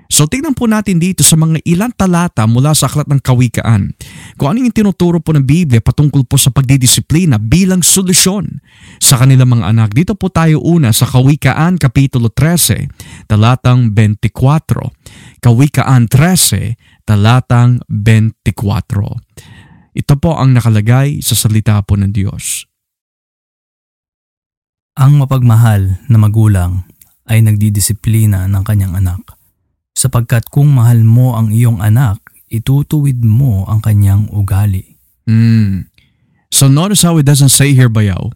So 0.07 0.23
tingnan 0.23 0.55
po 0.55 0.71
natin 0.71 1.03
dito 1.03 1.19
sa 1.19 1.35
mga 1.35 1.59
ilang 1.67 1.91
talata 1.91 2.47
mula 2.47 2.71
sa 2.71 2.87
Aklat 2.87 3.11
ng 3.11 3.19
Kawikaan 3.19 3.91
kung 4.39 4.55
ano 4.55 4.63
yung 4.63 4.71
tinuturo 4.71 5.19
po 5.19 5.35
ng 5.35 5.43
Biblia 5.43 5.83
patungkol 5.83 6.23
po 6.23 6.39
sa 6.39 6.47
pagdidisiplina 6.47 7.35
bilang 7.35 7.83
solusyon 7.83 8.63
sa 9.03 9.19
kanilang 9.19 9.59
mga 9.59 9.67
anak. 9.67 9.89
Dito 9.91 10.15
po 10.15 10.31
tayo 10.31 10.63
una 10.63 10.95
sa 10.95 11.03
Kawikaan 11.03 11.75
Kapitulo 11.75 12.31
13, 12.31 13.27
talatang 13.27 13.91
24. 13.91 15.43
Kawikaan 15.43 16.07
13, 16.07 17.03
talatang 17.03 17.83
24. 17.91 18.47
Ito 19.97 20.13
po 20.15 20.39
ang 20.39 20.55
nakalagay 20.55 21.19
sa 21.19 21.35
salita 21.35 21.83
po 21.83 21.99
ng 21.99 22.15
Diyos. 22.15 22.63
Ang 24.97 25.21
mapagmahal 25.21 26.09
na 26.09 26.17
magulang 26.17 26.87
ay 27.27 27.43
nagdidisiplina 27.43 28.49
ng 28.49 28.63
kanyang 28.65 28.97
anak 28.97 29.36
sapagkat 29.97 30.53
kung 30.53 30.77
mahal 30.77 31.01
mo 31.01 31.33
ang 31.33 31.49
iyong 31.49 31.81
anak, 31.81 32.21
itutuwid 32.53 33.25
mo 33.25 33.65
ang 33.65 33.81
kanyang 33.81 34.29
ugali. 34.29 35.01
Mm. 35.25 35.89
So 36.53 36.69
notice 36.69 37.01
how 37.01 37.17
it 37.17 37.25
doesn't 37.25 37.51
say 37.51 37.73
here 37.73 37.89
bayaw, 37.89 38.29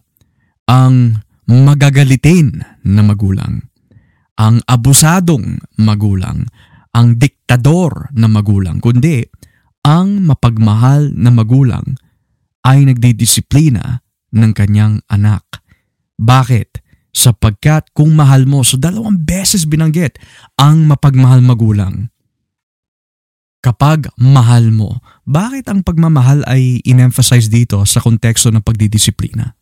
ang 0.66 1.22
magagalitin 1.46 2.66
na 2.82 3.06
magulang, 3.06 3.70
ang 4.34 4.58
abusadong 4.66 5.62
magulang, 5.78 6.50
ang 6.90 7.16
diktador 7.16 8.10
na 8.12 8.26
magulang, 8.26 8.82
kundi 8.82 9.22
ang 9.86 10.26
mapagmahal 10.26 11.14
na 11.14 11.30
magulang 11.30 11.96
ay 12.66 12.86
nagdidisiplina 12.86 14.02
ng 14.34 14.50
kanyang 14.54 14.98
anak. 15.10 15.42
Bakit? 16.18 16.81
Sapagkat 17.12 17.92
kung 17.92 18.16
mahal 18.16 18.48
mo, 18.48 18.64
so 18.64 18.80
dalawang 18.80 19.20
beses 19.20 19.68
binanggit 19.68 20.16
ang 20.56 20.88
mapagmahal 20.88 21.44
magulang. 21.44 22.08
Kapag 23.62 24.10
mahal 24.18 24.74
mo, 24.74 24.98
bakit 25.22 25.70
ang 25.70 25.86
pagmamahal 25.86 26.42
ay 26.50 26.82
in-emphasize 26.82 27.46
dito 27.46 27.78
sa 27.86 28.02
konteksto 28.02 28.50
ng 28.50 28.64
pagdidisiplina? 28.64 29.54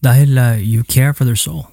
Dahil 0.00 0.30
uh, 0.40 0.56
you 0.56 0.80
care 0.88 1.12
for 1.12 1.28
their 1.28 1.36
soul. 1.36 1.68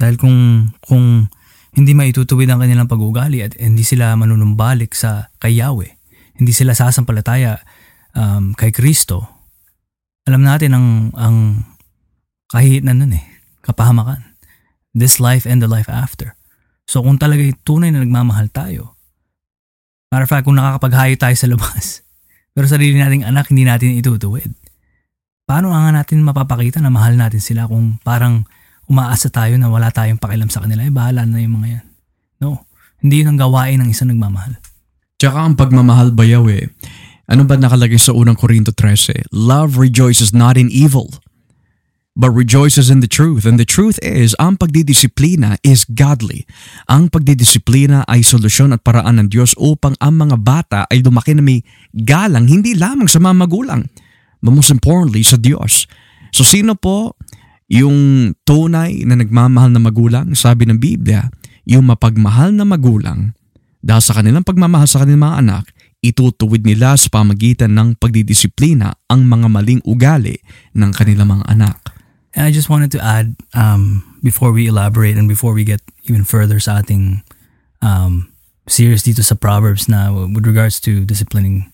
Dahil 0.00 0.16
kung, 0.16 0.70
kung 0.80 1.28
hindi 1.76 1.92
maitutuwid 1.92 2.48
ang 2.48 2.64
kanilang 2.64 2.88
pag-ugali 2.88 3.44
at 3.44 3.52
hindi 3.60 3.84
sila 3.84 4.16
manunumbalik 4.16 4.96
sa 4.96 5.28
kay 5.36 5.60
Yahweh, 5.60 5.92
hindi 6.40 6.52
sila 6.56 6.72
sasampalataya 6.72 7.60
um, 8.16 8.56
kay 8.56 8.72
Kristo, 8.72 9.28
alam 10.24 10.40
natin 10.40 10.72
ang, 10.72 10.88
ang 11.12 11.36
kahit 12.48 12.80
na 12.80 12.96
nun 12.96 13.12
eh, 13.12 13.35
kapahamakan. 13.66 14.22
This 14.96 15.18
life 15.18 15.44
and 15.44 15.60
the 15.60 15.68
life 15.68 15.90
after. 15.90 16.38
So 16.86 17.02
kung 17.02 17.18
talaga 17.18 17.42
tunay 17.66 17.90
na 17.90 18.00
nagmamahal 18.00 18.48
tayo, 18.54 18.94
matter 20.08 20.24
of 20.24 20.30
fact, 20.30 20.46
kung 20.46 20.56
nakakapaghayo 20.56 21.18
tayo 21.18 21.34
sa 21.34 21.50
labas, 21.50 22.06
pero 22.54 22.70
sarili 22.70 22.96
nating 22.96 23.26
anak 23.26 23.50
hindi 23.50 23.66
natin 23.66 23.98
itutuwid, 23.98 24.54
paano 25.44 25.74
nga 25.74 25.90
natin 25.90 26.22
mapapakita 26.22 26.78
na 26.78 26.88
mahal 26.88 27.18
natin 27.18 27.42
sila 27.42 27.66
kung 27.66 27.98
parang 28.00 28.46
umaasa 28.86 29.26
tayo 29.28 29.58
na 29.58 29.66
wala 29.66 29.90
tayong 29.90 30.22
pakialam 30.22 30.48
sa 30.48 30.62
kanila, 30.62 30.86
eh 30.86 30.94
bahala 30.94 31.26
na 31.26 31.42
yung 31.42 31.58
mga 31.58 31.68
yan. 31.68 31.86
No, 32.38 32.70
hindi 33.02 33.22
yun 33.22 33.34
ang 33.34 33.40
gawain 33.42 33.82
ng 33.82 33.90
isang 33.90 34.14
nagmamahal. 34.14 34.56
Tsaka 35.18 35.42
ang 35.42 35.58
pagmamahal 35.58 36.14
bayaw 36.14 36.46
eh. 36.52 36.70
Ano 37.26 37.42
ba 37.42 37.58
nakalagay 37.58 37.98
sa 37.98 38.14
unang 38.14 38.38
Korinto 38.38 38.70
13? 38.70 39.34
Love 39.34 39.82
rejoices 39.82 40.30
not 40.30 40.54
in 40.54 40.70
evil, 40.70 41.10
but 42.16 42.32
rejoices 42.32 42.88
in 42.88 43.04
the 43.04 43.06
truth. 43.06 43.44
And 43.44 43.60
the 43.60 43.68
truth 43.68 44.00
is, 44.00 44.32
ang 44.40 44.56
pagdidisiplina 44.56 45.60
is 45.60 45.84
godly. 45.84 46.48
Ang 46.88 47.12
pagdidisiplina 47.12 48.08
ay 48.08 48.24
solusyon 48.24 48.72
at 48.72 48.80
paraan 48.80 49.20
ng 49.20 49.28
Diyos 49.28 49.52
upang 49.60 49.92
ang 50.00 50.16
mga 50.16 50.36
bata 50.40 50.80
ay 50.88 51.04
lumaki 51.04 51.36
na 51.36 51.44
may 51.44 51.60
galang, 51.92 52.48
hindi 52.48 52.72
lamang 52.72 53.06
sa 53.06 53.20
mga 53.20 53.36
magulang, 53.36 53.84
but 54.40 54.56
most 54.56 54.72
importantly, 54.72 55.20
sa 55.20 55.36
Diyos. 55.36 55.84
So 56.32 56.42
sino 56.42 56.72
po 56.74 57.20
yung 57.68 58.32
tunay 58.48 59.04
na 59.04 59.20
nagmamahal 59.20 59.76
na 59.76 59.82
magulang, 59.84 60.32
sabi 60.32 60.64
ng 60.64 60.80
Biblia, 60.80 61.28
yung 61.68 61.92
mapagmahal 61.92 62.56
na 62.56 62.64
magulang, 62.64 63.36
dahil 63.84 64.02
sa 64.02 64.16
kanilang 64.18 64.42
pagmamahal 64.42 64.88
sa 64.88 65.04
kanilang 65.04 65.30
mga 65.30 65.38
anak, 65.42 65.64
itutuwid 66.00 66.62
nila 66.62 66.94
sa 66.94 67.10
pamagitan 67.10 67.74
ng 67.74 67.98
pagdidisiplina 67.98 68.94
ang 69.10 69.26
mga 69.26 69.46
maling 69.50 69.82
ugali 69.82 70.38
ng 70.78 70.90
kanilang 70.94 71.38
mga 71.38 71.44
anak. 71.50 71.95
And 72.36 72.44
I 72.44 72.52
just 72.52 72.68
wanted 72.68 72.92
to 72.92 73.00
add, 73.00 73.32
um, 73.56 74.04
before 74.20 74.52
we 74.52 74.68
elaborate 74.68 75.16
and 75.16 75.24
before 75.24 75.56
we 75.56 75.64
get 75.64 75.80
even 76.04 76.22
further 76.22 76.60
sa 76.60 76.84
ating 76.84 77.24
um, 77.80 78.28
series 78.68 79.08
dito 79.08 79.24
sa 79.24 79.32
Proverbs 79.32 79.88
na 79.88 80.12
with 80.12 80.44
regards 80.44 80.76
to 80.84 81.08
disciplining 81.08 81.72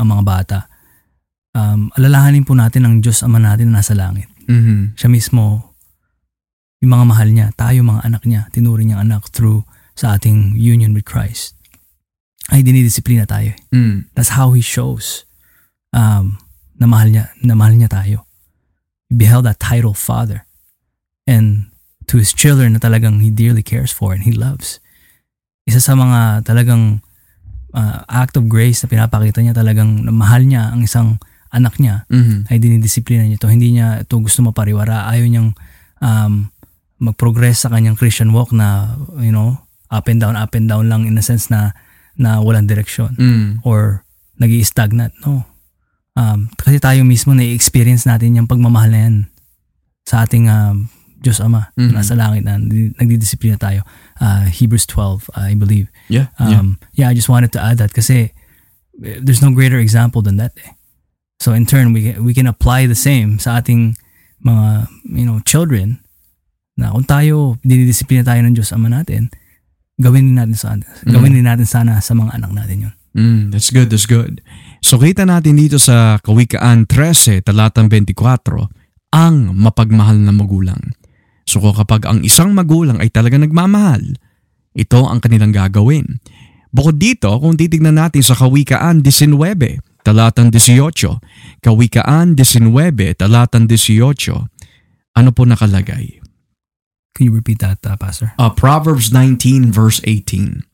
ang 0.00 0.08
mga 0.08 0.24
bata, 0.24 0.58
um, 1.52 1.92
alalahanin 2.00 2.48
po 2.48 2.56
natin 2.56 2.88
ang 2.88 3.04
Diyos 3.04 3.20
Ama 3.20 3.36
natin 3.36 3.68
na 3.68 3.84
nasa 3.84 3.92
langit. 3.92 4.32
Mm-hmm. 4.48 4.96
Siya 4.96 5.12
mismo, 5.12 5.76
yung 6.80 6.96
mga 6.96 7.06
mahal 7.06 7.28
niya, 7.28 7.46
tayo 7.52 7.84
mga 7.84 8.02
anak 8.08 8.24
niya, 8.24 8.48
tinuring 8.50 8.90
niyang 8.90 9.04
anak 9.04 9.28
through 9.28 9.62
sa 9.92 10.16
ating 10.16 10.56
union 10.56 10.96
with 10.96 11.04
Christ. 11.04 11.52
Ay 12.48 12.64
dinidisiplina 12.64 13.28
tayo. 13.28 13.54
Mm. 13.70 14.08
That's 14.16 14.34
how 14.34 14.50
He 14.56 14.64
shows 14.64 15.28
um, 15.94 16.42
na 16.80 16.90
mahal 16.90 17.12
niya, 17.12 17.30
na 17.44 17.54
mahal 17.54 17.76
niya 17.76 17.92
tayo. 17.92 18.26
He 19.12 19.20
beheld 19.20 19.44
that 19.44 19.60
title 19.60 19.92
Father. 19.92 20.48
And 21.28 21.68
to 22.08 22.16
His 22.16 22.32
children 22.32 22.72
na 22.72 22.80
talagang 22.80 23.20
He 23.20 23.28
dearly 23.28 23.60
cares 23.60 23.92
for 23.92 24.16
and 24.16 24.24
He 24.24 24.32
loves. 24.32 24.80
Isa 25.68 25.78
sa 25.78 25.92
mga 25.92 26.48
talagang 26.48 27.04
uh, 27.76 28.08
act 28.08 28.40
of 28.40 28.48
grace 28.48 28.80
na 28.80 28.88
pinapakita 28.88 29.44
niya 29.44 29.52
talagang 29.52 30.02
na 30.02 30.10
mahal 30.10 30.40
niya 30.42 30.72
ang 30.72 30.80
isang 30.82 31.20
anak 31.52 31.76
niya 31.76 32.08
Mm-hmm. 32.08 32.48
ay 32.48 32.56
dinidisiplina 32.56 33.28
niya 33.28 33.36
ito. 33.36 33.52
Hindi 33.52 33.76
niya 33.76 34.00
ito 34.00 34.16
gusto 34.16 34.40
mapariwara. 34.40 35.04
Ayaw 35.12 35.28
niyang 35.28 35.52
um, 36.00 36.48
mag-progress 36.96 37.62
sa 37.62 37.70
kanyang 37.70 38.00
Christian 38.00 38.32
walk 38.32 38.48
na, 38.50 38.96
you 39.20 39.28
know, 39.28 39.60
up 39.92 40.08
and 40.08 40.16
down, 40.18 40.32
up 40.34 40.56
and 40.56 40.64
down 40.66 40.88
lang 40.88 41.04
in 41.04 41.20
a 41.20 41.22
sense 41.22 41.52
na 41.52 41.76
na 42.16 42.40
walang 42.40 42.64
direksyon 42.64 43.12
Mm. 43.20 43.60
or 43.64 44.04
nag 44.36 44.52
stagnant 44.64 45.12
No. 45.24 45.44
Um, 46.12 46.52
kasi 46.60 46.76
tayo 46.76 47.04
mismo 47.08 47.32
na-experience 47.32 48.04
natin 48.04 48.36
yung 48.36 48.48
pagmamahal 48.50 48.90
na 48.92 49.00
yan 49.08 49.14
sa 50.04 50.24
ating 50.28 50.44
um, 50.50 50.92
Diyos 51.22 51.38
Ama 51.40 51.70
Mhm. 51.78 51.88
na 51.94 52.02
nasa 52.02 52.18
langit 52.18 52.42
na 52.44 52.58
nagdidisiplina 52.98 53.56
tayo. 53.56 53.86
Uh, 54.20 54.44
Hebrews 54.50 54.84
12, 54.90 55.30
I 55.38 55.54
believe. 55.54 55.88
Yeah. 56.10 56.28
yeah. 56.36 56.58
Um, 56.60 56.76
yeah, 56.92 57.08
I 57.08 57.14
just 57.14 57.30
wanted 57.30 57.54
to 57.56 57.62
add 57.62 57.78
that 57.78 57.94
kasi 57.94 58.34
eh, 59.00 59.18
there's 59.22 59.40
no 59.40 59.54
greater 59.54 59.78
example 59.78 60.20
than 60.20 60.36
that. 60.36 60.52
Eh. 60.60 60.74
So 61.40 61.54
in 61.54 61.64
turn, 61.66 61.94
we 61.94 62.12
we 62.22 62.34
can 62.34 62.46
apply 62.46 62.86
the 62.86 62.98
same 62.98 63.38
sa 63.38 63.58
ating 63.62 63.96
mga 64.42 64.90
you 65.14 65.24
know 65.26 65.38
children 65.46 66.02
na 66.78 66.90
kung 66.92 67.06
tayo 67.06 67.56
dinidisiplina 67.62 68.26
tayo 68.26 68.42
ng 68.42 68.54
Diyos 68.54 68.74
Ama 68.74 68.90
natin, 68.90 69.30
gawin 69.98 70.28
din 70.30 70.36
natin 70.38 70.54
sa 70.58 70.74
gawin 71.06 71.34
din 71.34 71.46
natin 71.46 71.66
sana 71.66 71.98
sa 72.02 72.14
mga 72.14 72.34
anak 72.38 72.50
natin 72.52 72.90
yun. 72.90 72.94
Mm, 73.12 73.52
that's 73.52 73.68
good, 73.68 73.92
that's 73.92 74.08
good. 74.08 74.40
So 74.80 74.96
kita 74.96 75.28
natin 75.28 75.60
dito 75.60 75.76
sa 75.76 76.16
Kawikaan 76.18 76.88
13, 76.88 77.44
talatang 77.44 77.92
24, 77.92 78.16
ang 79.12 79.52
mapagmahal 79.52 80.16
na 80.16 80.32
magulang. 80.32 80.96
So 81.44 81.60
kapag 81.60 82.08
ang 82.08 82.24
isang 82.24 82.56
magulang 82.56 82.96
ay 82.98 83.12
talaga 83.12 83.36
nagmamahal, 83.36 84.16
ito 84.72 85.00
ang 85.04 85.20
kanilang 85.20 85.52
gagawin. 85.52 86.24
Bukod 86.72 86.96
dito, 86.96 87.28
kung 87.36 87.60
titignan 87.60 88.00
natin 88.00 88.24
sa 88.24 88.32
Kawikaan 88.32 89.04
19, 89.04 89.36
talatang 90.00 90.48
18, 90.48 91.60
Kawikaan 91.60 92.32
19, 92.32 93.20
talatang 93.20 93.68
18, 93.68 94.48
ano 95.12 95.30
po 95.36 95.44
nakalagay? 95.44 96.24
Can 97.12 97.28
you 97.28 97.34
repeat 97.36 97.60
that, 97.60 97.84
uh, 97.84 98.00
Pastor? 98.00 98.32
Uh, 98.40 98.48
Proverbs 98.48 99.12
19 99.12 99.68
verse 99.68 100.00
18. 100.08 100.64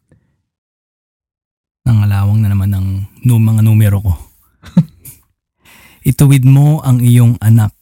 Nangalawang 1.88 2.44
na 2.44 2.52
naman 2.52 2.70
ng 2.76 2.86
nu- 3.24 3.40
mga 3.40 3.64
numero 3.64 4.04
ko. 4.04 4.12
Ituwid 6.10 6.44
mo 6.44 6.84
ang 6.84 7.00
iyong 7.00 7.40
anak 7.40 7.72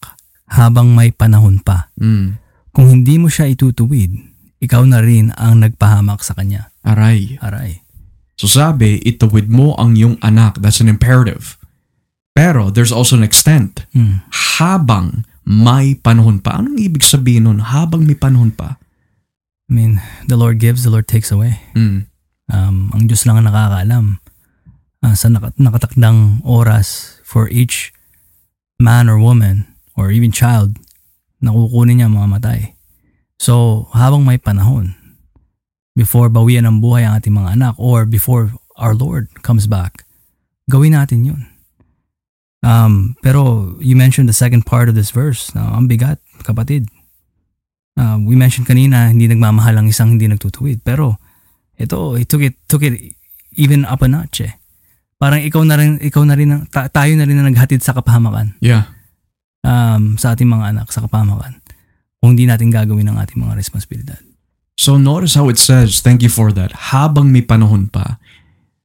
habang 0.46 0.94
may 0.94 1.10
panahon 1.10 1.58
pa. 1.58 1.90
Mm. 1.98 2.38
Kung 2.70 2.86
hindi 2.86 3.18
mo 3.18 3.26
siya 3.26 3.50
itutuwid, 3.50 4.14
ikaw 4.62 4.86
na 4.86 5.02
rin 5.02 5.34
ang 5.34 5.58
nagpahamak 5.58 6.22
sa 6.22 6.38
kanya. 6.38 6.70
Aray. 6.86 7.34
Aray. 7.42 7.82
So 8.38 8.46
sabi, 8.46 9.02
ituwid 9.02 9.50
mo 9.50 9.74
ang 9.74 9.98
iyong 9.98 10.22
anak. 10.22 10.62
That's 10.62 10.78
an 10.78 10.86
imperative. 10.86 11.58
Pero 12.36 12.68
there's 12.68 12.92
also 12.92 13.16
an 13.16 13.24
extent. 13.24 13.88
Hmm. 13.96 14.22
Habang 14.60 15.24
may 15.46 15.96
panahon 15.96 16.44
pa. 16.44 16.60
Anong 16.60 16.76
ibig 16.76 17.06
sabihin 17.06 17.48
nun? 17.48 17.64
Habang 17.64 18.04
may 18.04 18.18
panahon 18.18 18.52
pa. 18.52 18.76
I 19.66 19.70
mean, 19.72 19.98
the 20.28 20.36
Lord 20.36 20.60
gives, 20.60 20.84
the 20.84 20.92
Lord 20.92 21.08
takes 21.10 21.32
away. 21.32 21.58
Mm. 21.74 22.06
Um, 22.46 22.94
ang 22.94 23.10
Diyos 23.10 23.26
lang 23.26 23.42
ang 23.42 23.46
nakakaalam 23.50 24.22
ah, 25.02 25.14
sa 25.18 25.26
nakat- 25.30 25.58
nakatakdang 25.58 26.42
oras 26.46 27.18
for 27.26 27.50
each 27.50 27.90
man 28.78 29.10
or 29.10 29.18
woman 29.18 29.66
or 29.98 30.14
even 30.14 30.30
child 30.30 30.78
na 31.42 31.50
kukunin 31.50 32.00
niya 32.00 32.12
mamamatay. 32.12 32.76
So, 33.36 33.86
habang 33.92 34.24
may 34.24 34.40
panahon, 34.40 34.96
before 35.96 36.28
bawian 36.28 36.68
ng 36.68 36.80
buhay 36.80 37.04
ang 37.04 37.20
ating 37.20 37.32
mga 37.32 37.56
anak 37.56 37.74
or 37.80 38.04
before 38.04 38.52
our 38.76 38.92
Lord 38.92 39.28
comes 39.40 39.64
back, 39.64 40.04
gawin 40.68 40.92
natin 40.92 41.24
yun. 41.24 41.42
Um, 42.66 43.16
pero 43.22 43.74
you 43.78 43.96
mentioned 43.96 44.28
the 44.28 44.36
second 44.36 44.66
part 44.66 44.88
of 44.88 44.96
this 44.96 45.12
verse. 45.12 45.52
na 45.56 45.76
ang 45.76 45.88
bigat, 45.88 46.20
kapatid. 46.44 46.88
Uh, 47.96 48.20
we 48.20 48.36
mentioned 48.36 48.68
kanina, 48.68 49.08
hindi 49.08 49.24
nagmamahal 49.30 49.80
ang 49.80 49.88
isang 49.88 50.16
hindi 50.16 50.28
nagtutuwid. 50.28 50.84
Pero 50.84 51.16
ito, 51.76 52.16
it 52.16 52.26
took 52.28 52.42
it, 52.42 52.56
took 52.68 52.82
it 52.82 53.16
even 53.56 53.84
up 53.84 54.00
a 54.04 54.08
notch 54.08 54.44
eh. 54.44 54.56
Parang 55.16 55.40
ikaw 55.40 55.64
na 55.64 55.80
rin, 55.80 55.96
ikaw 55.96 56.24
na 56.28 56.36
rin, 56.36 56.68
ta- 56.68 56.92
tayo 56.92 57.12
na 57.16 57.24
rin 57.24 57.40
na 57.40 57.48
naghatid 57.48 57.80
sa 57.80 57.96
kapahamakan 57.96 58.52
Yeah. 58.60 58.92
um, 59.64 60.20
sa 60.20 60.36
ating 60.36 60.48
mga 60.48 60.76
anak, 60.76 60.92
sa 60.92 61.00
kapahamakan. 61.04 61.60
Kung 62.20 62.36
hindi 62.36 62.44
natin 62.44 62.68
gagawin 62.68 63.08
ang 63.08 63.16
ating 63.20 63.40
mga 63.40 63.56
responsibilidad. 63.56 64.20
So 64.76 65.00
notice 65.00 65.32
how 65.40 65.48
it 65.48 65.56
says, 65.56 66.04
thank 66.04 66.20
you 66.20 66.28
for 66.28 66.52
that, 66.52 66.92
habang 66.92 67.32
may 67.32 67.40
panahon 67.40 67.88
pa. 67.88 68.20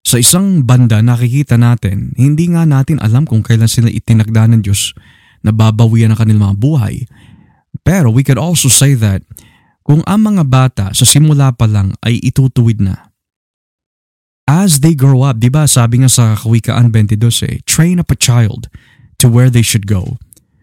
Sa 0.07 0.15
isang 0.17 0.63
banda 0.63 1.03
nakikita 1.03 1.59
natin, 1.59 2.15
hindi 2.15 2.47
nga 2.47 2.63
natin 2.63 2.97
alam 3.03 3.27
kung 3.27 3.43
kailan 3.43 3.67
sila 3.67 3.91
itinagda 3.91 4.47
ng 4.49 4.63
Diyos 4.63 4.95
na 5.43 5.51
babawian 5.51 6.15
ang 6.15 6.19
kanilang 6.23 6.55
mga 6.55 6.57
buhay. 6.57 6.95
Pero 7.83 8.07
we 8.07 8.23
could 8.23 8.39
also 8.39 8.71
say 8.71 8.95
that 8.95 9.21
kung 9.91 9.99
ang 10.07 10.23
mga 10.23 10.47
bata 10.47 10.85
sa 10.95 11.03
simula 11.03 11.51
pa 11.51 11.67
lang 11.67 11.91
ay 11.99 12.23
itutuwid 12.23 12.79
na, 12.79 13.11
as 14.47 14.79
they 14.79 14.95
grow 14.95 15.27
up, 15.27 15.43
di 15.43 15.51
ba 15.51 15.67
sabi 15.67 15.99
nga 15.99 16.07
sa 16.07 16.39
Kawikaan 16.39 16.95
22 16.95 17.19
eh, 17.43 17.59
train 17.67 17.99
up 17.99 18.07
a 18.07 18.15
child 18.15 18.71
to 19.19 19.27
where 19.27 19.51
they 19.51 19.59
should 19.59 19.83
go, 19.83 20.15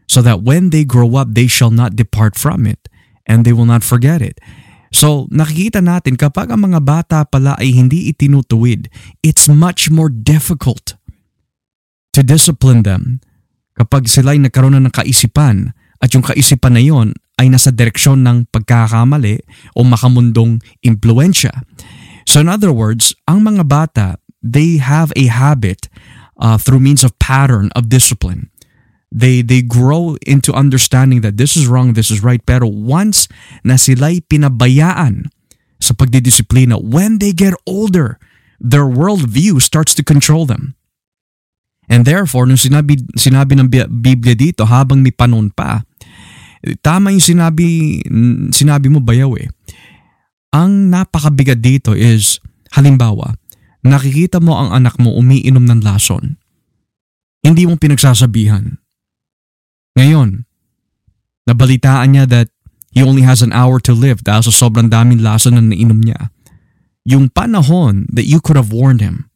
so 0.09 0.25
that 0.25 0.41
when 0.41 0.73
they 0.73 0.89
grow 0.89 1.21
up, 1.21 1.37
they 1.37 1.45
shall 1.45 1.69
not 1.69 1.93
depart 1.93 2.41
from 2.41 2.65
it. 2.65 2.89
and 3.29 3.45
they 3.45 3.53
will 3.53 3.69
not 3.69 3.85
forget 3.85 4.25
it. 4.25 4.41
So 4.89 5.29
nakikita 5.29 5.85
natin 5.85 6.17
kapag 6.17 6.49
ang 6.49 6.65
mga 6.65 6.81
bata 6.81 7.19
pala 7.29 7.55
ay 7.61 7.77
hindi 7.77 8.09
itinutuwid, 8.09 8.89
it's 9.21 9.45
much 9.47 9.93
more 9.93 10.09
difficult 10.09 10.97
to 12.17 12.25
discipline 12.25 12.89
them 12.89 13.21
kapag 13.77 14.09
sila 14.09 14.33
ay 14.33 14.41
nagkaroon 14.41 14.75
na 14.81 14.89
ng 14.89 14.97
kaisipan 14.97 15.77
at 16.01 16.09
yung 16.17 16.25
kaisipan 16.25 16.73
na 16.73 16.83
yon 16.83 17.13
ay 17.39 17.47
nasa 17.49 17.71
direksyon 17.71 18.27
ng 18.27 18.51
pagkakamali 18.51 19.39
o 19.79 19.87
makamundong 19.87 20.59
impluensya. 20.83 21.55
So 22.27 22.43
in 22.43 22.51
other 22.51 22.75
words, 22.75 23.15
ang 23.31 23.47
mga 23.47 23.65
bata, 23.65 24.09
they 24.43 24.83
have 24.83 25.15
a 25.17 25.31
habit 25.31 25.89
uh, 26.43 26.59
through 26.59 26.83
means 26.83 27.07
of 27.07 27.17
pattern 27.23 27.71
of 27.79 27.89
discipline. 27.89 28.51
They 29.09 29.41
they 29.41 29.65
grow 29.65 30.21
into 30.29 30.53
understanding 30.53 31.25
that 31.25 31.41
this 31.41 31.57
is 31.57 31.65
wrong, 31.65 31.97
this 31.97 32.13
is 32.13 32.21
right. 32.21 32.45
Pero 32.45 32.69
once 32.69 33.25
na 33.65 33.81
sila'y 33.81 34.21
pinabayaan 34.29 35.33
sa 35.81 35.97
pagdidisiplina, 35.97 36.77
when 36.77 37.17
they 37.17 37.33
get 37.33 37.57
older, 37.65 38.21
their 38.61 38.85
worldview 38.85 39.63
starts 39.65 39.97
to 39.97 40.05
control 40.05 40.45
them. 40.45 40.77
And 41.89 42.05
therefore, 42.05 42.45
nung 42.45 42.61
sinabi, 42.61 43.01
sinabi 43.17 43.57
ng 43.57 43.73
Biblia 43.89 44.37
dito, 44.37 44.69
habang 44.69 45.01
may 45.01 45.15
panon 45.15 45.49
pa, 45.49 45.89
tama 46.83 47.15
yung 47.15 47.23
sinabi, 47.23 48.01
sinabi 48.51 48.89
mo 48.91 48.99
bayaw 49.03 49.35
eh. 49.39 49.49
Ang 50.55 50.89
napakabigat 50.89 51.61
dito 51.61 51.93
is, 51.93 52.41
halimbawa, 52.73 53.37
nakikita 53.85 54.41
mo 54.41 54.57
ang 54.57 54.73
anak 54.73 54.97
mo 54.97 55.15
umiinom 55.15 55.65
ng 55.65 55.81
lason. 55.85 56.41
Hindi 57.45 57.69
mo 57.69 57.79
pinagsasabihan. 57.79 58.81
Ngayon, 59.95 60.49
nabalitaan 61.47 62.11
niya 62.15 62.25
that 62.29 62.49
he 62.93 63.05
only 63.05 63.23
has 63.23 63.45
an 63.45 63.55
hour 63.55 63.79
to 63.79 63.95
live 63.95 64.25
dahil 64.25 64.49
sa 64.49 64.53
sobrang 64.53 64.91
daming 64.91 65.23
lason 65.23 65.57
na 65.57 65.63
nainom 65.63 66.01
niya. 66.03 66.33
Yung 67.09 67.33
panahon 67.33 68.05
that 68.13 68.29
you 68.29 68.43
could 68.43 68.59
have 68.59 68.75
warned 68.75 69.01
him, 69.01 69.31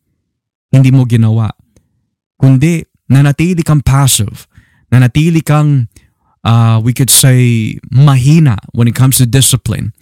hindi 0.73 0.93
mo 0.93 1.05
ginawa. 1.05 1.53
Kundi, 2.41 2.85
nanatili 3.13 3.63
kang 3.65 3.85
passive, 3.85 4.49
nanatili 4.93 5.41
kang, 5.45 5.89
uh, 6.45 6.81
we 6.83 6.93
could 6.93 7.11
say, 7.11 7.79
mahina 7.91 8.59
when 8.73 8.87
it 8.87 8.95
comes 8.95 9.19
to 9.19 9.27
discipline. 9.27 9.93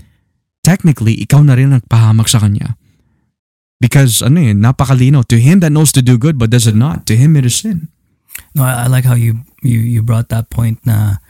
Technically, 0.60 1.16
ikaw 1.24 1.40
na 1.40 1.56
rin 1.56 1.72
nagpahamak 1.72 2.28
sa 2.28 2.40
kanya. 2.40 2.76
Because 3.80 4.20
ano 4.20 4.44
eh, 4.44 4.52
napakalino. 4.52 5.24
To 5.32 5.40
him 5.40 5.64
that 5.64 5.72
knows 5.72 5.88
to 5.96 6.04
do 6.04 6.20
good 6.20 6.36
but 6.36 6.52
does 6.52 6.68
it 6.68 6.76
not, 6.76 7.08
to 7.08 7.16
him 7.16 7.36
it 7.36 7.48
is 7.48 7.56
sin. 7.56 7.88
No, 8.52 8.64
I, 8.64 8.84
I 8.84 8.86
like 8.92 9.08
how 9.08 9.16
you, 9.16 9.40
you 9.64 9.80
you 9.80 10.00
brought 10.04 10.28
that 10.28 10.52
point 10.52 10.84
na 10.84 11.24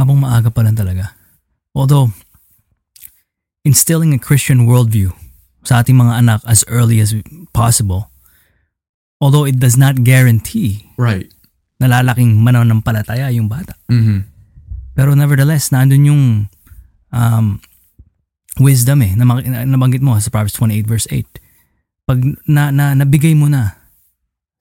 habang 0.00 0.20
maaga 0.20 0.48
pa 0.48 0.64
lang 0.64 0.76
talaga. 0.76 1.12
Although, 1.76 2.16
instilling 3.64 4.12
a 4.12 4.20
Christian 4.20 4.64
worldview 4.64 5.12
sa 5.64 5.80
ating 5.80 5.96
mga 5.96 6.24
anak 6.24 6.40
as 6.48 6.64
early 6.68 7.00
as 7.00 7.16
possible, 7.52 8.12
although 9.20 9.44
it 9.44 9.60
does 9.60 9.76
not 9.76 10.04
guarantee 10.04 10.88
right. 10.96 11.28
nalalaking 11.80 12.40
mananampalataya 12.40 13.32
yung 13.32 13.48
bata. 13.48 13.76
Mm-hmm. 13.92 14.33
Pero 14.94 15.18
nevertheless, 15.18 15.74
nandun 15.74 16.06
yung 16.06 16.22
um, 17.10 17.46
wisdom 18.62 19.02
eh, 19.02 19.12
na 19.18 19.26
nabanggit 19.66 20.02
mo 20.02 20.14
sa 20.22 20.30
Proverbs 20.30 20.54
28 20.58 20.86
verse 20.86 21.06
8. 21.10 21.26
Pag 22.06 22.18
na, 22.46 22.70
na, 22.70 22.94
nabigay 22.94 23.34
mo 23.34 23.50
na 23.50 23.74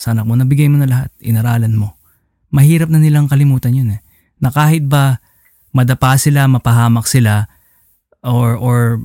sa 0.01 0.17
anak 0.17 0.25
mo, 0.25 0.33
nabigay 0.33 0.67
mo 0.67 0.81
na 0.81 0.89
lahat, 0.89 1.09
inaralan 1.21 1.77
mo. 1.77 1.95
Mahirap 2.49 2.89
na 2.89 2.97
nilang 2.97 3.29
kalimutan 3.29 3.77
yun 3.77 3.93
eh. 3.93 4.01
Na 4.41 4.49
kahit 4.49 4.89
ba 4.89 5.21
madapa 5.73 6.17
sila, 6.17 6.45
mapahamak 6.49 7.05
sila, 7.09 7.49
or, 8.21 8.57
or 8.57 9.01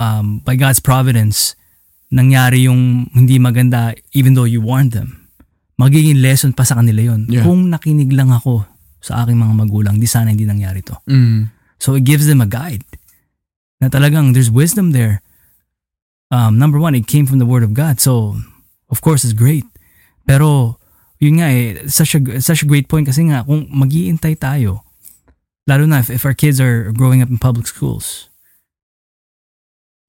um, 0.00 0.40
by 0.44 0.56
God's 0.56 0.80
providence, 0.80 1.56
nangyari 2.12 2.68
yung 2.68 3.10
hindi 3.12 3.40
maganda 3.40 3.96
even 4.12 4.36
though 4.36 4.48
you 4.48 4.60
warned 4.60 4.92
them, 4.92 5.28
magiging 5.80 6.22
lesson 6.22 6.54
pa 6.54 6.62
sa 6.62 6.78
kanila 6.78 7.12
yon. 7.14 7.26
Yeah. 7.26 7.42
Kung 7.42 7.72
nakinig 7.72 8.12
lang 8.14 8.30
ako 8.30 8.73
sa 9.04 9.20
aking 9.20 9.36
mga 9.36 9.52
magulang, 9.52 10.00
di 10.00 10.08
sana 10.08 10.32
hindi 10.32 10.48
nangyari 10.48 10.80
to. 10.80 10.96
Mm. 11.04 11.52
So 11.76 11.92
it 11.92 12.08
gives 12.08 12.24
them 12.24 12.40
a 12.40 12.48
guide. 12.48 12.88
Na 13.76 13.92
talagang 13.92 14.32
there's 14.32 14.48
wisdom 14.48 14.96
there. 14.96 15.20
Um, 16.32 16.56
number 16.56 16.80
one, 16.80 16.96
it 16.96 17.04
came 17.04 17.28
from 17.28 17.36
the 17.36 17.44
Word 17.44 17.60
of 17.60 17.76
God. 17.76 18.00
So, 18.00 18.40
of 18.88 19.04
course, 19.04 19.20
it's 19.20 19.36
great. 19.36 19.68
Pero, 20.24 20.80
yun 21.20 21.44
nga 21.44 21.52
eh, 21.52 21.84
such 21.84 22.16
a, 22.16 22.40
such 22.40 22.64
a 22.64 22.70
great 22.70 22.88
point 22.88 23.04
kasi 23.04 23.28
nga, 23.28 23.44
kung 23.44 23.68
mag-iintay 23.68 24.40
tayo, 24.40 24.88
lalo 25.68 25.84
na 25.84 26.00
if, 26.00 26.08
if 26.08 26.24
our 26.24 26.32
kids 26.32 26.56
are 26.56 26.88
growing 26.96 27.20
up 27.20 27.28
in 27.28 27.36
public 27.36 27.68
schools, 27.68 28.32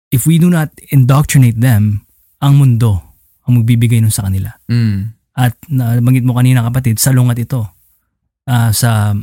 if 0.08 0.24
we 0.24 0.40
do 0.40 0.48
not 0.48 0.72
indoctrinate 0.96 1.60
them, 1.60 2.08
ang 2.40 2.56
mundo 2.56 3.04
ang 3.44 3.62
magbibigay 3.62 4.00
nun 4.00 4.16
sa 4.16 4.26
kanila. 4.26 4.56
Mm. 4.72 5.14
At 5.36 5.60
nabanggit 5.68 6.24
mo 6.24 6.40
kanina 6.40 6.64
kapatid, 6.64 6.96
salungat 6.98 7.44
ito 7.44 7.75
uh, 8.50 8.72
sa 8.72 9.14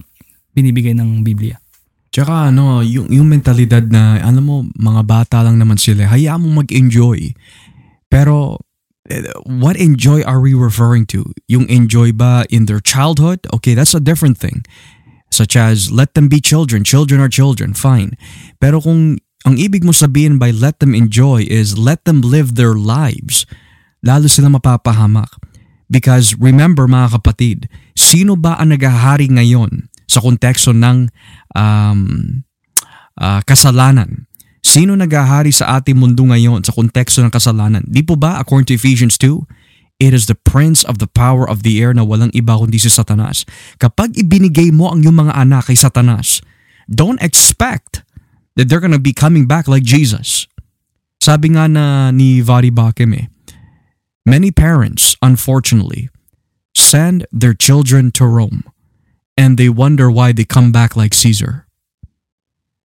binibigay 0.54 0.94
ng 0.94 1.24
Biblia. 1.24 1.58
Tsaka 2.12 2.52
ano, 2.52 2.84
yung, 2.84 3.08
yung 3.08 3.26
mentalidad 3.26 3.88
na, 3.88 4.20
alam 4.20 4.44
mo, 4.44 4.56
mga 4.76 5.02
bata 5.08 5.40
lang 5.40 5.56
naman 5.56 5.80
sila, 5.80 6.04
hayaan 6.12 6.44
mo 6.44 6.60
mag-enjoy. 6.60 7.32
Pero 8.12 8.60
what 9.48 9.76
enjoy 9.76 10.22
are 10.22 10.40
we 10.40 10.54
referring 10.54 11.06
to? 11.06 11.32
Yung 11.48 11.66
enjoy 11.72 12.12
ba 12.12 12.44
in 12.52 12.66
their 12.66 12.80
childhood? 12.80 13.40
Okay, 13.52 13.74
that's 13.74 13.94
a 13.96 14.00
different 14.00 14.38
thing. 14.38 14.62
Such 15.32 15.56
as, 15.56 15.88
let 15.90 16.12
them 16.12 16.28
be 16.28 16.40
children. 16.40 16.84
Children 16.84 17.24
are 17.24 17.32
children. 17.32 17.72
Fine. 17.72 18.20
Pero 18.60 18.84
kung 18.84 19.16
ang 19.42 19.56
ibig 19.56 19.82
mo 19.82 19.90
sabihin 19.90 20.38
by 20.38 20.52
let 20.52 20.78
them 20.78 20.94
enjoy 20.94 21.42
is 21.48 21.74
let 21.80 22.04
them 22.04 22.20
live 22.20 22.54
their 22.54 22.76
lives, 22.76 23.48
lalo 24.04 24.28
sila 24.28 24.52
mapapahamak. 24.52 25.32
Because 25.88 26.36
remember 26.36 26.86
mga 26.86 27.16
kapatid, 27.16 27.72
sino 27.92 28.36
ba 28.38 28.56
ang 28.56 28.72
naghahari 28.74 29.28
ngayon 29.28 29.88
sa 30.08 30.20
konteksto 30.20 30.72
ng 30.76 31.08
um, 31.56 32.00
uh, 33.20 33.40
kasalanan? 33.44 34.28
Sino 34.62 34.94
nagahari 34.94 35.50
sa 35.50 35.82
ating 35.82 35.98
mundo 35.98 36.22
ngayon 36.22 36.62
sa 36.62 36.70
konteksto 36.70 37.18
ng 37.20 37.34
kasalanan? 37.34 37.82
Di 37.84 38.06
po 38.06 38.14
ba, 38.14 38.38
according 38.38 38.70
to 38.70 38.78
Ephesians 38.78 39.18
2, 39.18 39.42
it 39.98 40.14
is 40.14 40.30
the 40.30 40.38
prince 40.38 40.86
of 40.86 41.02
the 41.02 41.10
power 41.10 41.42
of 41.42 41.66
the 41.66 41.82
air 41.82 41.90
na 41.90 42.06
walang 42.06 42.30
iba 42.30 42.54
kundi 42.54 42.78
si 42.78 42.86
Satanas. 42.86 43.42
Kapag 43.82 44.14
ibinigay 44.14 44.70
mo 44.70 44.94
ang 44.94 45.02
iyong 45.02 45.26
mga 45.26 45.34
anak 45.34 45.66
kay 45.66 45.78
Satanas, 45.78 46.38
don't 46.86 47.18
expect 47.18 48.06
that 48.54 48.70
they're 48.70 48.82
gonna 48.82 49.02
be 49.02 49.14
coming 49.14 49.50
back 49.50 49.66
like 49.66 49.82
Jesus. 49.82 50.46
Sabi 51.22 51.54
nga 51.54 51.66
na 51.66 52.10
ni 52.14 52.42
Vadi 52.42 52.70
Bakim 52.70 53.14
eh, 53.14 53.26
many 54.26 54.50
parents, 54.54 55.18
unfortunately, 55.22 56.11
send 56.72 57.24
their 57.32 57.54
children 57.54 58.10
to 58.16 58.24
Rome 58.24 58.64
and 59.36 59.56
they 59.60 59.68
wonder 59.68 60.10
why 60.10 60.32
they 60.32 60.44
come 60.44 60.72
back 60.72 60.96
like 60.96 61.12
Caesar. 61.16 61.68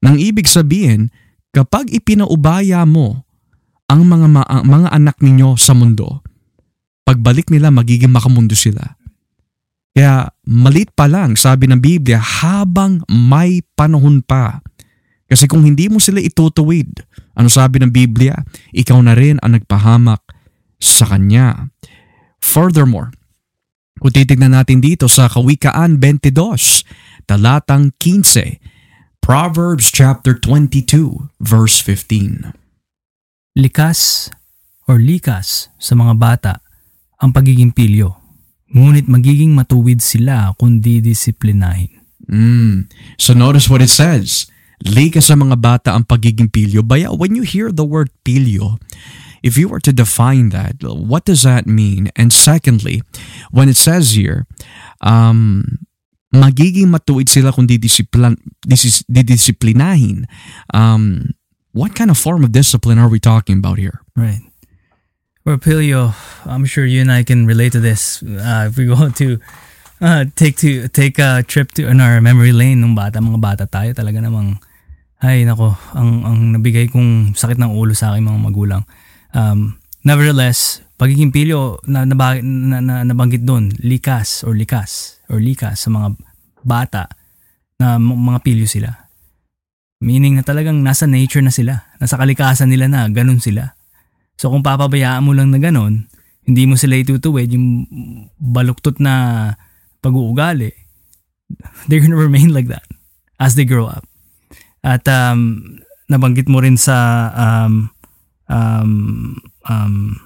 Nang 0.02 0.22
ibig 0.22 0.46
sabihin, 0.46 1.10
Kapag 1.56 1.88
ipinaubaya 1.88 2.84
mo 2.84 3.24
ang 3.88 4.04
mga 4.04 4.28
ma- 4.28 4.66
mga 4.68 4.92
anak 4.92 5.16
ninyo 5.24 5.56
sa 5.56 5.72
mundo, 5.72 6.20
pagbalik 7.08 7.48
nila 7.48 7.72
magiging 7.72 8.12
makamundo 8.12 8.52
sila. 8.52 9.00
Kaya 9.96 10.28
malit 10.44 10.92
pa 10.92 11.08
lang 11.08 11.40
sabi 11.40 11.72
ng 11.72 11.80
Biblia 11.80 12.20
habang 12.20 13.00
may 13.08 13.64
panahon 13.80 14.20
pa. 14.20 14.60
Kasi 15.32 15.48
kung 15.48 15.64
hindi 15.64 15.88
mo 15.88 16.04
sila 16.04 16.20
itutuwid, 16.20 17.08
ano 17.40 17.48
sabi 17.48 17.80
ng 17.80 17.96
Biblia? 17.96 18.36
Ikaw 18.76 19.00
na 19.00 19.16
rin 19.16 19.40
ang 19.40 19.56
nagpahamak 19.56 20.28
sa 20.76 21.08
Kanya. 21.08 21.72
Furthermore, 22.44 23.16
titignan 24.12 24.52
natin 24.52 24.84
dito 24.84 25.08
sa 25.08 25.32
Kawikaan 25.32 25.98
22, 26.04 26.36
talatang 27.28 27.96
15, 28.04 28.60
Proverbs 29.24 29.90
chapter 29.90 30.38
22 30.38 31.32
verse 31.42 31.82
15. 31.82 32.54
Likas 33.56 34.30
or 34.86 35.02
likas 35.02 35.72
sa 35.80 35.98
mga 35.98 36.14
bata 36.20 36.54
ang 37.18 37.32
pagiging 37.32 37.74
pilyo, 37.74 38.20
ngunit 38.70 39.08
magiging 39.08 39.56
matuwid 39.56 40.04
sila 40.04 40.54
kung 40.60 40.84
didisiplinahin. 40.84 42.04
Mm. 42.30 42.92
So 43.18 43.34
notice 43.34 43.72
what 43.72 43.82
it 43.82 43.90
says. 43.90 44.52
Likas 44.84 45.32
sa 45.32 45.40
mga 45.40 45.56
bata 45.58 45.90
ang 45.96 46.04
pagiging 46.04 46.52
pilyo. 46.52 46.84
Baya, 46.84 47.10
when 47.16 47.34
you 47.34 47.48
hear 47.48 47.72
the 47.72 47.88
word 47.88 48.12
pilyo, 48.28 48.78
if 49.44 49.58
you 49.58 49.68
were 49.68 49.80
to 49.80 49.94
define 49.94 50.50
that, 50.50 50.76
what 50.84 51.26
does 51.26 51.44
that 51.44 51.68
mean? 51.68 52.10
And 52.16 52.32
secondly, 52.32 53.02
when 53.52 53.70
it 53.70 53.78
says 53.78 54.12
here, 54.14 54.48
um, 55.02 55.80
magiging 56.34 56.92
matuwid 56.92 57.30
sila 57.30 57.52
kung 57.52 57.68
didisiplin, 57.68 58.38
didisiplinahin. 58.68 60.26
Um, 60.74 61.34
what 61.72 61.96
kind 61.96 62.12
of 62.12 62.18
form 62.18 62.44
of 62.44 62.52
discipline 62.52 63.00
are 63.00 63.10
we 63.10 63.20
talking 63.20 63.60
about 63.60 63.78
here? 63.78 64.02
Right. 64.16 64.42
Well, 65.46 65.58
Pilio, 65.58 66.16
I'm 66.46 66.66
sure 66.66 66.86
you 66.86 67.02
and 67.02 67.12
I 67.12 67.24
can 67.24 67.46
relate 67.46 67.72
to 67.74 67.80
this. 67.80 68.24
Uh, 68.24 68.68
if 68.70 68.78
we 68.78 68.88
go 68.88 69.10
to 69.22 69.40
uh, 70.02 70.26
take 70.36 70.58
to 70.58 70.88
take 70.90 71.20
a 71.20 71.44
trip 71.44 71.72
to 71.78 71.88
in 71.88 72.02
our 72.02 72.20
memory 72.20 72.52
lane 72.52 72.82
nung 72.82 72.96
bata, 72.96 73.20
mga 73.22 73.42
bata 73.42 73.66
tayo, 73.70 73.94
talaga 73.94 74.26
namang 74.26 74.58
Ay, 75.24 75.48
nako, 75.48 75.74
ang, 75.96 76.28
ang 76.28 76.38
nabigay 76.60 76.92
kong 76.92 77.34
sakit 77.34 77.56
ng 77.56 77.72
ulo 77.72 77.96
sa 77.96 78.14
aking 78.14 78.28
mga 78.28 78.42
magulang. 78.46 78.84
Um, 79.36 79.76
nevertheless, 80.08 80.80
pagiging 80.96 81.36
pilyo 81.36 81.84
na, 81.92 82.08
na, 82.08 82.16
na, 82.40 82.78
na 82.80 82.96
nabanggit 83.04 83.44
doon, 83.44 83.76
likas 83.84 84.48
or 84.48 84.56
likas 84.56 85.20
or 85.28 85.44
likas 85.44 85.84
sa 85.84 85.92
mga 85.92 86.16
bata 86.64 87.12
na 87.76 88.00
mga 88.00 88.40
pilyo 88.42 88.64
sila. 88.64 89.12
Meaning 90.00 90.40
na 90.40 90.44
talagang 90.48 90.80
nasa 90.80 91.04
nature 91.04 91.44
na 91.44 91.52
sila, 91.52 91.84
nasa 92.00 92.16
kalikasan 92.16 92.72
nila 92.72 92.88
na 92.88 93.12
ganun 93.12 93.44
sila. 93.44 93.76
So 94.40 94.52
kung 94.52 94.64
papabayaan 94.64 95.24
mo 95.24 95.36
lang 95.36 95.52
na 95.52 95.60
ganun, 95.60 96.08
hindi 96.46 96.64
mo 96.70 96.80
sila 96.80 96.96
itutuwid, 96.96 97.52
yung 97.52 97.90
baluktot 98.40 99.04
na 99.04 99.56
pag-uugali, 100.00 100.72
they're 101.88 102.00
gonna 102.00 102.16
remain 102.16 102.56
like 102.56 102.72
that 102.72 102.86
as 103.40 103.60
they 103.60 103.68
grow 103.68 103.90
up. 103.90 104.08
At 104.86 105.04
um, 105.10 105.82
nabanggit 106.06 106.46
mo 106.46 106.62
rin 106.62 106.78
sa 106.78 107.30
um, 107.34 107.90
um, 108.50 109.38
um, 109.70 110.20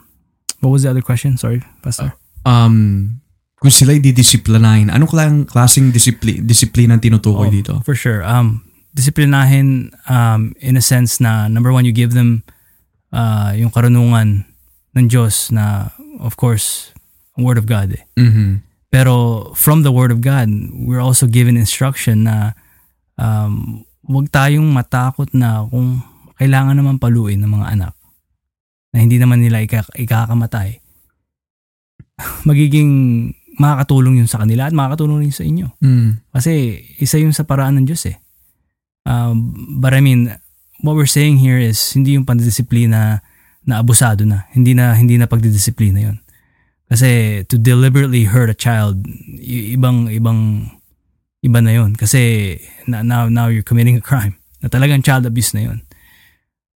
what 0.59 0.70
was 0.70 0.84
the 0.84 0.89
other 0.89 1.01
question? 1.01 1.38
Sorry, 1.38 1.63
Pastor. 1.84 2.13
Um, 2.45 3.20
kung 3.59 3.72
sila'y 3.72 3.99
didisiplinahin, 3.99 4.88
anong 4.88 5.11
klang 5.11 5.36
klaseng 5.43 5.91
disipli, 5.91 6.39
disiplina 6.39 6.95
ang 6.95 7.03
tinutukoy 7.03 7.51
Oh, 7.51 7.51
dito? 7.51 7.74
For 7.84 7.95
sure. 7.95 8.24
Um, 8.24 8.63
disiplinahin 8.95 9.91
um, 10.07 10.55
in 10.63 10.80
a 10.80 10.84
sense 10.84 11.20
na 11.20 11.47
number 11.51 11.72
one, 11.76 11.84
you 11.84 11.91
give 11.91 12.15
them 12.15 12.43
uh, 13.11 13.51
yung 13.55 13.70
karunungan 13.72 14.47
ng 14.95 15.05
Diyos 15.11 15.51
na 15.51 15.91
of 16.24 16.39
course, 16.39 16.91
Word 17.39 17.59
of 17.59 17.67
God 17.67 17.95
eh. 17.95 18.03
Mhm. 18.20 18.63
Pero 18.89 19.51
from 19.53 19.84
the 19.86 19.93
Word 19.93 20.09
of 20.09 20.20
God, 20.20 20.49
we're 20.74 21.03
also 21.03 21.30
given 21.30 21.55
instruction 21.55 22.26
na 22.26 22.57
um, 23.20 23.86
huwag 24.07 24.34
tayong 24.34 24.65
matakot 24.74 25.30
na 25.36 25.67
kung 25.70 26.01
kailangan 26.39 26.74
naman 26.80 26.97
paluin 26.97 27.38
ng 27.43 27.51
mga 27.53 27.67
anak 27.78 27.93
na 28.93 28.97
hindi 29.03 29.21
naman 29.21 29.41
nila 29.41 29.61
ika- 29.61 29.93
ikakamatay. 29.95 30.81
Magiging 32.49 32.91
makakatulong 33.59 34.23
yun 34.23 34.29
sa 34.29 34.41
kanila 34.41 34.71
at 34.71 34.73
makakatulong 34.73 35.27
rin 35.27 35.35
sa 35.35 35.43
inyo. 35.43 35.67
Mm. 35.83 36.23
Kasi 36.31 36.79
isa 36.97 37.19
yun 37.19 37.35
sa 37.35 37.43
paraan 37.43 37.75
ng 37.81 37.85
Diyos 37.85 38.07
eh. 38.07 38.17
Um, 39.03 39.51
but 39.81 39.91
I 39.91 39.99
mean, 39.99 40.31
what 40.81 40.95
we're 40.95 41.09
saying 41.09 41.43
here 41.43 41.59
is 41.59 41.77
hindi 41.91 42.15
yung 42.15 42.23
pandidisiplina 42.23 43.19
na 43.67 43.73
abusado 43.77 44.23
na. 44.23 44.47
Hindi 44.55 44.73
na 44.73 44.95
hindi 44.95 45.19
na 45.19 45.27
pagdidisiplina 45.27 45.99
yun. 45.99 46.17
Kasi 46.89 47.43
to 47.45 47.59
deliberately 47.59 48.25
hurt 48.25 48.49
a 48.49 48.57
child, 48.57 49.05
ibang 49.45 50.09
ibang 50.09 50.71
iba 51.43 51.59
na 51.61 51.71
yun. 51.75 51.93
Kasi 51.93 52.55
na- 52.87 53.05
now 53.05 53.29
now 53.29 53.51
you're 53.51 53.65
committing 53.65 53.99
a 53.99 54.03
crime. 54.03 54.39
Na 54.63 54.71
talagang 54.71 55.05
child 55.05 55.27
abuse 55.27 55.53
na 55.53 55.67
yun. 55.69 55.79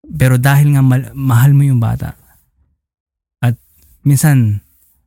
Pero 0.03 0.37
dahil 0.37 0.75
nga 0.75 0.83
mal- 0.83 1.15
mahal 1.15 1.55
mo 1.55 1.63
yung 1.63 1.79
bata. 1.79 2.19
At 3.39 3.55
minsan 4.03 4.63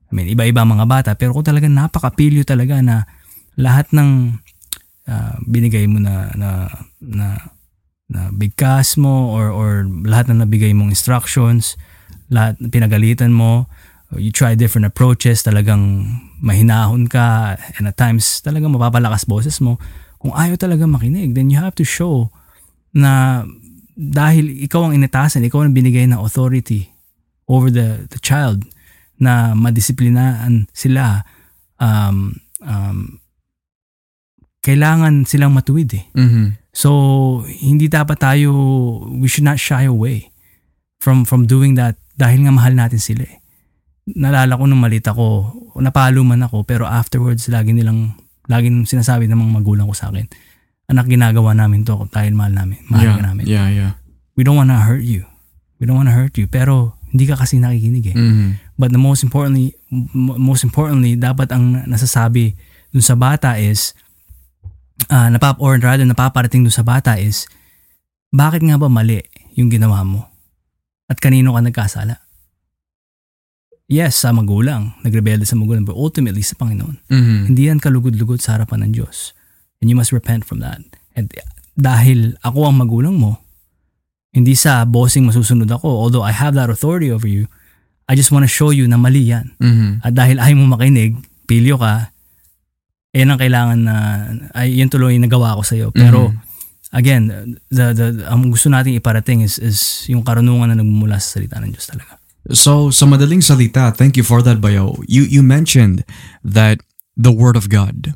I 0.10 0.12
mean, 0.14 0.32
iba-iba 0.32 0.64
mga 0.64 0.86
bata, 0.86 1.12
pero 1.18 1.34
kung 1.34 1.44
talagang 1.44 1.74
napakapilyo 1.74 2.46
talaga 2.46 2.80
na 2.80 3.10
lahat 3.58 3.90
ng 3.92 4.38
ah, 5.10 5.36
binigay 5.44 5.90
mo 5.90 6.00
na 6.00 6.32
na 6.38 6.70
na, 7.02 7.28
na 8.08 8.30
bigkas 8.30 8.96
mo 8.96 9.34
or 9.34 9.50
or 9.50 9.84
lahat 10.06 10.30
na 10.32 10.46
nabigay 10.46 10.72
mong 10.72 10.94
instructions, 10.94 11.74
lahat 12.30 12.56
pinagalitan 12.70 13.34
mo, 13.34 13.66
you 14.14 14.30
try 14.30 14.54
different 14.54 14.86
approaches, 14.86 15.42
talagang 15.42 16.06
mahinahon 16.40 17.10
ka 17.10 17.58
and 17.76 17.90
at 17.90 17.98
times 17.98 18.40
talagang 18.46 18.72
mapapalakas 18.72 19.26
boses 19.26 19.58
mo. 19.60 19.82
Kung 20.22 20.32
ayaw 20.32 20.56
talaga 20.58 20.86
makinig, 20.86 21.34
then 21.34 21.50
you 21.50 21.58
have 21.58 21.76
to 21.76 21.86
show 21.86 22.30
na 22.96 23.44
dahil 23.96 24.52
ikaw 24.68 24.92
ang 24.92 24.94
initasan, 25.00 25.48
ikaw 25.48 25.64
ang 25.64 25.72
binigay 25.72 26.04
ng 26.06 26.20
authority 26.20 26.92
over 27.48 27.72
the 27.72 28.04
the 28.12 28.20
child 28.20 28.68
na 29.16 29.56
madisiplinaan 29.56 30.68
sila 30.76 31.24
um, 31.80 32.36
um, 32.60 33.24
kailangan 34.60 35.24
silang 35.24 35.56
matuwid 35.56 35.94
eh. 35.96 36.06
Mhm. 36.12 36.60
So, 36.76 36.90
hindi 37.48 37.88
dapat 37.88 38.20
tayo, 38.20 38.52
we 39.08 39.32
should 39.32 39.48
not 39.48 39.62
shy 39.62 39.88
away 39.88 40.28
from 41.00 41.24
from 41.24 41.48
doing 41.48 41.80
that 41.80 41.96
dahil 42.20 42.44
nga 42.44 42.52
mahal 42.52 42.76
natin 42.76 43.00
sila 43.00 43.24
eh. 43.24 43.40
Nalala 44.12 44.60
ko 44.60 44.68
nung 44.68 44.84
malit 44.84 45.08
ako, 45.08 45.54
napalo 45.80 46.26
man 46.28 46.44
ako, 46.44 46.68
pero 46.68 46.84
afterwards, 46.84 47.48
lagi 47.48 47.72
nilang, 47.72 48.20
lagi 48.52 48.68
sinasabi 48.84 49.30
ng 49.32 49.40
mga 49.40 49.54
magulang 49.56 49.88
ko 49.88 49.96
sa 49.96 50.12
akin, 50.12 50.28
anak, 50.86 51.10
ginagawa 51.10 51.58
namin 51.58 51.82
to 51.86 52.06
dahil 52.14 52.38
mahal 52.38 52.54
namin. 52.54 52.80
Mahal 52.90 53.06
yeah, 53.06 53.16
ka 53.18 53.24
namin. 53.26 53.44
yeah, 53.46 53.68
yeah. 53.70 53.92
We 54.38 54.44
don't 54.44 54.58
wanna 54.60 54.82
hurt 54.82 55.06
you. 55.06 55.26
We 55.82 55.90
don't 55.90 55.98
wanna 55.98 56.14
hurt 56.14 56.38
you. 56.38 56.46
Pero, 56.46 57.00
hindi 57.16 57.32
ka 57.32 57.40
kasi 57.40 57.64
nakikinig 57.64 58.12
eh. 58.12 58.18
Mhm. 58.18 58.48
But 58.76 58.92
the 58.92 59.00
most 59.00 59.24
importantly, 59.24 59.72
most 60.16 60.68
importantly, 60.68 61.16
dapat 61.16 61.48
ang 61.56 61.88
nasasabi 61.88 62.60
dun 62.92 63.00
sa 63.00 63.16
bata 63.16 63.56
is, 63.56 63.96
uh, 65.08 65.32
napap 65.32 65.56
or 65.64 65.80
rather 65.80 66.04
napaparating 66.04 66.68
dun 66.68 66.76
sa 66.76 66.84
bata 66.84 67.16
is, 67.16 67.48
bakit 68.36 68.60
nga 68.68 68.76
ba 68.76 68.92
mali 68.92 69.24
yung 69.56 69.72
ginawa 69.72 70.04
mo? 70.04 70.28
At 71.08 71.24
kanino 71.24 71.56
ka 71.56 71.64
nagkasala? 71.64 72.20
Yes, 73.88 74.18
sa 74.20 74.34
magulang, 74.34 74.98
nagrebelde 75.06 75.46
sa 75.46 75.56
magulang, 75.56 75.86
but 75.86 75.96
ultimately 75.96 76.42
sa 76.44 76.58
Panginoon. 76.60 77.06
Mhm. 77.08 77.54
Hindi 77.54 77.62
yan 77.70 77.80
kalugod-lugod 77.80 78.44
sa 78.44 78.60
harapan 78.60 78.90
ng 78.90 78.92
Diyos. 78.92 79.32
And 79.82 79.90
you 79.92 79.96
must 79.96 80.16
repent 80.16 80.46
from 80.46 80.60
that. 80.64 80.82
And 81.16 81.32
dahil 81.76 82.40
ako 82.44 82.72
ang 82.72 82.80
magulang 82.80 83.20
mo, 83.20 83.44
hindi 84.36 84.56
sa 84.56 84.84
bossing 84.84 85.28
masusunod 85.28 85.68
ako, 85.72 85.88
although 85.88 86.24
I 86.24 86.32
have 86.36 86.56
that 86.60 86.68
authority 86.72 87.12
over 87.12 87.28
you, 87.28 87.48
I 88.08 88.14
just 88.20 88.30
want 88.32 88.44
to 88.44 88.52
show 88.52 88.70
you 88.70 88.86
na 88.86 89.00
mali 89.00 89.32
yan. 89.32 89.56
Mhm. 89.60 90.04
At 90.06 90.14
dahil 90.14 90.38
ayaw 90.38 90.56
mo 90.60 90.76
makinig, 90.76 91.16
pilyo 91.48 91.80
ka, 91.80 92.12
yan 93.16 93.32
ang 93.32 93.40
kailangan 93.40 93.80
na, 93.80 93.96
ay 94.54 94.76
yun 94.76 94.92
tuloy 94.92 95.16
yung 95.16 95.24
nagawa 95.24 95.56
ko 95.56 95.64
sa'yo. 95.64 95.88
Pero, 95.96 96.36
Mhm. 96.36 96.38
again, 96.92 97.24
the, 97.72 97.96
the, 97.96 98.06
ang 98.28 98.52
gusto 98.52 98.68
nating 98.68 99.00
iparating 99.00 99.40
is, 99.40 99.56
is 99.58 100.04
yung 100.12 100.22
karunungan 100.22 100.76
na 100.76 100.80
nagmumula 100.84 101.16
sa 101.24 101.40
salita 101.40 101.58
ng 101.64 101.72
Diyos 101.72 101.88
talaga. 101.88 102.20
So, 102.52 102.92
sa 102.92 103.08
madaling 103.10 103.42
salita, 103.42 103.90
thank 103.90 104.20
you 104.20 104.24
for 104.28 104.44
that, 104.46 104.62
Bayo. 104.62 105.00
You, 105.08 105.24
you 105.26 105.42
mentioned 105.42 106.06
that 106.46 106.84
the 107.18 107.32
Word 107.34 107.56
of 107.58 107.72
God. 107.72 108.14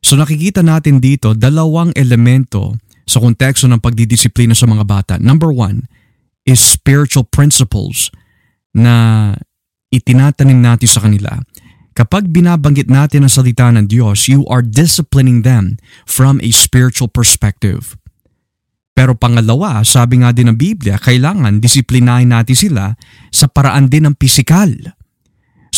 So 0.00 0.16
nakikita 0.16 0.64
natin 0.64 0.98
dito 0.98 1.36
dalawang 1.36 1.92
elemento 1.92 2.76
sa 3.04 3.20
konteksto 3.20 3.68
ng 3.68 3.82
pagdidisiplina 3.82 4.56
sa 4.56 4.64
mga 4.70 4.84
bata. 4.86 5.14
Number 5.20 5.52
one 5.52 5.84
is 6.48 6.62
spiritual 6.62 7.26
principles 7.28 8.08
na 8.72 9.34
itinatanim 9.90 10.62
natin 10.62 10.88
sa 10.88 11.02
kanila. 11.04 11.42
Kapag 11.90 12.30
binabanggit 12.30 12.86
natin 12.86 13.26
ang 13.26 13.32
salita 13.34 13.66
ng 13.68 13.90
Diyos, 13.90 14.30
you 14.30 14.46
are 14.46 14.62
disciplining 14.62 15.42
them 15.42 15.76
from 16.06 16.38
a 16.40 16.54
spiritual 16.54 17.10
perspective. 17.10 17.98
Pero 18.94 19.18
pangalawa, 19.18 19.82
sabi 19.82 20.22
nga 20.22 20.30
din 20.30 20.48
ng 20.54 20.56
Biblia, 20.56 20.96
kailangan 21.02 21.58
disiplinahin 21.58 22.30
natin 22.30 22.56
sila 22.56 22.94
sa 23.34 23.50
paraan 23.50 23.90
din 23.90 24.06
ng 24.06 24.14
pisikal. 24.14 24.70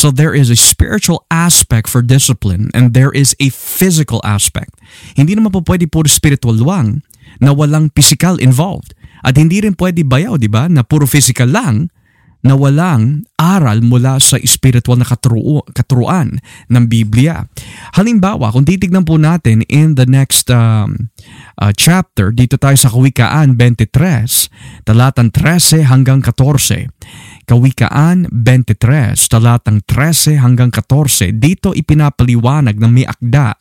So 0.03 0.11
there 0.11 0.35
is 0.35 0.51
a 0.51 0.59
spiritual 0.59 1.23
aspect 1.31 1.87
for 1.87 2.03
discipline 2.03 2.75
and 2.75 2.91
there 2.91 3.15
is 3.15 3.39
a 3.39 3.55
physical 3.55 4.19
aspect. 4.27 4.75
Hindi 5.15 5.39
naman 5.39 5.55
po 5.55 5.63
pwede 5.63 5.87
puro 5.87 6.11
spiritual 6.11 6.59
lang 6.59 7.07
na 7.39 7.55
walang 7.55 7.95
physical 7.95 8.35
involved. 8.43 8.99
At 9.23 9.39
hindi 9.39 9.63
rin 9.63 9.79
pwede 9.79 10.03
bayaw, 10.03 10.43
di 10.43 10.51
ba, 10.51 10.67
na 10.67 10.83
puro 10.83 11.07
physical 11.07 11.55
lang 11.55 11.87
na 12.43 12.59
walang 12.59 13.23
aral 13.39 13.79
mula 13.87 14.19
sa 14.19 14.35
spiritual 14.43 14.99
na 14.99 15.07
katuru- 15.07 15.63
katuruan 15.71 16.43
ng 16.67 16.85
Biblia. 16.91 17.47
Halimbawa, 17.95 18.51
kung 18.51 18.67
titignan 18.67 19.07
po 19.07 19.15
natin 19.15 19.63
in 19.71 19.95
the 19.95 20.11
next 20.11 20.51
um, 20.51 21.15
uh, 21.63 21.71
chapter, 21.71 22.35
dito 22.35 22.59
tayo 22.59 22.75
sa 22.75 22.91
Kawikaan 22.91 23.55
23, 23.55 24.83
talatang 24.83 25.31
13 25.31 25.87
hanggang 25.87 26.19
14. 26.19 26.91
Kawikaan 27.43 28.31
23, 28.31 29.19
talatang 29.27 29.83
13 29.85 30.39
hanggang 30.39 30.71
14. 30.71 31.35
Dito 31.35 31.75
ipinapaliwanag 31.75 32.79
ng 32.79 32.93
may 32.93 33.07
akda 33.07 33.59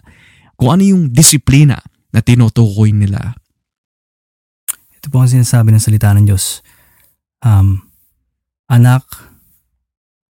kung 0.54 0.78
ano 0.78 0.84
yung 0.86 1.04
disiplina 1.10 1.82
na 2.14 2.22
tinutukoy 2.22 2.94
nila. 2.94 3.34
Ito 5.02 5.10
po 5.10 5.26
ang 5.26 5.34
sinasabi 5.34 5.74
ng 5.74 5.82
salita 5.82 6.14
ng 6.14 6.30
Diyos. 6.30 6.62
Um, 7.42 7.82
anak, 8.70 9.02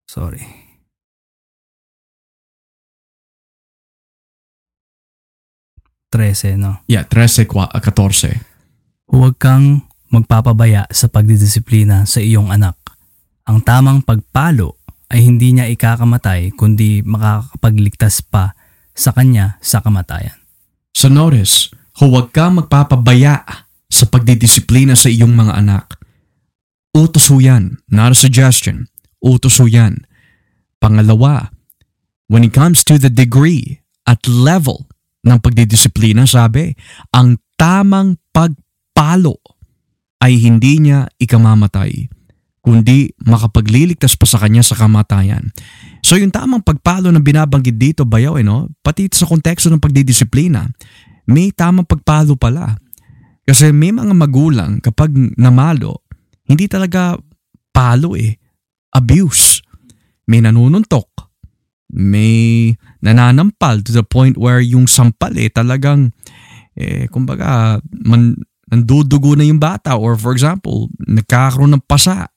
sorry. 0.05 0.44
Trese, 6.09 6.57
no? 6.57 6.84
Yeah, 6.88 7.05
13, 7.05 7.49
kwa- 7.49 7.72
14. 7.72 8.44
Huwag 9.09 9.40
kang 9.40 9.88
magpapabaya 10.12 10.88
sa 10.92 11.09
pagdidisiplina 11.09 12.05
sa 12.05 12.20
iyong 12.20 12.53
anak. 12.53 12.76
Ang 13.49 13.64
tamang 13.64 14.05
pagpalo 14.05 14.76
ay 15.09 15.24
hindi 15.24 15.57
niya 15.57 15.72
ikakamatay 15.72 16.53
kundi 16.53 17.01
makakapagligtas 17.01 18.20
pa 18.28 18.53
sa 18.92 19.16
kanya 19.16 19.57
sa 19.64 19.80
kamatayan. 19.80 20.36
So 20.92 21.09
notice, 21.09 21.72
huwag 21.96 22.36
ka 22.36 22.53
magpapabaya 22.53 23.40
sa 23.88 24.05
pagdidisiplina 24.05 24.92
sa 24.92 25.09
iyong 25.09 25.32
mga 25.32 25.64
anak. 25.64 25.96
Utos 26.92 27.32
ho 27.32 27.40
yan, 27.40 27.80
not 27.88 28.12
a 28.12 28.18
suggestion. 28.18 28.90
Utos 29.24 29.57
ho 29.62 29.64
yan. 29.64 30.05
Pangalawa, 30.76 31.49
when 32.28 32.44
it 32.44 32.53
comes 32.53 32.84
to 32.84 33.01
the 33.01 33.09
degree 33.09 33.80
at 34.05 34.20
level 34.28 34.86
ng 35.24 35.40
pagdidisiplina, 35.40 36.28
sabi, 36.28 36.76
ang 37.16 37.40
tamang 37.57 38.20
pagpalo 38.30 39.40
ay 40.20 40.36
hindi 40.36 40.82
niya 40.82 41.09
ikamamatay, 41.16 42.11
kundi 42.59 43.15
makapagliligtas 43.25 44.19
pa 44.19 44.27
sa 44.27 44.43
kanya 44.43 44.63
sa 44.67 44.77
kamatayan. 44.77 45.51
So 46.03 46.19
yung 46.19 46.35
tamang 46.35 46.67
pagpalo 46.67 47.09
na 47.09 47.23
binabanggit 47.23 47.79
dito, 47.79 48.03
bayaw, 48.05 48.39
eh, 48.39 48.45
no? 48.45 48.69
pati 48.83 49.09
sa 49.11 49.25
konteksto 49.25 49.71
ng 49.71 49.83
pagdidisiplina, 49.83 50.67
may 51.29 51.55
tamang 51.55 51.87
pagpalo 51.87 52.35
pala. 52.35 52.75
Kasi 53.49 53.73
may 53.73 53.95
mga 53.95 54.13
magulang 54.13 54.83
kapag 54.85 55.15
namalo, 55.41 56.05
hindi 56.45 56.69
talaga 56.69 57.17
palo 57.73 58.13
eh, 58.19 58.37
abuse. 58.93 59.65
May 60.29 60.45
nanununtok, 60.45 61.09
may 61.97 62.69
nananampal 63.01 63.81
to 63.81 63.97
the 63.97 64.05
point 64.05 64.37
where 64.37 64.61
yung 64.61 64.85
sampal 64.85 65.33
eh 65.41 65.49
talagang 65.49 66.13
eh 66.77 67.09
kumbaga 67.09 67.81
man, 68.05 68.37
nandudugo 68.69 69.33
na 69.33 69.49
yung 69.49 69.59
bata 69.59 69.97
or 69.97 70.15
for 70.15 70.37
example, 70.37 70.93
nagkakaroon 71.09 71.73
ng 71.77 71.85
pasa. 71.89 72.29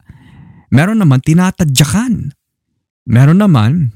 Meron 0.72 1.04
naman 1.04 1.20
tinatadyakan. 1.20 2.32
Meron 3.06 3.44
naman 3.44 3.92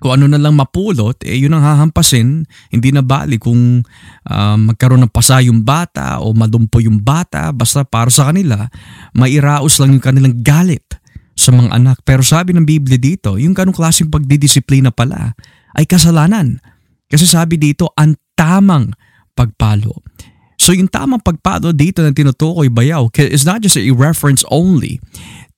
kung 0.00 0.16
ano 0.16 0.32
na 0.32 0.40
lang 0.40 0.56
mapulot, 0.56 1.20
eh 1.28 1.36
yun 1.36 1.52
ang 1.52 1.60
hahampasin. 1.60 2.48
Hindi 2.72 2.88
na 2.88 3.04
bali 3.04 3.36
kung 3.36 3.84
uh, 4.24 4.56
magkaroon 4.56 5.04
ng 5.04 5.12
pasa 5.12 5.44
yung 5.44 5.60
bata 5.60 6.24
o 6.24 6.32
madumpo 6.32 6.80
yung 6.80 7.04
bata. 7.04 7.52
Basta 7.52 7.84
para 7.84 8.08
sa 8.08 8.32
kanila, 8.32 8.64
mairaos 9.12 9.76
lang 9.76 9.92
yung 9.92 10.00
kanilang 10.00 10.40
galit 10.40 10.88
sa 11.36 11.52
mga 11.52 11.76
anak. 11.76 12.00
Pero 12.08 12.24
sabi 12.24 12.56
ng 12.56 12.64
Biblia 12.64 12.96
dito, 12.96 13.36
yung 13.36 13.52
ganong 13.52 13.76
klaseng 13.76 14.08
pagdidisiplina 14.08 14.88
pala 14.88 15.36
ay 15.76 15.84
kasalanan. 15.84 16.64
Kasi 17.04 17.28
sabi 17.28 17.60
dito, 17.60 17.92
ang 17.92 18.16
tamang 18.32 18.96
pagpalo. 19.36 20.00
So 20.56 20.72
yung 20.72 20.88
tamang 20.88 21.20
pagpalo 21.20 21.76
dito 21.76 22.00
na 22.00 22.12
tinutukoy 22.12 22.72
bayaw 22.72 23.08
is 23.20 23.44
not 23.44 23.60
just 23.64 23.80
a 23.80 23.84
reference 23.92 24.44
only 24.52 25.00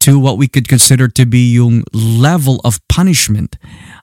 to 0.02 0.18
what 0.18 0.34
we 0.34 0.50
could 0.50 0.66
consider 0.66 1.06
to 1.06 1.22
be 1.22 1.54
yung 1.54 1.86
level 1.94 2.58
of 2.66 2.82
punishment 2.90 3.54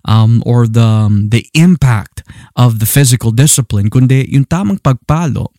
um, 0.07 0.39
or 0.47 0.63
the, 0.63 0.79
um, 0.79 1.27
the 1.27 1.43
impact 1.51 2.23
of 2.55 2.79
the 2.79 2.87
physical 2.87 3.35
discipline, 3.35 3.91
kundi 3.91 4.23
yung 4.31 4.47
tamang 4.47 4.79
pagpalo 4.79 5.51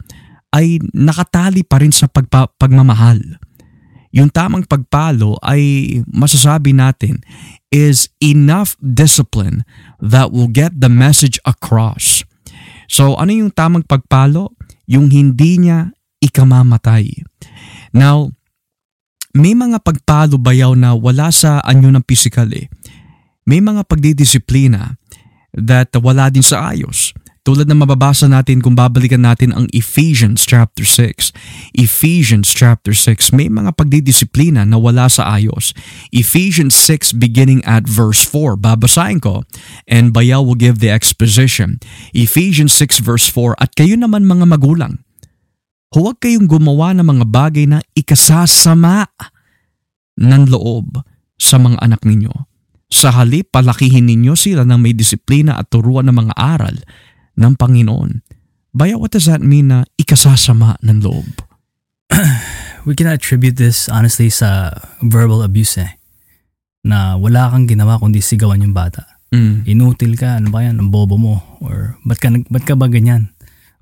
ay 0.57 0.81
nakatali 0.97 1.61
pa 1.61 1.77
rin 1.77 1.93
sa 1.93 2.09
pagpa, 2.09 2.49
pagmamahal. 2.57 3.21
Yung 4.17 4.33
tamang 4.33 4.65
pagpalo 4.65 5.37
ay 5.45 6.01
masasabi 6.09 6.73
natin 6.73 7.21
is 7.69 8.09
enough 8.19 8.75
discipline 8.81 9.63
that 10.01 10.33
will 10.33 10.51
get 10.51 10.73
the 10.81 10.91
message 10.91 11.37
across. 11.45 12.25
So 12.89 13.15
ano 13.21 13.31
yung 13.31 13.53
tamang 13.53 13.85
pagpalo? 13.85 14.57
Yung 14.89 15.13
hindi 15.13 15.61
niya 15.63 15.95
ikamamatay. 16.19 17.29
Now, 17.95 18.35
may 19.31 19.55
mga 19.55 19.79
pagpalo 19.83 20.39
bayaw 20.39 20.75
na 20.75 20.95
wala 20.95 21.31
sa 21.31 21.63
anyo 21.63 21.91
ng 21.95 22.03
physical 22.03 22.51
eh. 22.51 22.67
May 23.47 23.63
mga 23.63 23.87
pagdidisiplina 23.87 24.99
that 25.55 25.95
wala 25.99 26.31
din 26.31 26.43
sa 26.43 26.71
ayos. 26.71 27.15
Tulad 27.41 27.65
na 27.65 27.73
mababasa 27.73 28.29
natin 28.29 28.61
kung 28.61 28.77
babalikan 28.77 29.25
natin 29.25 29.57
ang 29.57 29.65
Ephesians 29.73 30.45
chapter 30.45 30.85
6. 30.85 31.33
Ephesians 31.73 32.53
chapter 32.53 32.93
6, 32.93 33.33
may 33.33 33.49
mga 33.49 33.73
pagdidisiplina 33.81 34.69
na 34.69 34.77
wala 34.77 35.09
sa 35.09 35.25
ayos. 35.41 35.73
Ephesians 36.13 36.77
6 36.77 37.17
beginning 37.17 37.65
at 37.65 37.89
verse 37.89 38.21
4. 38.29 38.61
Babasahin 38.61 39.25
ko 39.25 39.49
and 39.89 40.13
Bayaw 40.13 40.45
will 40.45 40.59
give 40.59 40.85
the 40.85 40.93
exposition. 40.93 41.81
Ephesians 42.13 42.77
6 42.77 43.01
verse 43.01 43.25
4, 43.33 43.57
At 43.57 43.73
kayo 43.73 43.97
naman 43.97 44.29
mga 44.29 44.45
magulang, 44.45 45.01
Huwag 45.91 46.23
kayong 46.23 46.47
gumawa 46.47 46.95
ng 46.95 47.03
mga 47.03 47.25
bagay 47.27 47.67
na 47.67 47.83
ikasasama 47.99 49.11
ng 50.23 50.43
loob 50.47 51.03
sa 51.35 51.59
mga 51.59 51.83
anak 51.83 52.07
ninyo. 52.07 52.31
Sa 52.87 53.11
halip, 53.11 53.51
palakihin 53.51 54.07
ninyo 54.07 54.39
sila 54.39 54.63
ng 54.63 54.79
may 54.79 54.95
disiplina 54.95 55.59
at 55.59 55.67
turuan 55.67 56.07
ng 56.07 56.15
mga 56.15 56.35
aral 56.39 56.79
ng 57.35 57.53
Panginoon. 57.59 58.23
Baya, 58.71 58.95
what 58.95 59.11
does 59.11 59.27
that 59.27 59.43
mean 59.43 59.75
na 59.75 59.83
ikasasama 59.99 60.79
ng 60.79 61.03
loob? 61.03 61.27
We 62.87 62.95
can 62.95 63.11
attribute 63.11 63.59
this 63.59 63.91
honestly 63.91 64.31
sa 64.31 64.71
verbal 65.03 65.43
abuse 65.43 65.75
eh. 65.75 65.99
Na 66.87 67.19
wala 67.19 67.51
kang 67.51 67.67
ginawa 67.67 67.99
kundi 67.99 68.23
sigawan 68.23 68.63
yung 68.63 68.79
bata. 68.79 69.19
Mm. 69.35 69.67
Inutil 69.67 70.15
ka, 70.15 70.39
ano 70.39 70.55
ba 70.55 70.63
yan, 70.63 70.79
ang 70.79 70.95
bobo 70.95 71.19
mo. 71.19 71.59
Or 71.59 71.99
ba't 72.07 72.23
ka, 72.23 72.31
ba't 72.31 72.63
ka 72.63 72.79
ba 72.79 72.87
ganyan? 72.87 73.35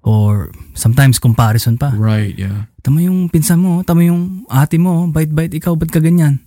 Or 0.07 0.55
sometimes 0.79 1.19
comparison 1.19 1.77
pa. 1.77 1.91
Right, 1.93 2.39
yeah. 2.39 2.71
Tama 2.87 3.03
yung 3.03 3.29
pinsan 3.29 3.59
mo, 3.59 3.83
tama 3.83 4.07
yung 4.07 4.47
ate 4.49 4.79
mo, 4.79 5.11
bait-bait 5.11 5.53
ikaw, 5.53 5.75
ba't 5.75 5.91
ka 5.91 5.99
ganyan? 5.99 6.41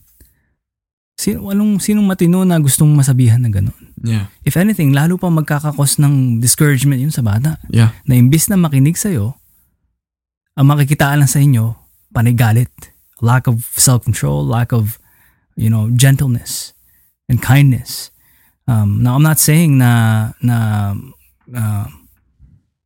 Sino, 1.20 1.52
walong, 1.52 1.78
sinong 1.78 2.08
matino 2.08 2.42
na 2.42 2.58
gustong 2.58 2.90
masabihan 2.96 3.38
na 3.38 3.52
gano'n? 3.52 3.78
Yeah. 4.02 4.34
If 4.42 4.58
anything, 4.58 4.96
lalo 4.96 5.22
pa 5.22 5.30
magkakakos 5.30 6.02
ng 6.02 6.42
discouragement 6.42 6.98
yun 6.98 7.14
sa 7.14 7.22
bata. 7.22 7.62
Yeah. 7.70 7.94
Na 8.10 8.18
imbis 8.18 8.50
na 8.50 8.58
makinig 8.58 8.98
sa'yo, 8.98 9.38
ang 10.58 10.66
makikitaan 10.66 11.22
lang 11.22 11.30
sa 11.30 11.38
inyo, 11.38 11.78
panigalit. 12.10 12.72
Lack 13.22 13.46
of 13.46 13.70
self-control, 13.78 14.42
lack 14.42 14.74
of, 14.74 14.98
you 15.54 15.70
know, 15.70 15.94
gentleness 15.94 16.74
and 17.30 17.38
kindness. 17.38 18.10
Um, 18.66 19.06
now, 19.06 19.14
I'm 19.14 19.22
not 19.22 19.38
saying 19.38 19.78
na, 19.78 20.34
na 20.42 20.98
uh, 21.54 21.86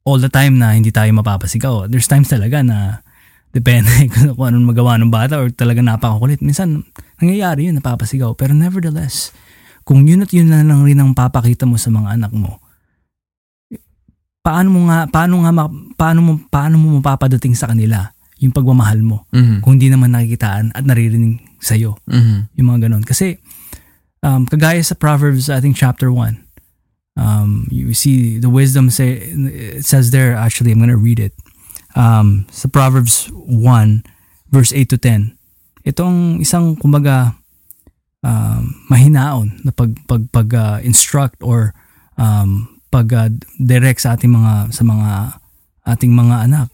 all 0.05 0.21
the 0.21 0.29
time 0.29 0.61
na 0.61 0.77
hindi 0.77 0.93
tayo 0.93 1.09
mapapasigaw. 1.17 1.89
There's 1.89 2.05
times 2.05 2.29
talaga 2.29 2.61
na 2.61 3.01
depende 3.49 3.89
kung 4.37 4.45
anong 4.45 4.71
magawa 4.71 5.01
ng 5.01 5.09
bata 5.09 5.41
or 5.41 5.49
talaga 5.49 5.81
napakakulit. 5.81 6.39
Minsan, 6.45 6.85
nangyayari 7.17 7.67
yun, 7.67 7.81
napapasigaw. 7.81 8.37
Pero 8.37 8.53
nevertheless, 8.53 9.33
kung 9.81 10.05
yun 10.05 10.21
at 10.21 10.29
yun 10.29 10.53
na 10.53 10.61
lang 10.61 10.85
rin 10.85 11.01
ang 11.01 11.17
papakita 11.17 11.65
mo 11.65 11.81
sa 11.81 11.89
mga 11.89 12.21
anak 12.21 12.31
mo, 12.37 12.61
paano 14.45 14.69
mo 14.69 14.79
nga, 14.93 15.09
paano 15.09 15.41
nga, 15.41 15.51
paano 15.97 16.19
mo, 16.21 16.31
paano 16.53 16.75
mo 16.77 17.01
mapapadating 17.01 17.57
sa 17.57 17.65
kanila 17.65 18.13
yung 18.37 18.53
pagmamahal 18.53 19.01
mo 19.01 19.25
mm-hmm. 19.33 19.65
kung 19.65 19.81
hindi 19.81 19.89
naman 19.89 20.13
nakikitaan 20.13 20.75
at 20.77 20.85
naririnig 20.85 21.41
sa'yo 21.57 21.97
mm-hmm. 22.05 22.53
yung 22.61 22.67
mga 22.69 22.79
ganon. 22.85 23.01
Kasi, 23.01 23.41
um, 24.21 24.45
kagaya 24.45 24.85
sa 24.85 24.93
Proverbs, 24.93 25.49
I 25.49 25.57
think 25.65 25.73
chapter 25.73 26.13
1, 26.13 26.44
um, 27.15 27.67
you 27.71 27.95
see 27.95 28.37
the 28.37 28.51
wisdom 28.51 28.91
say 28.91 29.19
it 29.19 29.85
says 29.85 30.11
there 30.11 30.35
actually 30.35 30.71
I'm 30.71 30.79
gonna 30.79 30.99
read 30.99 31.19
it. 31.19 31.33
Um, 31.95 32.43
sa 32.51 32.67
Proverbs 32.67 33.31
1 33.31 34.03
verse 34.51 34.75
8 34.75 34.91
to 34.91 34.97
10 34.99 35.35
itong 35.87 36.43
isang 36.43 36.75
kumbaga 36.75 37.39
um, 38.25 38.73
mahinaon 38.89 39.61
na 39.63 39.71
pag 39.71 39.93
pag 40.09 40.25
pag 40.33 40.49
uh, 40.51 40.77
instruct 40.81 41.39
or 41.45 41.71
um, 42.17 42.81
pag 42.89 43.07
uh, 43.13 43.29
direct 43.61 44.01
sa 44.01 44.17
ating 44.17 44.33
mga 44.33 44.73
sa 44.73 44.81
mga 44.81 45.09
ating 45.85 46.11
mga 46.11 46.49
anak. 46.49 46.69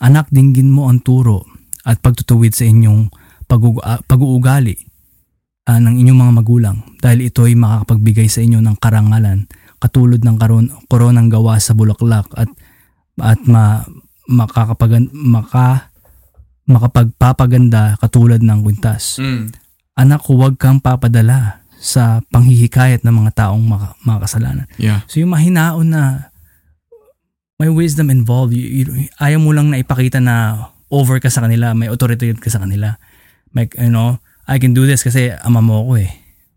Anak 0.00 0.32
dinggin 0.32 0.72
mo 0.72 0.88
ang 0.88 1.00
turo 1.04 1.44
at 1.84 2.00
pagtutuwid 2.00 2.56
sa 2.56 2.64
inyong 2.64 3.08
uh, 3.48 4.00
pag-uugali 4.04 4.76
uh, 5.68 5.80
ng 5.80 5.94
inyong 6.00 6.20
mga 6.20 6.34
magulang 6.36 6.78
dahil 7.00 7.28
ito 7.28 7.44
ay 7.44 7.56
makakapagbigay 7.56 8.28
sa 8.28 8.40
inyo 8.40 8.64
ng 8.64 8.76
karangalan 8.80 9.44
katulad 9.80 10.20
ng 10.20 10.36
karon 10.36 10.68
koronang 10.86 11.32
gawa 11.32 11.56
sa 11.56 11.72
bulaklak 11.72 12.28
at 12.36 12.52
at 13.20 13.40
ma, 13.48 13.84
makakapagan 14.28 15.08
maka 15.12 15.90
makapagpapaganda 16.70 17.98
katulad 17.98 18.38
ng 18.38 18.62
kwintas. 18.62 19.18
Mm. 19.18 19.50
Anak, 19.98 20.22
huwag 20.30 20.54
kang 20.54 20.78
papadala 20.78 21.66
sa 21.80 22.22
panghihikayat 22.30 23.02
ng 23.02 23.14
mga 23.24 23.32
taong 23.34 23.64
maka, 23.64 23.98
makasalanan. 24.06 24.70
Yeah. 24.78 25.02
So 25.10 25.18
yung 25.18 25.34
mahinaon 25.34 25.90
na 25.90 26.30
may 27.58 27.68
wisdom 27.68 28.08
involved, 28.08 28.54
you, 28.54 28.64
you, 28.64 28.84
ayaw 29.18 29.42
mo 29.42 29.50
lang 29.52 29.68
na 29.68 29.82
ipakita 29.82 30.22
na 30.22 30.68
over 30.88 31.18
ka 31.18 31.28
sa 31.28 31.44
kanila, 31.44 31.74
may 31.74 31.90
authority 31.90 32.32
ka 32.38 32.48
sa 32.48 32.62
kanila. 32.62 32.96
Like, 33.52 33.74
you 33.76 33.90
know, 33.90 34.22
I 34.46 34.62
can 34.62 34.72
do 34.72 34.86
this 34.86 35.02
kasi 35.02 35.34
ama 35.42 35.60
mo 35.60 35.84
ko 35.84 35.98
eh. 36.00 36.10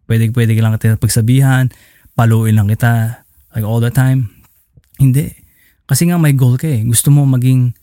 Pwede, 0.08 0.30
pwede 0.32 0.54
ka 0.54 0.62
lang 0.62 0.76
kita 0.78 1.00
pagsabihan, 1.02 1.74
paluin 2.14 2.58
lang 2.58 2.70
kita 2.70 3.26
like 3.54 3.66
all 3.66 3.82
the 3.82 3.94
time. 3.94 4.30
Hindi. 4.98 5.34
Kasi 5.86 6.10
nga 6.10 6.18
may 6.18 6.34
goal 6.34 6.58
ka 6.58 6.70
eh. 6.70 6.82
Gusto 6.86 7.12
mo 7.12 7.26
maging 7.28 7.74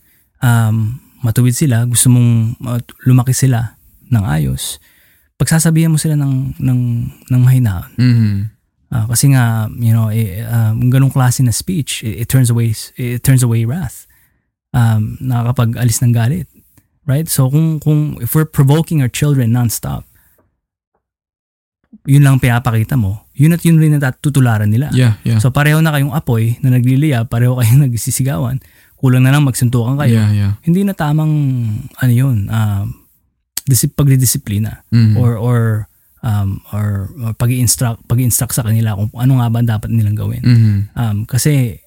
um, 0.41 0.99
matuwid 1.21 1.53
sila, 1.53 1.85
gusto 1.85 2.09
mong 2.09 2.57
uh, 2.65 2.81
lumaki 3.05 3.31
sila 3.31 3.77
ng 4.09 4.23
ayos. 4.25 4.81
Pagsasabihan 5.37 5.93
mo 5.93 5.97
sila 5.97 6.17
ng 6.17 6.57
ng 6.57 6.81
ng 7.29 7.41
mahina. 7.41 7.89
Mm-hmm. 7.97 8.35
Uh, 8.91 9.05
kasi 9.07 9.31
nga, 9.31 9.71
you 9.79 9.95
know, 9.95 10.11
eh, 10.11 10.43
um, 10.43 10.91
ganung 10.91 11.13
klase 11.13 11.39
na 11.39 11.55
speech, 11.55 12.03
it, 12.03 12.25
it 12.25 12.27
turns 12.27 12.51
away 12.51 12.75
it 12.99 13.23
turns 13.23 13.41
away 13.41 13.63
wrath. 13.63 14.03
Um, 14.75 15.15
nakakapag-alis 15.23 16.03
ng 16.03 16.11
galit. 16.11 16.47
Right? 17.07 17.25
So 17.31 17.49
kung 17.49 17.79
kung 17.81 18.19
if 18.21 18.35
we're 18.35 18.49
provoking 18.49 19.01
our 19.01 19.09
children 19.09 19.55
non-stop, 19.55 20.05
yun 22.05 22.23
lang 22.25 22.41
pinapakita 22.41 22.97
mo, 22.97 23.25
yun 23.41 23.57
at 23.57 23.65
yun 23.65 23.81
rin 23.81 23.97
ang 23.97 24.05
tutularan 24.21 24.69
nila. 24.69 24.93
Yeah, 24.93 25.17
yeah. 25.25 25.41
So 25.41 25.49
pareho 25.49 25.81
na 25.81 25.89
kayong 25.89 26.13
apoy 26.13 26.61
na 26.61 26.69
nagliliya, 26.69 27.25
pareho 27.25 27.57
kayong 27.57 27.81
nagsisigawan, 27.89 28.61
kulang 29.01 29.25
na 29.25 29.33
lang 29.33 29.41
magsuntukan 29.41 29.97
kayo. 29.97 30.21
yeah, 30.21 30.29
yeah. 30.29 30.51
Hindi 30.61 30.85
na 30.85 30.93
tamang 30.93 31.33
ano 31.97 32.13
yun, 32.13 32.45
um, 32.53 32.85
disip, 33.65 33.97
pagdidisiplina 33.97 34.85
Mhm. 34.93 35.17
or 35.17 35.41
or 35.41 35.59
um, 36.21 36.61
or, 36.69 37.09
or 37.17 37.33
pag-i-instruct 37.33 38.05
pag-i-instruct 38.05 38.53
sa 38.53 38.61
kanila 38.61 38.93
kung 38.93 39.09
ano 39.17 39.41
nga 39.41 39.49
ba 39.49 39.57
ang 39.57 39.69
dapat 39.73 39.89
nilang 39.89 40.13
gawin. 40.13 40.43
Mhm. 40.45 40.77
Um, 40.93 41.17
kasi 41.25 41.81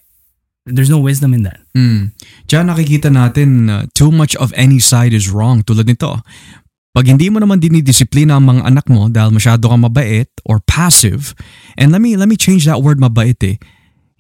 there's 0.67 0.91
no 0.91 0.99
wisdom 0.99 1.37
in 1.37 1.45
that. 1.45 1.61
Mm. 1.77 2.17
Diyan 2.49 2.73
nakikita 2.73 3.13
natin 3.13 3.69
na 3.69 3.85
too 3.93 4.09
much 4.09 4.33
of 4.41 4.49
any 4.57 4.81
side 4.81 5.13
is 5.13 5.29
wrong 5.29 5.61
tulad 5.61 5.85
nito. 5.85 6.25
Pag 6.95 7.11
hindi 7.11 7.27
mo 7.27 7.43
naman 7.43 7.59
dinidisiplina 7.59 8.39
ang 8.39 8.47
mga 8.47 8.71
anak 8.71 8.87
mo 8.87 9.11
dahil 9.11 9.35
masyado 9.35 9.67
kang 9.67 9.83
mabait 9.83 10.31
or 10.47 10.63
passive, 10.63 11.35
and 11.75 11.91
let 11.91 11.99
me, 11.99 12.15
let 12.15 12.31
me 12.31 12.39
change 12.39 12.71
that 12.71 12.79
word 12.79 13.03
mabait 13.03 13.35
eh. 13.43 13.59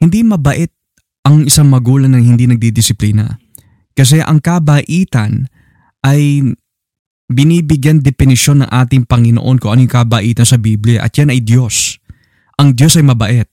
Hindi 0.02 0.26
mabait 0.26 0.74
ang 1.22 1.46
isang 1.46 1.70
magulang 1.70 2.10
na 2.10 2.18
hindi 2.18 2.50
nagdidisiplina. 2.50 3.38
Kasi 3.94 4.18
ang 4.18 4.42
kabaitan 4.42 5.46
ay 6.02 6.42
binibigyan 7.30 8.02
definisyon 8.02 8.66
ng 8.66 8.70
ating 8.74 9.06
Panginoon 9.06 9.62
kung 9.62 9.78
ano 9.78 9.86
yung 9.86 9.94
kabaitan 9.94 10.44
sa 10.44 10.58
Biblia 10.58 11.06
at 11.06 11.14
yan 11.14 11.30
ay 11.30 11.40
Diyos. 11.46 12.02
Ang 12.58 12.74
Diyos 12.74 12.98
ay 12.98 13.06
mabait. 13.06 13.48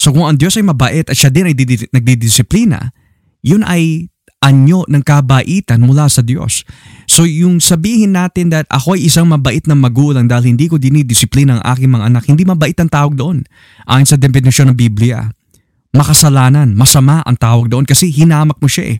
So 0.00 0.16
kung 0.16 0.24
ang 0.24 0.40
Diyos 0.40 0.56
ay 0.56 0.64
mabait 0.64 1.04
at 1.04 1.12
siya 1.12 1.28
din 1.28 1.44
ay 1.44 1.52
didi- 1.52 1.92
nagdidisiplina, 1.92 2.88
yun 3.44 3.62
ay 3.68 4.08
anyo 4.40 4.84
ng 4.86 5.02
kabaitan 5.02 5.82
mula 5.82 6.06
sa 6.06 6.22
Diyos. 6.22 6.62
So 7.08 7.24
yung 7.24 7.58
sabihin 7.58 8.14
natin 8.14 8.52
that 8.52 8.68
ako 8.70 8.94
ay 8.94 9.08
isang 9.08 9.26
mabait 9.26 9.64
na 9.66 9.74
magulang 9.74 10.28
dahil 10.28 10.54
hindi 10.54 10.70
ko 10.70 10.76
dinidisiplina 10.76 11.58
ang 11.58 11.62
aking 11.64 11.90
mga 11.90 12.04
anak, 12.12 12.22
hindi 12.28 12.44
mabait 12.46 12.76
ang 12.76 12.90
tawag 12.90 13.16
doon. 13.16 13.42
Ayon 13.88 14.06
sa 14.06 14.20
definisyon 14.20 14.72
ng 14.72 14.78
Biblia. 14.78 15.26
Makasalanan, 15.96 16.76
masama 16.76 17.24
ang 17.24 17.40
tawag 17.40 17.72
doon 17.72 17.88
kasi 17.88 18.12
hinamak 18.12 18.60
mo 18.60 18.68
siya 18.68 18.96
eh. 18.96 18.98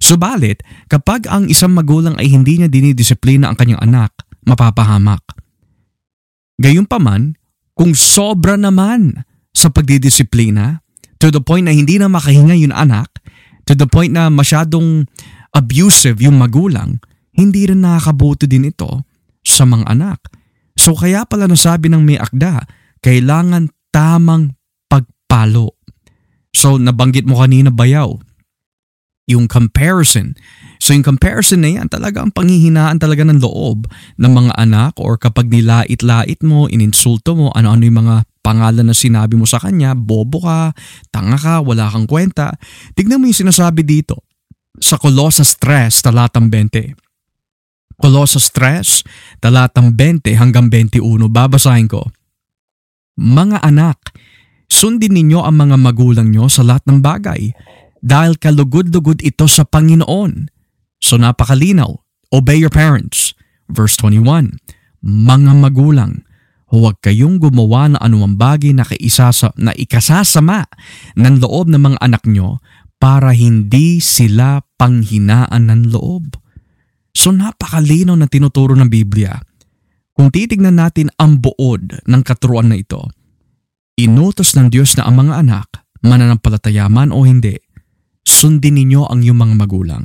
Subalit, 0.00 0.64
kapag 0.88 1.28
ang 1.28 1.48
isang 1.48 1.72
magulang 1.72 2.16
ay 2.16 2.32
hindi 2.32 2.60
niya 2.60 2.68
dinidisiplina 2.68 3.48
ang 3.48 3.56
kanyang 3.56 3.84
anak, 3.84 4.12
mapapahamak. 4.44 5.20
Gayunpaman, 6.60 7.36
kung 7.74 7.92
sobra 7.92 8.54
naman 8.54 9.26
sa 9.50 9.68
pagdidisiplina, 9.68 10.84
to 11.18 11.32
the 11.32 11.42
point 11.42 11.66
na 11.66 11.74
hindi 11.74 11.98
na 11.98 12.06
makahinga 12.06 12.54
yung 12.58 12.74
anak, 12.74 13.10
to 13.64 13.72
the 13.76 13.88
point 13.88 14.12
na 14.12 14.28
masyadong 14.28 15.08
abusive 15.54 16.20
yung 16.20 16.40
magulang, 16.40 17.00
hindi 17.34 17.66
rin 17.66 17.82
nakakabuti 17.82 18.46
din 18.46 18.70
ito 18.70 19.02
sa 19.44 19.66
mga 19.66 19.86
anak. 19.90 20.20
So 20.74 20.94
kaya 20.94 21.26
pala 21.26 21.46
nasabi 21.46 21.90
ng 21.90 22.02
may 22.02 22.18
akda, 22.18 22.66
kailangan 23.04 23.70
tamang 23.94 24.58
pagpalo. 24.90 25.78
So 26.54 26.78
nabanggit 26.78 27.26
mo 27.26 27.38
kanina 27.42 27.70
bayaw, 27.70 28.18
yung 29.30 29.48
comparison. 29.48 30.36
So 30.82 30.92
yung 30.92 31.06
comparison 31.06 31.64
na 31.64 31.70
yan, 31.80 31.88
talaga 31.88 32.20
ang 32.20 32.34
panghihinaan 32.34 33.00
talaga 33.00 33.24
ng 33.24 33.40
loob 33.40 33.88
ng 34.20 34.32
mga 34.32 34.52
anak 34.60 34.92
or 35.00 35.16
kapag 35.16 35.48
nilait-lait 35.48 36.40
mo, 36.44 36.68
ininsulto 36.68 37.32
mo, 37.32 37.48
ano-ano 37.56 37.82
yung 37.88 37.98
mga 38.04 38.16
pangalan 38.44 38.84
na 38.84 38.92
sinabi 38.92 39.40
mo 39.40 39.48
sa 39.48 39.56
kanya, 39.56 39.96
bobo 39.96 40.44
ka, 40.44 40.76
tanga 41.08 41.40
ka, 41.40 41.64
wala 41.64 41.88
kang 41.88 42.04
kwenta. 42.04 42.52
Tignan 42.92 43.16
mo 43.16 43.24
yung 43.24 43.48
sinasabi 43.48 43.80
dito 43.80 44.20
sa 44.76 45.00
Colossus 45.00 45.56
3, 45.56 45.88
talatang 46.04 46.52
20. 46.52 46.92
Colossus 47.96 48.52
3, 48.52 49.40
talatang 49.40 49.96
20 49.96 50.36
hanggang 50.36 50.68
21. 50.68 51.00
Babasahin 51.32 51.88
ko. 51.88 52.04
Mga 53.16 53.64
anak, 53.64 54.12
sundin 54.68 55.16
ninyo 55.16 55.40
ang 55.40 55.56
mga 55.56 55.80
magulang 55.80 56.28
nyo 56.28 56.50
sa 56.50 56.66
lahat 56.66 56.84
ng 56.90 57.00
bagay 57.00 57.54
dahil 58.04 58.36
kalugod-lugod 58.36 59.24
ito 59.24 59.48
sa 59.48 59.64
Panginoon. 59.64 60.52
So 61.00 61.16
napakalinaw, 61.16 61.94
obey 62.34 62.60
your 62.60 62.74
parents. 62.74 63.32
Verse 63.70 63.96
21, 63.96 64.60
Mga 65.00 65.52
magulang, 65.56 66.26
huwag 66.74 66.98
kayong 66.98 67.38
gumawa 67.38 67.94
ng 67.94 68.00
anumang 68.02 68.34
bagay 68.34 68.74
na, 68.74 68.82
kaisasa, 68.82 69.54
na 69.54 69.70
ikasasama 69.70 70.66
ng 71.14 71.34
loob 71.38 71.70
ng 71.70 71.78
mga 71.78 71.98
anak 72.02 72.26
nyo 72.26 72.58
para 72.98 73.30
hindi 73.30 74.02
sila 74.02 74.58
panghinaan 74.74 75.70
ng 75.70 75.94
loob. 75.94 76.34
So 77.14 77.30
napakalinaw 77.30 78.18
na 78.18 78.26
tinuturo 78.26 78.74
ng 78.74 78.90
Biblia. 78.90 79.38
Kung 80.14 80.34
titignan 80.34 80.78
natin 80.78 81.14
ang 81.18 81.38
buod 81.38 82.02
ng 82.06 82.22
katuruan 82.26 82.70
na 82.70 82.78
ito, 82.78 83.06
inutos 83.94 84.58
ng 84.58 84.70
Diyos 84.70 84.98
na 84.98 85.06
ang 85.06 85.22
mga 85.22 85.46
anak, 85.46 85.68
mananampalataya 86.02 86.90
man 86.90 87.14
o 87.14 87.22
hindi, 87.22 87.54
sundin 88.26 88.78
ninyo 88.78 89.06
ang 89.06 89.22
iyong 89.22 89.38
mga 89.38 89.54
magulang. 89.58 90.04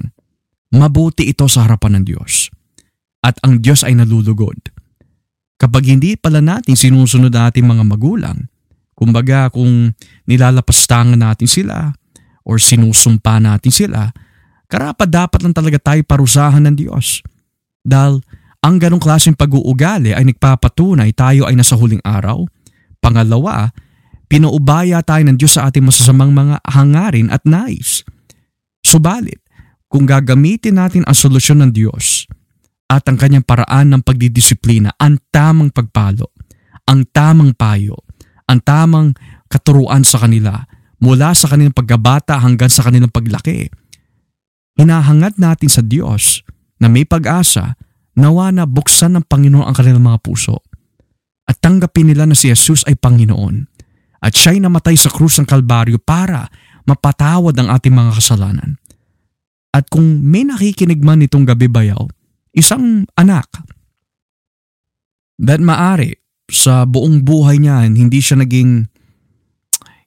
Mabuti 0.69 1.25
ito 1.29 1.49
sa 1.49 1.65
harapan 1.65 2.01
ng 2.01 2.03
Diyos. 2.05 2.53
At 3.25 3.41
ang 3.41 3.61
Diyos 3.61 3.81
ay 3.81 3.97
nalulugod. 3.97 4.78
Kapag 5.59 5.83
hindi 5.91 6.15
pala 6.15 6.39
natin 6.39 6.79
sinusunod 6.79 7.35
ating 7.35 7.67
mga 7.67 7.83
magulang, 7.83 8.47
kumbaga 8.95 9.51
kung 9.51 9.91
nilalapastangan 10.23 11.19
natin 11.19 11.51
sila 11.51 11.91
or 12.47 12.63
sinusumpa 12.63 13.43
natin 13.43 13.67
sila, 13.67 14.07
karapat 14.71 15.11
dapat 15.11 15.43
lang 15.43 15.51
talaga 15.51 15.75
tayo 15.91 15.99
parusahan 16.07 16.63
ng 16.63 16.75
Diyos. 16.79 17.19
Dahil 17.83 18.23
ang 18.63 18.79
ganong 18.79 19.03
klaseng 19.03 19.35
pag-uugali 19.35 20.15
ay 20.15 20.31
nagpapatunay 20.31 21.11
tayo 21.11 21.43
ay 21.43 21.59
nasa 21.59 21.75
huling 21.75 22.03
araw. 22.07 22.47
Pangalawa, 23.03 23.75
pinuubaya 24.31 25.03
tayo 25.03 25.27
ng 25.27 25.35
Diyos 25.35 25.59
sa 25.59 25.67
ating 25.67 25.83
masasamang 25.83 26.31
mga 26.31 26.63
hangarin 26.71 27.27
at 27.35 27.43
nais. 27.43 28.07
Subalit, 28.79 29.43
kung 29.91 30.07
gagamitin 30.07 30.79
natin 30.79 31.03
ang 31.03 31.19
solusyon 31.19 31.67
ng 31.67 31.71
Diyos 31.75 32.23
at 32.89 33.05
ang 33.05 33.21
kanyang 33.21 33.45
paraan 33.45 33.93
ng 33.93 34.01
pagdidisiplina, 34.01 34.97
ang 34.97 35.21
tamang 35.29 35.69
pagpalo, 35.69 36.33
ang 36.89 37.05
tamang 37.13 37.53
payo, 37.53 38.01
ang 38.49 38.65
tamang 38.65 39.13
katuruan 39.45 40.01
sa 40.01 40.25
kanila 40.25 40.65
mula 40.97 41.37
sa 41.37 41.45
kanilang 41.45 41.77
pagkabata 41.77 42.41
hanggang 42.41 42.67
sa 42.73 42.81
kanilang 42.81 43.13
paglaki. 43.13 43.69
Hinahangad 44.73 45.37
natin 45.37 45.69
sa 45.69 45.85
Diyos 45.85 46.41
na 46.81 46.89
may 46.89 47.05
pag-asa 47.05 47.77
nawa 48.17 48.49
na 48.49 48.65
buksan 48.65 49.15
ng 49.15 49.25
Panginoon 49.29 49.69
ang 49.69 49.75
kanilang 49.77 50.03
mga 50.03 50.19
puso 50.25 50.65
at 51.45 51.61
tanggapin 51.61 52.09
nila 52.09 52.25
na 52.25 52.33
si 52.33 52.49
Jesus 52.49 52.83
ay 52.89 52.97
Panginoon 52.97 53.69
at 54.19 54.33
siya'y 54.35 54.59
namatay 54.59 54.97
sa 54.99 55.13
krus 55.13 55.39
ng 55.39 55.47
Kalbaryo 55.47 56.01
para 56.01 56.49
mapatawad 56.83 57.55
ang 57.55 57.69
ating 57.71 57.93
mga 57.93 58.11
kasalanan. 58.17 58.81
At 59.69 59.87
kung 59.87 60.25
may 60.25 60.43
nakikinig 60.43 60.99
man 60.99 61.21
itong 61.23 61.45
gabi 61.45 61.69
bayaw, 61.69 62.09
isang 62.59 63.07
anak 63.15 63.47
that 65.39 65.63
maari 65.63 66.19
sa 66.51 66.83
buong 66.83 67.23
buhay 67.23 67.57
niya 67.61 67.87
hindi 67.87 68.19
siya 68.19 68.43
naging 68.43 68.91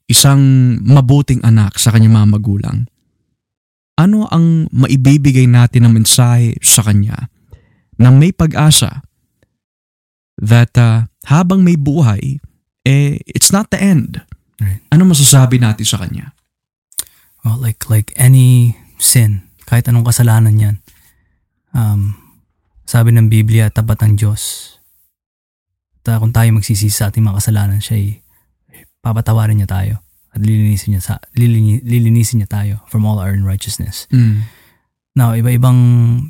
isang 0.05 0.77
mabuting 0.83 1.41
anak 1.41 1.79
sa 1.79 1.89
kanyang 1.89 2.21
mga 2.21 2.29
magulang. 2.37 2.77
Ano 3.97 4.29
ang 4.29 4.67
maibibigay 4.73 5.45
natin 5.45 5.87
ng 5.87 5.93
mensahe 6.01 6.57
sa 6.59 6.85
kanya 6.85 7.29
na 7.97 8.09
may 8.09 8.33
pag-asa 8.33 9.05
that 10.41 10.73
uh, 10.75 11.05
habang 11.29 11.61
may 11.61 11.77
buhay, 11.77 12.41
eh, 12.83 13.21
it's 13.29 13.53
not 13.53 13.69
the 13.69 13.79
end. 13.79 14.21
Right. 14.57 14.81
Ano 14.91 15.05
masasabi 15.07 15.61
natin 15.61 15.85
sa 15.85 16.01
kanya? 16.01 16.33
Well, 17.45 17.59
like 17.61 17.85
like 17.91 18.15
any 18.17 18.79
sin, 18.97 19.45
kahit 19.69 19.85
anong 19.87 20.09
kasalanan 20.09 20.57
yan, 20.57 20.75
um, 21.75 22.22
sabi 22.83 23.15
ng 23.15 23.31
Biblia, 23.31 23.71
tapat 23.71 24.03
ang 24.03 24.19
Diyos. 24.19 24.75
At 26.03 26.15
uh, 26.15 26.17
kung 26.19 26.35
tayo 26.35 26.51
magsisisi 26.51 26.91
sa 26.91 27.07
ating 27.07 27.23
mga 27.23 27.39
kasalanan, 27.39 27.79
siya 27.79 27.95
ay 27.95 28.05
papatawarin 28.99 29.59
niya 29.59 29.71
tayo 29.71 29.95
at 30.33 30.41
lilinisin 30.41 30.97
niya, 30.97 31.01
sa, 31.03 31.13
lilini, 31.37 31.79
lilinisin 31.85 32.41
niya 32.43 32.49
tayo 32.49 32.75
from 32.89 33.05
all 33.07 33.21
our 33.21 33.31
unrighteousness. 33.31 34.09
Mm. 34.09 34.49
Now, 35.13 35.37
iba-ibang 35.37 35.79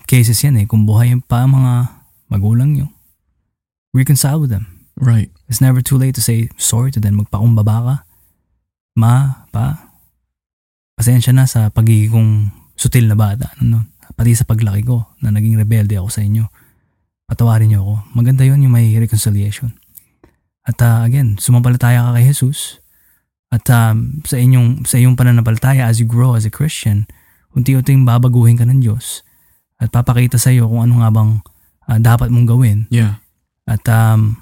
cases 0.06 0.44
yan 0.44 0.60
eh. 0.60 0.68
Kung 0.68 0.84
buhay 0.84 1.16
pa 1.24 1.48
ang 1.48 1.56
mga 1.56 1.74
magulang 2.28 2.76
niyo, 2.76 2.92
reconcile 3.96 4.44
with 4.44 4.52
them. 4.52 4.68
Right. 5.00 5.32
It's 5.48 5.64
never 5.64 5.80
too 5.80 5.96
late 5.96 6.14
to 6.20 6.24
say 6.24 6.52
sorry 6.60 6.92
to 6.92 7.00
them. 7.00 7.24
Magpakumbaba 7.24 7.78
ka. 7.88 7.96
Ma, 9.00 9.48
pa, 9.50 9.90
pasensya 11.00 11.32
na 11.32 11.48
sa 11.48 11.72
pagiging 11.72 12.52
sutil 12.76 13.08
na 13.08 13.16
bata. 13.16 13.56
Ano, 13.64 13.88
pati 14.14 14.38
sa 14.38 14.48
paglaki 14.48 14.86
ko 14.86 15.10
na 15.20 15.34
naging 15.34 15.58
rebelde 15.58 15.98
ako 15.98 16.10
sa 16.10 16.22
inyo. 16.22 16.46
Patawarin 17.26 17.74
niyo 17.74 17.80
ako. 17.82 17.94
Maganda 18.14 18.44
yon 18.46 18.62
yung 18.62 18.74
may 18.74 18.94
reconciliation. 18.98 19.74
At 20.64 20.80
uh, 20.80 21.04
again, 21.04 21.42
sumampalataya 21.42 22.08
ka 22.08 22.12
kay 22.16 22.26
Jesus. 22.32 22.80
At 23.54 23.68
um, 23.70 24.24
sa 24.26 24.40
inyong 24.40 24.88
sa 24.88 24.98
iyong 24.98 25.14
pananampalataya 25.14 25.86
as 25.86 26.02
you 26.02 26.08
grow 26.10 26.34
as 26.34 26.48
a 26.48 26.54
Christian, 26.54 27.06
unti-unting 27.54 28.08
babaguhin 28.08 28.58
ka 28.58 28.66
ng 28.66 28.82
Diyos. 28.82 29.22
at 29.84 29.92
papakita 29.92 30.40
sa 30.40 30.48
iyo 30.56 30.72
kung 30.72 30.80
ano 30.80 31.04
nga 31.04 31.12
bang 31.12 31.32
ah, 31.92 32.00
dapat 32.00 32.32
mong 32.32 32.48
gawin. 32.48 32.88
Yeah. 32.88 33.20
At 33.68 33.84
um, 33.92 34.40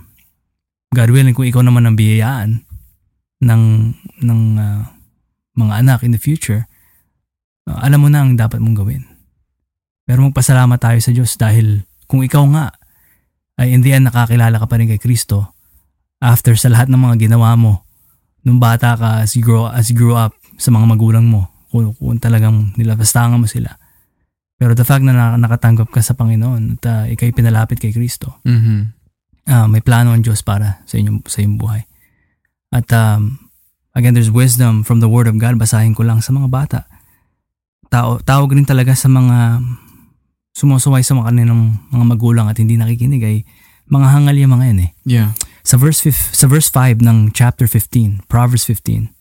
God 0.94 1.10
willing, 1.10 1.34
kung 1.34 1.50
ikaw 1.50 1.66
naman 1.66 1.90
ang 1.90 1.98
biyayaan 1.98 2.62
ng, 3.42 3.64
ng 4.22 4.42
ah, 4.62 4.94
mga 5.58 5.74
anak 5.82 6.00
in 6.06 6.14
the 6.14 6.22
future, 6.22 6.70
ah, 7.66 7.82
alam 7.82 8.06
mo 8.06 8.08
na 8.14 8.22
ang 8.22 8.38
dapat 8.38 8.62
mong 8.62 8.78
gawin. 8.78 9.04
Pero 10.12 10.28
magpasalamat 10.28 10.76
tayo 10.76 11.00
sa 11.00 11.16
Diyos 11.16 11.40
dahil 11.40 11.88
kung 12.04 12.20
ikaw 12.20 12.44
nga 12.52 12.76
ay 13.56 13.72
in 13.72 13.80
the 13.80 13.96
end 13.96 14.12
nakakilala 14.12 14.60
ka 14.60 14.68
pa 14.68 14.76
rin 14.76 14.92
kay 14.92 15.00
Kristo 15.00 15.56
after 16.20 16.52
sa 16.60 16.68
lahat 16.68 16.92
ng 16.92 17.00
mga 17.00 17.32
ginawa 17.32 17.56
mo 17.56 17.88
nung 18.44 18.60
bata 18.60 19.00
ka 19.00 19.24
as 19.24 19.40
you 19.40 19.42
grow, 19.46 19.72
as 19.72 19.88
you 19.88 19.96
grew 19.96 20.20
up 20.20 20.36
sa 20.60 20.68
mga 20.68 20.84
magulang 20.84 21.32
mo 21.32 21.48
kung, 21.72 21.96
kung 21.96 22.20
talagang 22.20 22.76
nilapastangan 22.76 23.40
mo 23.40 23.48
sila. 23.48 23.80
Pero 24.60 24.76
the 24.76 24.84
fact 24.84 25.08
na 25.08 25.16
na- 25.16 25.40
nakatanggap 25.40 25.88
ka 25.88 26.04
sa 26.04 26.12
Panginoon 26.12 26.76
at 26.76 26.84
uh, 26.84 27.04
ikay 27.08 27.32
pinalapit 27.32 27.80
kay 27.80 27.96
Kristo, 27.96 28.44
Mm-hmm. 28.44 28.80
ah, 29.48 29.66
may 29.72 29.80
plano 29.80 30.12
ang 30.12 30.20
Diyos 30.20 30.44
para 30.44 30.84
sa 30.84 31.00
inyong, 31.00 31.24
sa 31.24 31.40
inyong 31.40 31.56
buhay. 31.58 31.82
At 32.76 32.92
um, 32.92 33.40
again, 33.96 34.12
there's 34.12 34.28
wisdom 34.28 34.84
from 34.84 35.00
the 35.00 35.08
Word 35.08 35.32
of 35.32 35.40
God. 35.40 35.56
Basahin 35.56 35.96
ko 35.96 36.04
lang 36.04 36.20
sa 36.20 36.36
mga 36.36 36.52
bata. 36.52 36.80
Tao, 37.88 38.20
tawag 38.20 38.52
rin 38.54 38.68
talaga 38.68 38.92
sa 38.92 39.08
mga 39.08 39.64
sumusuway 40.52 41.02
sa 41.02 41.16
mga 41.16 41.32
kanilang 41.32 41.80
mga 41.90 42.06
magulang 42.06 42.48
at 42.52 42.60
hindi 42.60 42.76
nakikinig 42.76 43.24
ay 43.24 43.38
mga 43.92 44.08
hangal 44.08 44.36
yung 44.36 44.54
mga 44.56 44.66
yan 44.72 44.80
eh. 44.88 44.92
Yeah. 45.04 45.30
Sa 45.62 45.78
verse, 45.78 46.02
fif- 46.02 46.32
sa 46.32 46.48
verse 46.48 46.72
5 46.74 47.04
ng 47.04 47.32
chapter 47.32 47.68
15, 47.68 48.26
Proverbs 48.26 48.66
15, 48.66 49.12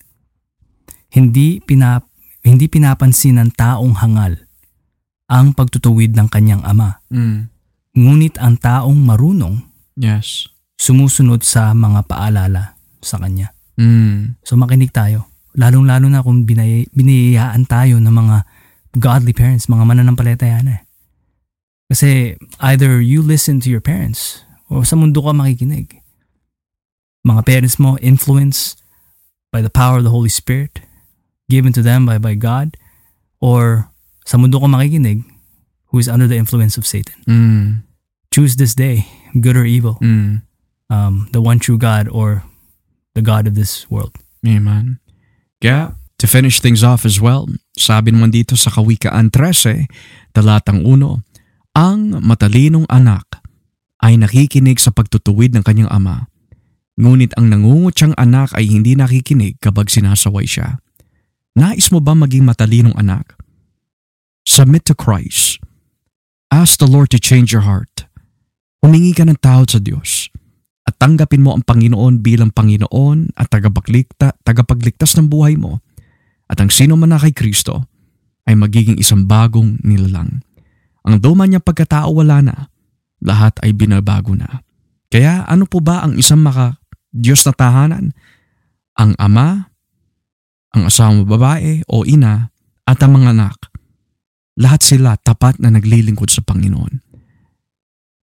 hindi, 1.13 1.59
pinap, 1.61 2.07
hindi 2.47 2.71
pinapansin 2.71 3.43
ng 3.43 3.51
taong 3.55 3.99
hangal 4.01 4.47
ang 5.31 5.55
pagtutuwid 5.55 6.15
ng 6.15 6.27
kanyang 6.31 6.63
ama. 6.67 6.99
Mm. 7.11 7.51
Ngunit 7.95 8.35
ang 8.39 8.59
taong 8.59 8.99
marunong 8.99 9.63
Yes. 10.01 10.49
sumusunod 10.81 11.45
sa 11.45 11.75
mga 11.77 12.07
paalala 12.09 12.79
sa 13.03 13.21
kanya. 13.21 13.53
Mm. 13.79 14.39
So 14.43 14.57
makinig 14.57 14.91
tayo. 14.91 15.29
Lalong-lalo 15.55 16.07
na 16.07 16.23
kung 16.23 16.47
binay- 16.47 16.87
biniyayaan 16.95 17.67
tayo 17.67 17.99
ng 17.99 18.11
mga 18.11 18.37
godly 18.97 19.35
parents, 19.35 19.67
mga 19.67 19.87
mananampalataya 19.87 20.63
na. 20.63 20.87
Kasi 21.91 22.39
either 22.63 23.03
you 23.03 23.19
listen 23.21 23.59
to 23.61 23.69
your 23.69 23.83
parents 23.83 24.47
o 24.71 24.87
sa 24.87 24.95
mundo 24.95 25.19
ka 25.21 25.35
makikinig. 25.35 25.99
Mga 27.27 27.43
parents 27.45 27.77
mo 27.83 27.99
influenced 27.99 28.81
by 29.51 29.59
the 29.61 29.69
power 29.73 29.99
of 29.99 30.07
the 30.07 30.15
Holy 30.15 30.31
Spirit 30.31 30.81
given 31.51 31.75
to 31.75 31.83
them 31.83 32.07
by, 32.07 32.17
by 32.17 32.39
God 32.39 32.79
or 33.43 33.91
sa 34.23 34.39
mundo 34.39 34.63
ka 34.63 34.71
makikinig 34.71 35.27
who 35.91 35.99
is 35.99 36.07
under 36.07 36.31
the 36.31 36.39
influence 36.39 36.79
of 36.79 36.87
Satan. 36.87 37.19
Mm. 37.27 37.69
Choose 38.31 38.55
this 38.55 38.79
day, 38.79 39.11
good 39.43 39.59
or 39.59 39.67
evil, 39.67 39.99
Mm. 39.99 40.47
um, 40.87 41.27
the 41.35 41.43
one 41.43 41.59
true 41.59 41.75
God 41.79 42.07
or 42.07 42.47
the 43.19 43.23
God 43.27 43.51
of 43.51 43.59
this 43.59 43.91
world. 43.91 44.15
Amen. 44.47 45.03
Kaya, 45.59 45.99
to 46.23 46.31
finish 46.31 46.63
things 46.63 46.87
off 46.87 47.03
as 47.03 47.19
well, 47.19 47.51
sabi 47.75 48.15
naman 48.15 48.31
dito 48.31 48.55
sa 48.55 48.71
Kawikaan 48.71 49.35
13, 49.35 49.91
talatang 50.31 50.87
1, 50.87 51.27
ang 51.81 52.21
matalinong 52.21 52.85
anak 52.93 53.41
ay 54.05 54.21
nakikinig 54.21 54.77
sa 54.77 54.93
pagtutuwid 54.93 55.57
ng 55.57 55.65
kanyang 55.65 55.89
ama. 55.89 56.29
Ngunit 57.01 57.33
ang 57.41 57.49
nangungutyang 57.49 58.13
anak 58.21 58.53
ay 58.53 58.69
hindi 58.69 58.93
nakikinig 58.93 59.57
kapag 59.65 59.89
sinasaway 59.89 60.45
siya. 60.45 60.77
Nais 61.57 61.89
mo 61.89 62.05
ba 62.05 62.13
maging 62.13 62.45
matalinong 62.45 62.93
anak? 63.01 63.33
Submit 64.45 64.85
to 64.85 64.93
Christ. 64.93 65.57
Ask 66.53 66.85
the 66.85 66.91
Lord 66.91 67.09
to 67.17 67.19
change 67.21 67.49
your 67.49 67.65
heart. 67.65 68.05
Humingi 68.85 69.17
ka 69.17 69.25
ng 69.25 69.41
tawad 69.41 69.73
sa 69.73 69.81
Diyos 69.81 70.29
at 70.85 71.01
tanggapin 71.01 71.41
mo 71.41 71.57
ang 71.57 71.65
Panginoon 71.65 72.21
bilang 72.21 72.53
Panginoon 72.53 73.41
at 73.41 73.49
tagapaglikta, 73.49 74.37
tagapagligtas 74.45 75.17
ng 75.17 75.33
buhay 75.33 75.57
mo. 75.57 75.81
At 76.45 76.61
ang 76.61 76.69
sino 76.69 77.01
man 77.01 77.17
na 77.17 77.21
kay 77.21 77.33
Kristo 77.33 77.89
ay 78.45 78.53
magiging 78.53 79.01
isang 79.01 79.25
bagong 79.25 79.81
nilalang. 79.81 80.45
Ang 81.07 81.17
duma 81.21 81.49
niya 81.49 81.63
pagkatao 81.63 82.13
wala 82.13 82.45
na, 82.45 82.57
lahat 83.25 83.57
ay 83.65 83.73
binabago 83.73 84.37
na. 84.37 84.65
Kaya 85.11 85.45
ano 85.49 85.67
po 85.67 85.83
ba 85.83 86.05
ang 86.05 86.15
isang 86.17 86.41
maka 86.45 86.79
Diyos 87.11 87.43
na 87.45 87.53
tahanan? 87.53 88.15
Ang 88.95 89.17
ama, 89.17 89.73
ang 90.71 90.83
asawang 90.87 91.27
babae 91.27 91.83
o 91.91 92.07
ina 92.07 92.55
at 92.87 93.01
ang 93.03 93.19
mga 93.19 93.35
anak. 93.35 93.59
Lahat 94.61 94.85
sila 94.85 95.19
tapat 95.19 95.59
na 95.59 95.73
naglilingkod 95.73 96.31
sa 96.31 96.45
Panginoon. 96.45 97.01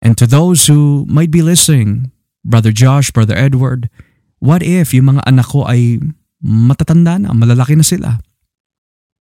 And 0.06 0.14
to 0.22 0.30
those 0.30 0.70
who 0.70 1.04
might 1.10 1.34
be 1.34 1.42
listening, 1.42 2.14
Brother 2.46 2.72
Josh, 2.72 3.10
Brother 3.12 3.36
Edward, 3.36 3.90
what 4.40 4.62
if 4.62 4.94
yung 4.94 5.18
mga 5.18 5.26
anak 5.26 5.50
ko 5.52 5.66
ay 5.66 6.00
matatanda 6.40 7.18
na, 7.18 7.34
malalaki 7.34 7.74
na 7.76 7.84
sila? 7.84 8.22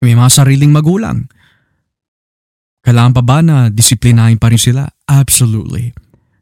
May 0.02 0.18
mga 0.18 0.42
sariling 0.42 0.72
magulang. 0.74 1.30
Kailangan 2.82 3.14
pa 3.14 3.22
ba 3.22 3.38
na 3.40 3.70
disiplinahin 3.70 4.38
pa 4.38 4.50
rin 4.50 4.58
sila? 4.58 4.90
Absolutely. 5.06 5.94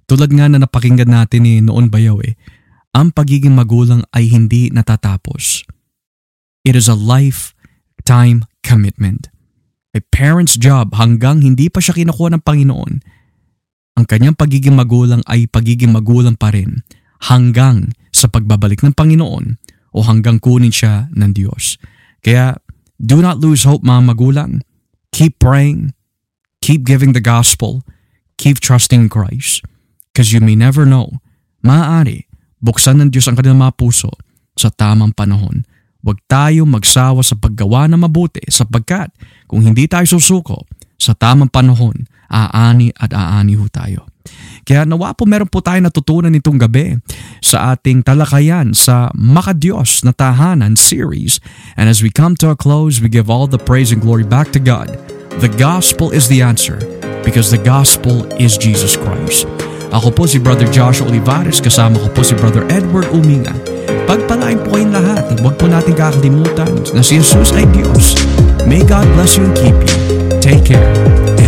Tulad 0.09 0.33
nga 0.33 0.49
na 0.49 0.59
napakinggan 0.61 1.13
natin 1.13 1.45
ni 1.45 1.61
noon 1.61 1.93
bayaw 1.93 2.19
eh, 2.25 2.35
ang 2.97 3.15
pagiging 3.15 3.55
magulang 3.55 4.03
ay 4.11 4.27
hindi 4.27 4.73
natatapos. 4.73 5.63
It 6.67 6.75
is 6.75 6.91
a 6.91 6.97
lifetime 6.99 8.49
commitment. 8.67 9.31
A 9.95 10.03
parent's 10.11 10.59
job 10.59 10.97
hanggang 10.99 11.45
hindi 11.45 11.71
pa 11.71 11.79
siya 11.79 11.95
kinukuha 11.95 12.35
ng 12.35 12.43
Panginoon 12.43 13.21
ang 14.01 14.09
kanyang 14.09 14.33
pagiging 14.33 14.73
magulang 14.73 15.21
ay 15.29 15.45
pagiging 15.45 15.93
magulang 15.93 16.33
pa 16.33 16.49
rin 16.49 16.81
hanggang 17.29 17.93
sa 18.09 18.33
pagbabalik 18.33 18.81
ng 18.81 18.97
Panginoon 18.97 19.61
o 19.93 19.99
hanggang 20.01 20.41
kunin 20.41 20.73
siya 20.73 21.13
ng 21.13 21.37
Diyos. 21.37 21.77
Kaya 22.25 22.57
do 22.97 23.21
not 23.21 23.45
lose 23.45 23.69
hope 23.69 23.85
mga 23.85 24.03
magulang. 24.09 24.65
Keep 25.13 25.37
praying. 25.37 25.93
Keep 26.61 26.85
giving 26.85 27.17
the 27.17 27.25
gospel. 27.25 27.81
Keep 28.37 28.61
trusting 28.61 29.09
in 29.09 29.11
Christ. 29.13 29.65
Because 30.13 30.33
you 30.33 30.41
may 30.45 30.57
never 30.57 30.85
know. 30.85 31.21
Maaari, 31.65 32.29
buksan 32.61 33.01
ng 33.01 33.09
Diyos 33.13 33.29
ang 33.29 33.37
kanilang 33.37 33.65
mga 33.65 33.77
puso 33.77 34.13
sa 34.57 34.69
tamang 34.69 35.17
panahon. 35.17 35.65
Huwag 36.01 36.21
tayo 36.25 36.65
magsawa 36.65 37.21
sa 37.21 37.37
paggawa 37.37 37.85
na 37.85 38.01
mabuti 38.01 38.41
sapagkat 38.49 39.13
kung 39.45 39.61
hindi 39.61 39.85
tayo 39.85 40.09
susuko 40.09 40.65
sa 40.97 41.13
tamang 41.13 41.53
panahon, 41.53 42.09
aani 42.33 42.93
at 42.97 43.13
aani 43.13 43.57
ho 43.57 43.69
tayo. 43.69 44.09
Kaya 44.65 44.85
nawa 44.85 45.17
po 45.17 45.25
meron 45.25 45.49
po 45.49 45.65
tayo 45.65 45.81
natutunan 45.81 46.33
itong 46.37 46.61
gabi 46.61 46.97
sa 47.41 47.73
ating 47.73 48.05
talakayan 48.05 48.77
sa 48.77 49.09
Makadiyos 49.17 50.05
na 50.05 50.13
Tahanan 50.13 50.77
series. 50.77 51.41
And 51.77 51.89
as 51.89 52.05
we 52.05 52.13
come 52.13 52.37
to 52.45 52.53
a 52.53 52.57
close, 52.57 53.01
we 53.01 53.09
give 53.09 53.33
all 53.33 53.49
the 53.49 53.61
praise 53.61 53.93
and 53.93 54.01
glory 54.01 54.25
back 54.25 54.53
to 54.57 54.61
God. 54.61 55.20
The 55.39 55.49
gospel 55.55 56.11
is 56.11 56.27
the 56.27 56.43
answer 56.43 56.83
because 57.23 57.51
the 57.51 57.63
gospel 57.63 58.27
is 58.43 58.59
Jesus 58.59 58.99
Christ. 58.99 59.47
Ako 59.95 60.11
po 60.11 60.27
si 60.27 60.43
Brother 60.43 60.67
Joshua 60.67 61.07
Olivares, 61.07 61.63
kasama 61.63 62.03
ko 62.03 62.11
po 62.11 62.27
si 62.27 62.35
Brother 62.35 62.67
Edward 62.67 63.07
Uminga. 63.15 63.55
Pagpalain 64.11 64.59
po 64.67 64.75
kayong 64.75 64.91
lahat 64.91 65.23
at 65.31 65.39
huwag 65.39 65.55
po 65.55 65.71
natin 65.71 65.95
kakalimutan 65.95 66.71
na 66.91 67.03
si 67.03 67.23
Jesus 67.23 67.55
ay 67.55 67.63
Diyos. 67.71 68.19
May 68.67 68.83
God 68.83 69.07
bless 69.15 69.39
you 69.39 69.47
and 69.47 69.55
keep 69.55 69.79
you. 69.79 69.95
Take 70.43 70.67
care. 70.67 71.40